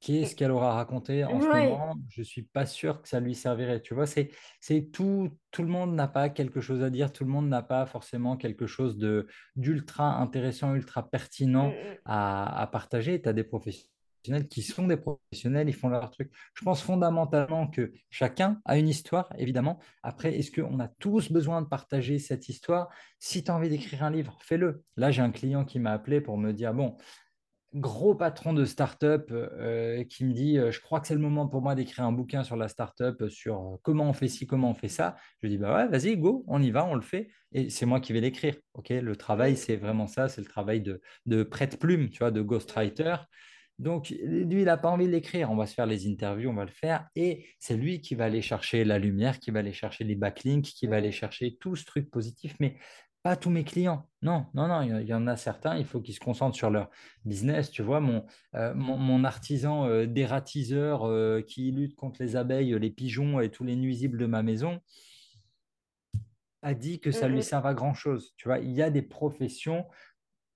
Qu'est-ce 0.00 0.36
qu'elle 0.36 0.50
aura 0.50 0.74
raconté 0.74 1.24
en 1.24 1.40
ce 1.40 1.46
moment? 1.46 1.94
Je 2.08 2.22
suis 2.22 2.42
pas 2.42 2.66
sûr 2.66 3.02
que 3.02 3.08
ça 3.08 3.20
lui 3.20 3.34
servirait. 3.34 3.80
Tu 3.80 3.94
vois, 3.94 4.06
c'est, 4.06 4.30
c'est 4.60 4.90
tout, 4.92 5.30
tout 5.50 5.62
le 5.62 5.68
monde 5.68 5.94
n'a 5.94 6.08
pas 6.08 6.28
quelque 6.28 6.60
chose 6.60 6.82
à 6.82 6.90
dire, 6.90 7.12
tout 7.12 7.24
le 7.24 7.30
monde 7.30 7.48
n'a 7.48 7.62
pas 7.62 7.84
forcément 7.86 8.36
quelque 8.36 8.66
chose 8.66 8.96
de 8.96 9.26
d'ultra 9.56 10.16
intéressant, 10.20 10.74
ultra 10.74 11.08
pertinent 11.08 11.68
Mm, 11.68 11.72
à, 12.04 12.60
à 12.62 12.66
partager. 12.66 13.20
Tu 13.20 13.28
as 13.28 13.32
des 13.32 13.44
professionnels 13.44 14.48
qui 14.50 14.62
sont 14.62 14.86
des 14.86 14.96
professionnels, 14.96 15.68
ils 15.68 15.74
font 15.74 15.88
leur 15.88 16.10
truc. 16.10 16.30
Je 16.54 16.64
pense 16.64 16.82
fondamentalement 16.82 17.68
que 17.68 17.92
chacun 18.10 18.60
a 18.64 18.76
une 18.76 18.88
histoire, 18.88 19.32
évidemment. 19.38 19.78
Après, 20.02 20.36
est-ce 20.36 20.50
qu'on 20.50 20.80
a 20.80 20.88
tous 20.88 21.30
besoin 21.32 21.62
de 21.62 21.66
partager 21.66 22.18
cette 22.18 22.48
histoire? 22.48 22.88
Si 23.18 23.42
tu 23.44 23.50
as 23.50 23.54
envie 23.54 23.68
d'écrire 23.68 24.02
un 24.02 24.10
livre, 24.10 24.36
fais-le. 24.42 24.84
Là, 24.96 25.10
j'ai 25.10 25.22
un 25.22 25.30
client 25.30 25.64
qui 25.64 25.78
m'a 25.78 25.92
appelé 25.92 26.20
pour 26.20 26.36
me 26.36 26.52
dire, 26.52 26.74
bon, 26.74 26.96
gros 27.78 28.14
patron 28.14 28.52
de 28.52 28.64
start-up 28.64 29.30
euh, 29.32 30.04
qui 30.04 30.24
me 30.24 30.32
dit 30.32 30.58
euh, 30.58 30.70
Je 30.70 30.80
crois 30.80 31.00
que 31.00 31.06
c'est 31.06 31.14
le 31.14 31.20
moment 31.20 31.48
pour 31.48 31.62
moi 31.62 31.74
d'écrire 31.74 32.04
un 32.04 32.12
bouquin 32.12 32.44
sur 32.44 32.56
la 32.56 32.68
start-up, 32.68 33.22
euh, 33.22 33.28
sur 33.28 33.60
euh, 33.60 33.76
comment 33.82 34.08
on 34.08 34.12
fait 34.12 34.28
ci, 34.28 34.46
comment 34.46 34.70
on 34.70 34.74
fait 34.74 34.88
ça. 34.88 35.16
Je 35.42 35.48
dis 35.48 35.58
Bah 35.58 35.74
ouais, 35.74 35.88
vas-y, 35.88 36.16
go, 36.16 36.44
on 36.48 36.62
y 36.62 36.70
va, 36.70 36.84
on 36.84 36.94
le 36.94 37.02
fait. 37.02 37.28
Et 37.52 37.70
c'est 37.70 37.86
moi 37.86 38.00
qui 38.00 38.12
vais 38.12 38.20
l'écrire. 38.20 38.56
ok? 38.74 38.90
Le 38.90 39.16
travail, 39.16 39.56
c'est 39.56 39.76
vraiment 39.76 40.06
ça 40.06 40.28
c'est 40.28 40.40
le 40.40 40.46
travail 40.46 40.80
de, 40.80 41.00
de 41.26 41.42
prête-plume, 41.42 42.10
tu 42.10 42.18
vois, 42.18 42.30
de 42.30 42.42
ghostwriter. 42.42 43.16
Donc, 43.78 44.10
lui, 44.10 44.62
il 44.62 44.64
n'a 44.64 44.76
pas 44.76 44.88
envie 44.88 45.06
de 45.06 45.12
l'écrire. 45.12 45.52
On 45.52 45.56
va 45.56 45.66
se 45.66 45.74
faire 45.74 45.86
les 45.86 46.08
interviews, 46.10 46.50
on 46.50 46.54
va 46.54 46.64
le 46.64 46.70
faire. 46.70 47.06
Et 47.14 47.46
c'est 47.60 47.76
lui 47.76 48.00
qui 48.00 48.16
va 48.16 48.24
aller 48.24 48.42
chercher 48.42 48.84
la 48.84 48.98
lumière, 48.98 49.38
qui 49.38 49.52
va 49.52 49.60
aller 49.60 49.72
chercher 49.72 50.02
les 50.02 50.16
backlinks, 50.16 50.64
qui 50.64 50.88
va 50.88 50.96
aller 50.96 51.12
chercher 51.12 51.56
tout 51.60 51.76
ce 51.76 51.84
truc 51.84 52.10
positif. 52.10 52.56
Mais 52.58 52.76
pas 53.28 53.36
tous 53.36 53.50
mes 53.50 53.62
clients. 53.62 54.08
Non, 54.22 54.46
non, 54.54 54.68
non, 54.68 54.80
il 54.80 55.06
y 55.06 55.12
en 55.12 55.26
a 55.26 55.36
certains, 55.36 55.76
il 55.76 55.84
faut 55.84 56.00
qu'ils 56.00 56.14
se 56.14 56.20
concentrent 56.20 56.56
sur 56.56 56.70
leur 56.70 56.88
business. 57.26 57.70
Tu 57.70 57.82
vois, 57.82 58.00
mon, 58.00 58.24
euh, 58.54 58.72
mon, 58.74 58.96
mon 58.96 59.22
artisan 59.22 59.86
euh, 59.86 60.06
dératiseur 60.06 61.06
euh, 61.06 61.42
qui 61.42 61.70
lutte 61.70 61.94
contre 61.94 62.22
les 62.22 62.36
abeilles, 62.36 62.78
les 62.78 62.88
pigeons 62.88 63.38
et 63.38 63.50
tous 63.50 63.64
les 63.64 63.76
nuisibles 63.76 64.16
de 64.16 64.24
ma 64.24 64.42
maison 64.42 64.80
a 66.62 66.72
dit 66.72 67.00
que 67.00 67.10
mm, 67.10 67.12
ça 67.12 67.28
lui 67.28 67.40
mm, 67.40 67.42
sert 67.42 67.66
à 67.66 67.74
grand-chose. 67.74 68.32
Tu 68.38 68.48
vois, 68.48 68.60
il 68.60 68.72
y 68.72 68.80
a 68.80 68.88
des 68.88 69.02
professions 69.02 69.84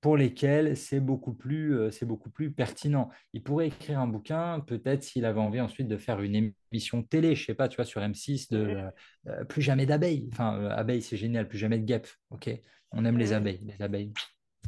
pour 0.03 0.17
lesquelles 0.17 0.77
c'est 0.77 0.99
beaucoup 0.99 1.33
plus, 1.33 1.79
euh, 1.79 1.91
c'est 1.93 2.05
beaucoup 2.05 2.29
plus 2.29 2.53
pertinent. 2.53 3.09
Il 3.33 3.43
pourrait 3.43 3.69
écrire 3.69 4.01
un 4.01 4.09
bouquin, 4.09 4.59
peut-être 4.59 5.05
s'il 5.05 5.25
avait 5.25 5.41
envie 5.41 5.61
ensuite 5.61 5.87
de 5.87 5.97
faire 5.97 6.21
une 6.21 6.53
émission 6.73 7.05
télé, 7.05 7.37
je 7.37 7.47
sais 7.47 7.55
pas, 7.55 7.69
tu 7.69 7.77
vois, 7.77 7.85
sur 7.85 8.03
M6, 8.03 8.53
de 8.53 8.91
euh, 9.29 9.45
plus 9.45 9.63
jamais 9.63 9.87
d'abeilles. 9.87 10.29
Enfin, 10.33 10.59
euh, 10.59 10.71
abeilles, 10.71 11.03
c'est 11.03 11.17
génial, 11.17 11.47
plus 11.49 11.57
jamais 11.57 11.79
de 11.79 11.85
guêpes. 11.85 12.09
Ok, 12.31 12.51
on 12.91 13.05
aime 13.05 13.17
les 13.17 13.33
abeilles, 13.33 13.61
les 13.65 13.81
abeilles. 13.81 14.13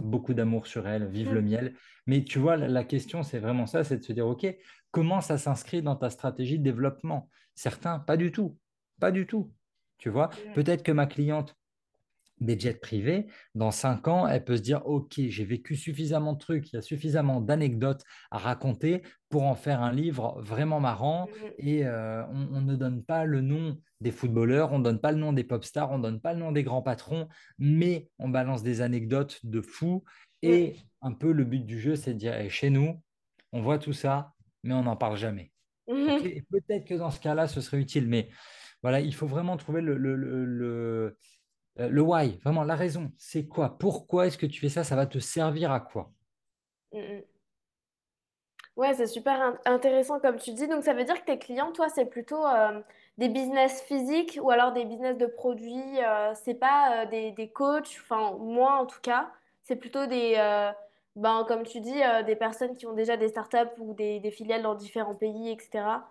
Beaucoup 0.01 0.35
d'amour 0.35 0.69
sur 0.69 0.87
elles, 0.87 1.09
vive 1.09 1.35
le 1.35 1.43
mm, 1.43 1.45
miel. 1.45 1.75
Mais 2.07 2.23
tu 2.23 2.39
vois, 2.39 2.57
la, 2.57 2.85
question, 2.85 3.25
c'est 3.25 3.41
vraiment 3.41 3.67
ça, 3.67 3.83
c'est 3.83 3.99
de 3.99 4.05
se 4.05 4.13
dire, 4.13 4.29
ok, 4.29 4.47
comment 4.93 5.21
ça 5.21 5.37
s'inscrit 5.37 5.83
dans 5.83 5.97
ta 5.97 6.11
stratégie 6.11 6.61
de 6.61 6.65
développement? 6.65 7.29
Certains, 7.57 7.99
pas 7.99 8.17
du 8.17 8.31
tout, 8.31 8.57
pas 9.01 9.11
du 9.11 9.27
tout. 9.27 9.53
Tu 9.99 10.11
vois, 10.11 10.31
peut-être 10.55 10.85
que 10.85 10.93
ma 10.93 11.07
cliente 11.07 11.57
des 12.41 12.59
jets 12.59 12.75
privés, 12.75 13.27
dans 13.55 13.71
cinq 13.71 14.09
ans, 14.09 14.27
elle 14.27 14.45
peut 14.45 14.57
se 14.57 14.63
dire, 14.63 14.87
OK, 14.87 15.15
j'ai 15.17 15.45
vécu 15.45 15.77
suffisamment 15.77 16.33
de 16.33 16.39
trucs, 16.39 16.73
il 16.73 16.77
y 16.77 16.79
a 16.79 16.83
suffisamment 16.83 17.41
d'anecdotes 17.41 18.03
à 18.31 18.39
raconter 18.39 19.03
pour 19.29 19.45
en 19.45 19.55
faire 19.55 19.81
un 19.83 19.93
livre 19.93 20.41
vraiment 20.43 20.81
marrant. 20.81 21.29
mm, 21.29 21.51
Et 21.59 21.87
euh, 21.87 22.25
on, 22.27 22.49
on 22.57 22.61
ne 22.61 22.77
donne 22.77 23.05
pas 23.05 23.25
le 23.25 23.41
nom 23.41 23.79
des 24.01 24.11
footballeurs, 24.11 24.73
on 24.73 24.79
ne 24.79 24.85
donne 24.85 25.01
pas 25.01 25.13
le 25.13 25.19
nom 25.19 25.33
des 25.33 25.45
pop 25.45 25.65
stars, 25.65 25.91
on 25.93 25.99
ne 25.99 26.03
donne 26.03 26.21
pas 26.21 26.33
le 26.35 26.41
nom 26.41 26.53
des 26.53 26.65
grands 26.65 26.83
patrons, 26.83 27.29
mais 27.59 28.11
on 28.19 28.29
balance 28.29 28.63
des 28.63 28.81
anecdotes 28.81 29.41
de 29.45 29.61
fous. 29.61 30.05
mm, 30.43 30.51
Et 30.51 30.77
un 31.03 31.13
peu 31.13 31.33
le 31.33 31.45
but 31.45 31.65
du 31.65 31.79
jeu, 31.81 31.97
c'est 31.97 32.15
de 32.15 32.19
dire, 32.19 32.35
Eh, 32.39 32.51
chez 32.51 32.71
nous, 32.71 33.01
on 33.53 33.63
voit 33.63 33.79
tout 33.79 33.93
ça, 33.93 34.33
mais 34.63 34.75
on 34.75 34.83
n'en 34.83 34.97
parle 34.97 35.17
jamais. 35.17 35.53
OK? 36.07 36.25
mm, 36.25 36.27
Et 36.27 36.43
peut-être 36.51 36.85
que 36.87 36.95
dans 36.95 37.11
ce 37.11 37.21
cas-là, 37.21 37.47
ce 37.49 37.61
serait 37.61 37.79
utile, 37.81 38.09
mais 38.09 38.31
voilà, 38.83 39.01
il 39.01 39.15
faut 39.15 39.27
vraiment 39.27 39.57
trouver 39.57 39.81
le, 39.81 39.97
le, 39.97 40.17
le, 40.17 41.17
le- 41.77 41.85
euh, 41.85 41.89
le 41.89 42.03
why, 42.03 42.39
vraiment 42.45 42.65
la 42.65 42.77
raison, 42.77 43.13
c'est 43.19 43.47
quoi? 43.47 43.79
Pourquoi 43.79 44.27
est-ce 44.27 44.39
que 44.39 44.47
tu 44.47 44.61
fais 44.61 44.69
ça? 44.69 44.85
Ça 44.85 44.97
va 44.97 45.07
te 45.07 45.19
servir 45.19 45.73
à 45.73 45.81
quoi? 45.81 46.13
mm, 46.93 46.99
mm. 46.99 47.25
Ouais, 48.77 48.93
c'est 48.95 49.07
super 49.07 49.41
in- 49.41 49.59
intéressant 49.67 50.19
comme 50.21 50.37
tu 50.37 50.53
dis. 50.53 50.67
Donc, 50.67 50.83
ça 50.83 50.95
veut 50.95 51.05
dire 51.05 51.21
que 51.21 51.27
tes 51.27 51.39
clients, 51.39 51.71
toi, 51.73 51.89
c'est 51.89 52.07
plutôt 52.07 52.45
euh, 52.45 52.81
des 53.19 53.29
business 53.29 53.83
physiques 53.83 54.39
ou 54.43 54.51
alors 54.51 54.73
des 54.73 54.85
business 54.85 55.17
de 55.17 55.27
produits. 55.27 56.03
euh, 56.05 56.35
c'est 56.35 56.55
pas 56.55 57.05
euh, 57.05 57.07
des, 57.07 57.31
des 57.33 57.51
coachs, 57.53 57.99
enfin, 58.03 58.37
moi 58.39 58.75
en 58.81 58.87
tout 58.87 59.01
cas, 59.01 59.31
c'est 59.63 59.77
plutôt 59.77 60.07
des, 60.07 60.35
ben, 61.17 61.45
comme 61.47 61.63
tu 61.65 61.81
dis, 61.81 61.95
des 62.27 62.37
personnes 62.37 62.75
qui 62.77 62.87
ont 62.87 62.93
déjà 62.95 63.17
des 63.17 63.29
startups 63.29 63.59
ou 63.79 63.95
des 63.95 64.31
filiales 64.33 64.63
dans 64.63 64.75
différents 64.75 65.15
pays, 65.15 65.51
etc. 65.51 66.09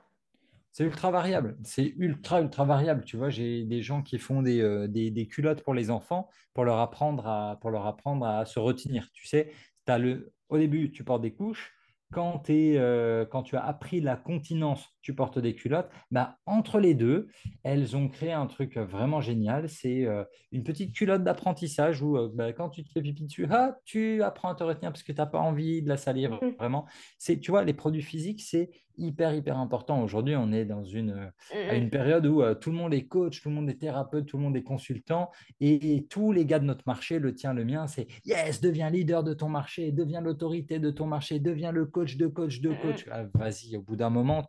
C'est 0.74 0.84
ultra 0.86 1.12
variable. 1.12 1.56
C'est 1.64 1.94
ultra, 1.98 2.42
ultra 2.42 2.66
variable. 2.66 3.06
Tu 3.06 3.16
vois, 3.16 3.30
j'ai 3.30 3.64
des 3.64 3.84
gens 3.84 4.02
qui 4.02 4.18
font 4.18 4.42
des, 4.42 4.60
euh, 4.60 5.26
culottes 5.30 5.64
pour 5.64 5.76
les 5.76 5.92
enfants 5.92 6.28
pour 6.54 6.66
leur 6.66 6.80
apprendre 6.80 7.28
à, 7.28 8.46
se 8.46 8.60
retenir. 8.60 9.10
Tu 9.14 9.28
sais, 9.28 9.52
t'as 9.86 10.00
le, 10.00 10.34
au 10.50 10.58
début, 10.58 10.92
tu 10.92 11.04
portes 11.04 11.22
des 11.22 11.34
couches. 11.34 11.74
Quand, 12.12 12.40
t'es, 12.40 12.74
euh, 12.78 13.24
quand 13.26 13.44
tu 13.44 13.56
as 13.56 13.64
appris 13.64 14.02
la 14.02 14.18
continence, 14.18 14.93
tu 15.04 15.14
portes 15.14 15.38
des 15.38 15.54
culottes. 15.54 15.90
Bah, 16.10 16.40
entre 16.48 16.80
les 16.80 16.96
deux, 16.96 17.28
elles 17.64 17.96
ont 17.96 18.08
créé 18.10 18.32
un 18.32 18.48
truc 18.48 18.78
vraiment 18.78 19.22
génial. 19.22 19.70
C'est 19.70 20.06
euh, 20.06 20.24
une 20.52 20.64
petite 20.64 20.96
culotte 20.96 21.24
d'apprentissage 21.24 22.02
où 22.02 22.18
euh, 22.18 22.32
bah, 22.34 22.54
quand 22.54 22.70
tu 22.70 22.84
te 22.84 22.90
fais 22.90 23.02
pipi 23.02 23.26
dessus, 23.26 23.46
ah, 23.52 23.78
tu 23.86 24.24
apprends 24.24 24.50
à 24.50 24.56
te 24.56 24.64
retenir 24.64 24.92
parce 24.92 25.04
que 25.04 25.12
tu 25.12 25.20
n'as 25.20 25.28
pas 25.28 25.40
envie 25.40 25.84
de 25.84 25.90
la 25.90 25.98
salir 25.98 26.40
Mhm. 26.42 26.56
vraiment. 26.58 26.86
C'est, 27.20 27.40
tu 27.40 27.52
vois, 27.52 27.64
les 27.64 27.74
produits 27.74 28.02
physiques, 28.02 28.42
c'est 28.42 28.72
hyper, 28.98 29.34
hyper 29.34 29.58
important. 29.58 30.02
Aujourd'hui, 30.04 30.36
on 30.36 30.52
est 30.52 30.66
dans 30.66 30.84
une, 30.84 31.32
à 31.52 31.76
une 31.76 31.86
Mhm. 31.86 31.90
période 31.90 32.26
où 32.26 32.42
euh, 32.42 32.56
tout 32.56 32.70
le 32.72 32.78
monde 32.78 32.94
est 32.94 33.08
coach, 33.08 33.42
tout 33.42 33.50
le 33.50 33.56
monde 33.56 33.70
est 33.70 33.80
thérapeute, 33.80 34.26
tout 34.26 34.38
le 34.38 34.44
monde 34.44 34.56
est 34.56 34.64
consultant, 34.64 35.32
et, 35.60 36.06
tous 36.10 36.32
les 36.32 36.46
gars 36.46 36.60
de 36.60 36.66
notre 36.66 36.84
marché, 36.86 37.20
le 37.20 37.34
tien, 37.34 37.54
le 37.54 37.66
mien, 37.66 37.88
c'est 37.88 38.08
yes, 38.26 38.62
deviens 38.62 38.90
leader 38.90 39.24
de 39.24 39.34
ton 39.34 39.50
marché, 39.50 39.92
deviens 39.92 40.22
l'autorité 40.22 40.80
de 40.80 40.92
ton 40.92 41.08
marché, 41.08 41.40
deviens 41.40 41.72
le 41.72 41.86
coach 41.86 42.18
de 42.18 42.28
coach 42.28 42.62
de 42.62 42.72
coach. 42.74 43.06
Ah, 43.12 43.24
vas-y, 43.34 43.76
au 43.78 43.82
bout 43.82 43.96
d'un 43.96 44.10
moment, 44.10 44.48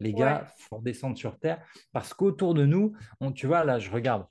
les 0.00 0.12
Ouais. 0.12 0.16
gars, 0.20 0.46
faut 0.58 0.76
redescendre 0.78 1.16
sur 1.16 1.38
terre, 1.38 1.62
parce 1.92 2.14
qu'autour 2.14 2.54
de 2.54 2.66
nous, 2.66 2.94
on, 3.20 3.32
tu 3.32 3.46
vois, 3.46 3.64
là, 3.64 3.78
je 3.78 3.90
regarde 3.90 4.26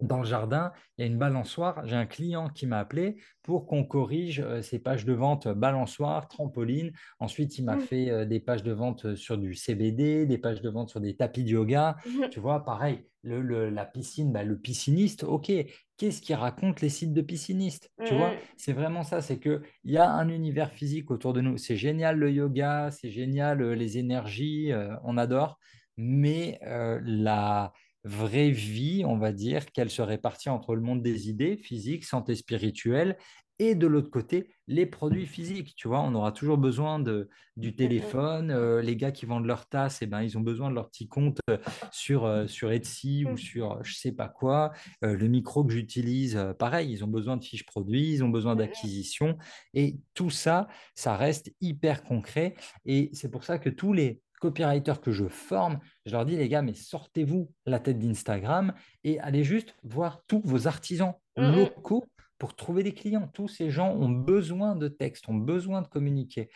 dans 0.00 0.18
le 0.18 0.26
jardin, 0.26 0.72
il 0.98 1.02
y 1.02 1.04
a 1.04 1.06
une 1.06 1.18
balançoire. 1.18 1.86
J'ai 1.86 1.96
un 1.96 2.06
client 2.06 2.48
qui 2.48 2.66
m'a 2.66 2.78
appelé 2.78 3.16
pour 3.42 3.66
qu'on 3.66 3.84
corrige 3.84 4.40
euh, 4.40 4.60
ses 4.62 4.78
pages 4.78 5.04
de 5.04 5.12
vente 5.14 5.46
euh, 5.46 5.54
balançoire, 5.54 6.28
trampoline. 6.28 6.92
Ensuite, 7.18 7.58
il 7.58 7.64
m'a 7.64 7.76
Mhm. 7.76 7.78
fait 7.78 8.10
euh, 8.10 8.24
des 8.26 8.40
pages 8.40 8.62
de 8.62 8.72
vente 8.72 9.14
sur 9.14 9.38
du 9.38 9.54
CBD, 9.54 10.26
des 10.26 10.38
pages 10.38 10.60
de 10.60 10.68
vente 10.68 10.90
sur 10.90 11.00
des 11.00 11.16
tapis 11.16 11.44
de 11.44 11.50
yoga. 11.50 11.96
Mhm. 12.04 12.30
Tu 12.30 12.40
vois, 12.40 12.64
pareil, 12.64 13.06
le, 13.22 13.40
le- 13.40 13.70
la 13.70 13.86
piscine, 13.86 14.32
bah, 14.32 14.44
le 14.44 14.58
pisciniste, 14.58 15.24
ok. 15.24 15.50
Qu'est-ce 15.96 16.20
qui 16.20 16.34
raconte 16.34 16.82
les 16.82 16.90
sites 16.90 17.14
de 17.14 17.22
piscinistes? 17.22 17.90
Tu 18.04 18.12
vois, 18.14 18.36
Mhm. 18.36 18.46
c'est 18.56 18.72
vraiment 18.74 19.02
ça. 19.02 19.22
C'est 19.22 19.38
qu'il 19.40 19.62
y 19.84 19.96
a 19.96 20.10
un 20.10 20.28
univers 20.28 20.70
physique 20.72 21.10
autour 21.10 21.32
de 21.32 21.40
nous. 21.40 21.56
C'est 21.56 21.76
génial 21.76 22.18
le 22.18 22.30
yoga, 22.30 22.90
c'est 22.90 23.10
génial 23.10 23.62
les 23.72 23.98
énergies, 23.98 24.72
euh, 24.72 24.94
on 25.04 25.16
adore. 25.16 25.58
Mais 25.96 26.58
la 26.62 27.72
vraie 28.06 28.50
vie, 28.50 29.04
on 29.06 29.18
va 29.18 29.32
dire, 29.32 29.66
qu'elle 29.72 29.90
se 29.90 30.02
répartit 30.02 30.48
entre 30.48 30.74
le 30.74 30.80
monde 30.80 31.02
des 31.02 31.28
idées, 31.28 31.56
physique, 31.56 32.04
santé 32.04 32.34
spirituelle, 32.34 33.16
et 33.58 33.74
de 33.74 33.86
l'autre 33.86 34.10
côté, 34.10 34.54
les 34.68 34.84
produits 34.84 35.26
physiques. 35.26 35.74
Tu 35.76 35.88
vois, 35.88 36.00
on 36.02 36.14
aura 36.14 36.30
toujours 36.30 36.58
besoin 36.58 36.98
de, 36.98 37.30
du 37.56 37.74
téléphone. 37.74 38.50
Euh, 38.50 38.82
les 38.82 38.96
gars 38.96 39.12
qui 39.12 39.24
vendent 39.24 39.46
leurs 39.46 39.66
tasses, 39.66 40.02
eh 40.02 40.06
ben, 40.06 40.20
ils 40.22 40.36
ont 40.36 40.42
besoin 40.42 40.68
de 40.68 40.74
leur 40.74 40.90
petit 40.90 41.08
compte 41.08 41.38
euh, 41.48 41.56
sur, 41.90 42.26
euh, 42.26 42.46
sur 42.46 42.70
Etsy 42.70 43.24
ou 43.24 43.30
Mhm. 43.30 43.38
sur 43.38 43.82
je 43.82 43.94
sais 43.94 44.12
pas 44.12 44.28
quoi. 44.28 44.72
Euh, 45.04 45.16
le 45.16 45.28
micro 45.28 45.64
que 45.64 45.72
j'utilise, 45.72 46.38
pareil, 46.58 46.92
ils 46.92 47.02
ont 47.02 47.08
besoin 47.08 47.38
de 47.38 47.44
fiches 47.44 47.64
produits, 47.64 48.12
ils 48.12 48.22
ont 48.24 48.28
besoin 48.28 48.52
Mhm. 48.52 48.58
d'acquisition. 48.58 49.38
Et 49.72 50.00
tout 50.12 50.30
ça, 50.30 50.68
ça 50.94 51.16
reste 51.16 51.50
hyper 51.62 52.04
concret. 52.04 52.54
Et 52.84 53.08
c'est 53.14 53.30
pour 53.30 53.44
ça 53.44 53.58
que 53.58 53.70
tous 53.70 53.94
les 53.94 54.20
copywriters 54.40 55.00
que 55.00 55.12
je 55.12 55.28
forme, 55.28 55.78
je 56.04 56.12
leur 56.12 56.24
dis, 56.24 56.36
les 56.36 56.48
gars, 56.48 56.62
mais 56.62 56.74
sortez-vous 56.74 57.50
la 57.66 57.78
tête 57.78 57.98
d'Instagram 57.98 58.74
et 59.04 59.18
allez 59.20 59.44
juste 59.44 59.74
voir 59.82 60.22
tous 60.26 60.40
vos 60.44 60.66
artisans 60.66 61.14
Mhm. 61.36 61.56
locaux 61.56 62.04
pour 62.38 62.54
trouver 62.54 62.82
des 62.82 62.94
clients. 62.94 63.28
Tous 63.32 63.48
ces 63.48 63.70
gens 63.70 63.90
ont 63.94 64.08
besoin 64.08 64.76
de 64.76 64.88
texte, 64.88 65.28
ont 65.28 65.34
besoin 65.34 65.82
de 65.82 65.88
communiquer. 65.88 66.50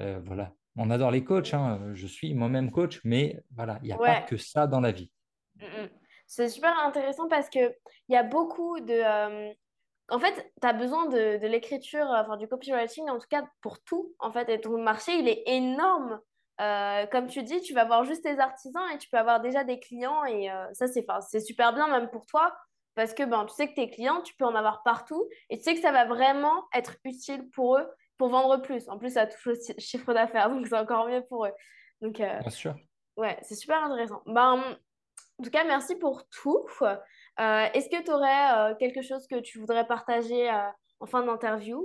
Euh, 0.00 0.20
voilà. 0.24 0.52
On 0.76 0.90
adore 0.90 1.10
les 1.10 1.22
coachs, 1.22 1.52
hein. 1.52 1.92
Je 1.92 2.06
suis 2.06 2.34
moi-même 2.34 2.70
coach, 2.70 3.00
mais 3.04 3.42
voilà, 3.54 3.78
il 3.82 3.86
n'y 3.86 3.92
a 3.92 3.98
pas 3.98 4.22
que 4.22 4.36
ça 4.38 4.66
dans 4.66 4.80
la 4.80 4.90
vie. 4.92 5.10
Mm, 5.56 5.64
mm. 5.64 5.88
C'est 6.26 6.48
super 6.48 6.78
intéressant 6.78 7.28
parce 7.28 7.50
que 7.50 7.74
il 8.08 8.14
y 8.14 8.16
a 8.16 8.22
beaucoup 8.22 8.80
de, 8.80 8.94
euh, 8.94 9.52
en 10.08 10.18
fait, 10.18 10.50
tu 10.60 10.66
as 10.66 10.72
besoin 10.72 11.06
de, 11.08 11.38
de 11.38 11.46
l'écriture, 11.46 12.06
enfin 12.08 12.38
du 12.38 12.48
copywriting, 12.48 13.10
en 13.10 13.18
tout 13.18 13.26
cas 13.28 13.46
pour 13.60 13.82
tout, 13.82 14.14
en 14.18 14.32
fait, 14.32 14.48
et 14.48 14.60
ton 14.60 14.82
marché, 14.82 15.12
il 15.18 15.28
est 15.28 15.42
énorme. 15.46 16.20
Euh, 16.62 17.06
comme 17.06 17.26
tu 17.26 17.42
dis, 17.42 17.60
tu 17.60 17.74
vas 17.74 17.84
voir 17.84 18.04
juste 18.04 18.22
tes 18.22 18.38
artisans 18.38 18.84
et 18.94 18.98
tu 18.98 19.08
peux 19.08 19.18
avoir 19.18 19.40
déjà 19.40 19.64
des 19.64 19.80
clients 19.80 20.24
et 20.24 20.50
euh, 20.50 20.66
ça, 20.74 20.86
c'est, 20.86 21.04
c'est 21.28 21.40
super 21.40 21.74
bien 21.74 21.88
même 21.88 22.08
pour 22.10 22.24
toi 22.26 22.54
parce 22.94 23.14
que 23.14 23.24
ben, 23.24 23.46
tu 23.46 23.54
sais 23.54 23.68
que 23.68 23.74
tes 23.74 23.90
clients, 23.90 24.20
tu 24.20 24.34
peux 24.36 24.44
en 24.44 24.54
avoir 24.54 24.82
partout 24.82 25.28
et 25.50 25.56
tu 25.56 25.64
sais 25.64 25.74
que 25.74 25.80
ça 25.80 25.90
va 25.90 26.04
vraiment 26.04 26.64
être 26.74 26.96
utile 27.04 27.48
pour 27.50 27.78
eux 27.78 27.88
pour 28.16 28.28
vendre 28.28 28.58
plus. 28.62 28.88
En 28.88 28.98
plus, 28.98 29.14
ça 29.14 29.26
touche 29.26 29.46
le 29.46 29.54
chiffre 29.78 30.12
d'affaires, 30.14 30.50
donc 30.54 30.66
c'est 30.68 30.78
encore 30.78 31.08
mieux 31.08 31.24
pour 31.28 31.46
eux. 31.46 31.52
Donc, 32.00 32.20
euh, 32.20 32.38
Bien 32.38 32.50
sûr. 32.50 32.76
Ouais, 33.16 33.36
c'est 33.42 33.56
super 33.56 33.82
intéressant. 33.82 34.22
Ben, 34.26 34.62
en 35.38 35.42
tout 35.42 35.50
cas, 35.50 35.64
merci 35.64 35.96
pour 35.96 36.28
tout. 36.28 36.64
Est-ce 37.38 37.88
que 37.88 38.02
tu 38.04 38.10
aurais 38.10 38.76
quelque 38.78 39.02
chose 39.02 39.26
que 39.26 39.40
tu 39.40 39.58
voudrais 39.58 39.86
partager 39.86 40.48
en 41.00 41.06
fin 41.06 41.24
d'interview? 41.24 41.84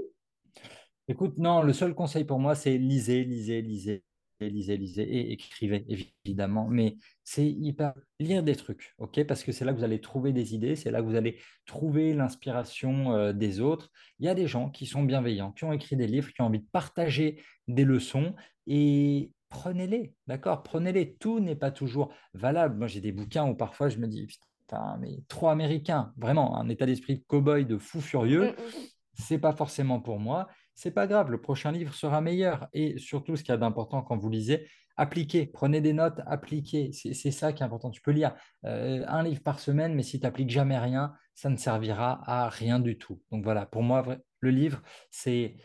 Écoute, 1.07 1.37
non, 1.37 1.63
le 1.63 1.73
seul 1.73 1.95
conseil 1.95 2.25
pour 2.25 2.39
moi, 2.39 2.53
c'est 2.53 2.77
lisez, 2.77 3.23
lisez, 3.23 3.61
lisez 3.61 4.03
lisez, 4.39 4.77
lisez 4.77 5.03
et 5.03 5.31
écrivez, 5.33 5.85
évidemment. 6.25 6.67
Mais 6.69 6.97
c'est 7.23 7.47
hyper 7.47 7.93
lire 8.19 8.43
des 8.43 8.55
trucs, 8.55 8.93
ok? 8.97 9.25
Parce 9.25 9.43
que 9.43 9.51
c'est 9.51 9.65
là 9.65 9.73
que 9.73 9.77
vous 9.77 9.83
allez 9.83 10.01
trouver 10.01 10.33
des 10.33 10.55
idées, 10.55 10.75
c'est 10.75 10.91
là 10.91 11.01
que 11.01 11.07
vous 11.07 11.15
allez 11.15 11.39
trouver 11.65 12.13
l'inspiration 12.13 13.13
euh, 13.13 13.33
des 13.33 13.59
autres. 13.59 13.91
Il 14.19 14.25
y 14.25 14.29
a 14.29 14.35
des 14.35 14.47
gens 14.47 14.69
qui 14.69 14.85
sont 14.85 15.03
bienveillants, 15.03 15.51
qui 15.51 15.63
ont 15.63 15.73
écrit 15.73 15.95
des 15.95 16.07
livres, 16.07 16.31
qui 16.31 16.41
ont 16.41 16.45
envie 16.45 16.59
de 16.59 16.67
partager 16.71 17.41
des 17.67 17.83
leçons 17.83 18.35
et 18.67 19.31
prenez-les, 19.49 20.13
d'accord? 20.27 20.63
Prenez-les. 20.63 21.15
Tout 21.15 21.39
n'est 21.39 21.55
pas 21.55 21.71
toujours 21.71 22.13
valable. 22.33 22.77
Moi, 22.77 22.87
j'ai 22.87 23.01
des 23.01 23.11
bouquins 23.11 23.47
où 23.47 23.55
parfois 23.55 23.89
je 23.89 23.97
me 23.97 24.07
dis, 24.07 24.27
putain, 24.27 24.97
mais 24.99 25.19
trop 25.27 25.49
américain, 25.49 26.13
vraiment, 26.17 26.57
un 26.57 26.69
état 26.69 26.85
d'esprit 26.85 27.17
de 27.17 27.23
cow-boy, 27.27 27.65
de 27.65 27.77
fou 27.77 28.01
furieux. 28.01 28.51
Mm, 28.51 28.61
mm. 28.61 28.83
C'est 29.13 29.39
pas 29.39 29.53
forcément 29.53 29.99
pour 29.99 30.19
moi 30.19 30.47
c'est 30.77 30.91
pas 30.91 31.07
grave, 31.07 31.31
le 31.31 31.41
prochain 31.41 31.71
livre 31.71 31.95
sera 31.95 32.21
meilleur. 32.21 32.67
Et 32.71 32.99
surtout, 32.99 33.35
ce 33.35 33.41
qu'il 33.41 33.51
y 33.51 33.55
a 33.55 33.57
d'important 33.57 34.03
quand 34.03 34.15
vous 34.15 34.29
lisez, 34.29 34.67
appliquez, 34.95 35.47
prenez 35.47 35.81
des 35.81 35.91
notes, 35.91 36.21
appliquez. 36.27 36.91
C'est 36.93 37.31
ça 37.31 37.51
qui 37.51 37.63
est 37.63 37.65
important. 37.65 37.89
Tu 37.89 37.99
peux 37.99 38.11
lire 38.11 38.35
euh, 38.63 39.03
un 39.07 39.23
livre 39.23 39.41
par 39.41 39.59
semaine, 39.59 39.95
mais 39.95 40.03
si 40.03 40.19
tu 40.19 40.23
n'appliques 40.23 40.51
jamais 40.51 40.77
rien, 40.77 41.15
ça 41.33 41.49
ne 41.49 41.57
servira 41.57 42.21
à 42.29 42.47
rien 42.47 42.79
du 42.79 42.95
tout. 42.99 43.19
Donc 43.31 43.43
voilà, 43.43 43.65
pour 43.65 43.81
moi, 43.81 44.05
le 44.39 44.49
livre, 44.51 44.83
c'est 45.09 45.55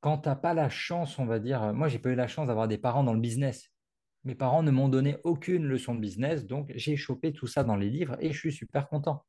quand 0.00 0.16
tu 0.16 0.30
n'as 0.30 0.34
pas 0.34 0.54
la 0.54 0.70
chance, 0.70 1.18
on 1.18 1.26
va 1.26 1.40
dire, 1.40 1.62
euh, 1.62 1.72
moi, 1.74 1.88
j'ai 1.88 1.98
pas 1.98 2.08
eu 2.08 2.14
la 2.14 2.26
chance 2.26 2.46
d'avoir 2.46 2.66
des 2.66 2.78
parents 2.78 3.04
dans 3.04 3.14
le 3.14 3.20
business. 3.20 3.70
Mes 4.24 4.34
parents 4.34 4.62
ne 4.62 4.70
m'ont 4.70 4.88
donné 4.88 5.18
aucune 5.24 5.64
leçon 5.64 5.94
de 5.94 6.00
business, 6.00 6.46
donc 6.46 6.72
j'ai 6.74 6.96
chopé 6.96 7.34
tout 7.34 7.46
ça 7.46 7.64
dans 7.64 7.76
les 7.76 7.90
livres 7.90 8.16
et 8.20 8.32
je 8.32 8.38
suis 8.38 8.52
super 8.52 8.88
content. 8.88 9.26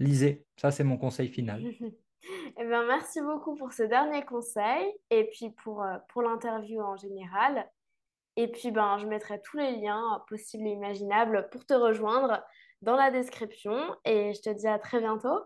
Lisez, 0.00 0.44
ça 0.56 0.72
c'est 0.72 0.82
mon 0.82 0.96
conseil 0.96 1.28
final. 1.28 1.62
Eh 2.58 2.64
bien, 2.64 2.84
merci 2.86 3.20
beaucoup 3.20 3.54
pour 3.54 3.72
ce 3.72 3.82
dernier 3.82 4.24
conseil 4.24 4.92
et 5.10 5.28
puis 5.30 5.50
pour, 5.50 5.82
euh, 5.82 5.96
pour 6.08 6.22
l'interview 6.22 6.80
en 6.80 6.96
général. 6.96 7.68
Et 8.36 8.48
puis, 8.48 8.70
ben, 8.70 8.98
je 8.98 9.06
mettrai 9.06 9.40
tous 9.42 9.56
les 9.56 9.76
liens 9.76 10.22
possibles 10.28 10.66
et 10.66 10.70
imaginables 10.70 11.48
pour 11.50 11.66
te 11.66 11.74
rejoindre 11.74 12.42
dans 12.80 12.96
la 12.96 13.10
description. 13.10 13.76
Et 14.04 14.32
je 14.32 14.40
te 14.40 14.50
dis 14.50 14.66
à 14.66 14.78
très 14.78 15.00
bientôt. 15.00 15.38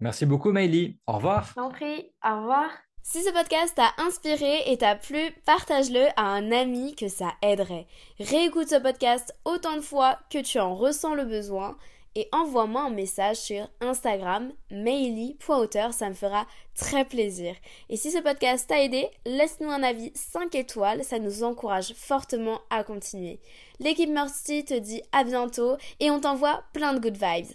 Merci 0.00 0.26
beaucoup, 0.26 0.52
Maëlie. 0.52 0.98
Au 1.06 1.14
revoir. 1.14 1.44
Je 1.44 1.54
t'en 1.54 1.70
prie. 1.70 2.12
Au 2.24 2.36
revoir. 2.40 2.70
Si 3.02 3.22
ce 3.22 3.30
podcast 3.32 3.74
t'a 3.76 3.92
inspiré 4.02 4.62
et 4.66 4.78
t'a 4.78 4.96
plu, 4.96 5.30
partage-le 5.44 6.06
à 6.16 6.24
un 6.24 6.50
ami 6.50 6.94
que 6.94 7.08
ça 7.08 7.32
aiderait. 7.42 7.86
Réécoute 8.18 8.70
ce 8.70 8.80
podcast 8.80 9.34
autant 9.44 9.76
de 9.76 9.82
fois 9.82 10.18
que 10.30 10.38
tu 10.38 10.58
en 10.58 10.74
ressens 10.74 11.14
le 11.14 11.26
besoin 11.26 11.76
et 12.14 12.28
envoie-moi 12.32 12.82
un 12.82 12.90
message 12.90 13.36
sur 13.36 13.68
Instagram, 13.80 14.52
maily.auteur, 14.70 15.92
ça 15.92 16.08
me 16.08 16.14
fera 16.14 16.46
très 16.74 17.04
plaisir. 17.04 17.54
Et 17.88 17.96
si 17.96 18.10
ce 18.10 18.18
podcast 18.18 18.68
t'a 18.68 18.82
aidé, 18.82 19.08
laisse-nous 19.26 19.70
un 19.70 19.82
avis 19.82 20.12
5 20.14 20.54
étoiles, 20.54 21.04
ça 21.04 21.18
nous 21.18 21.42
encourage 21.42 21.94
fortement 21.94 22.60
à 22.70 22.84
continuer. 22.84 23.40
L'équipe 23.80 24.10
Mercy 24.10 24.64
te 24.64 24.78
dit 24.78 25.02
à 25.12 25.24
bientôt 25.24 25.76
et 26.00 26.10
on 26.10 26.20
t'envoie 26.20 26.62
plein 26.72 26.94
de 26.94 27.00
good 27.00 27.16
vibes. 27.16 27.54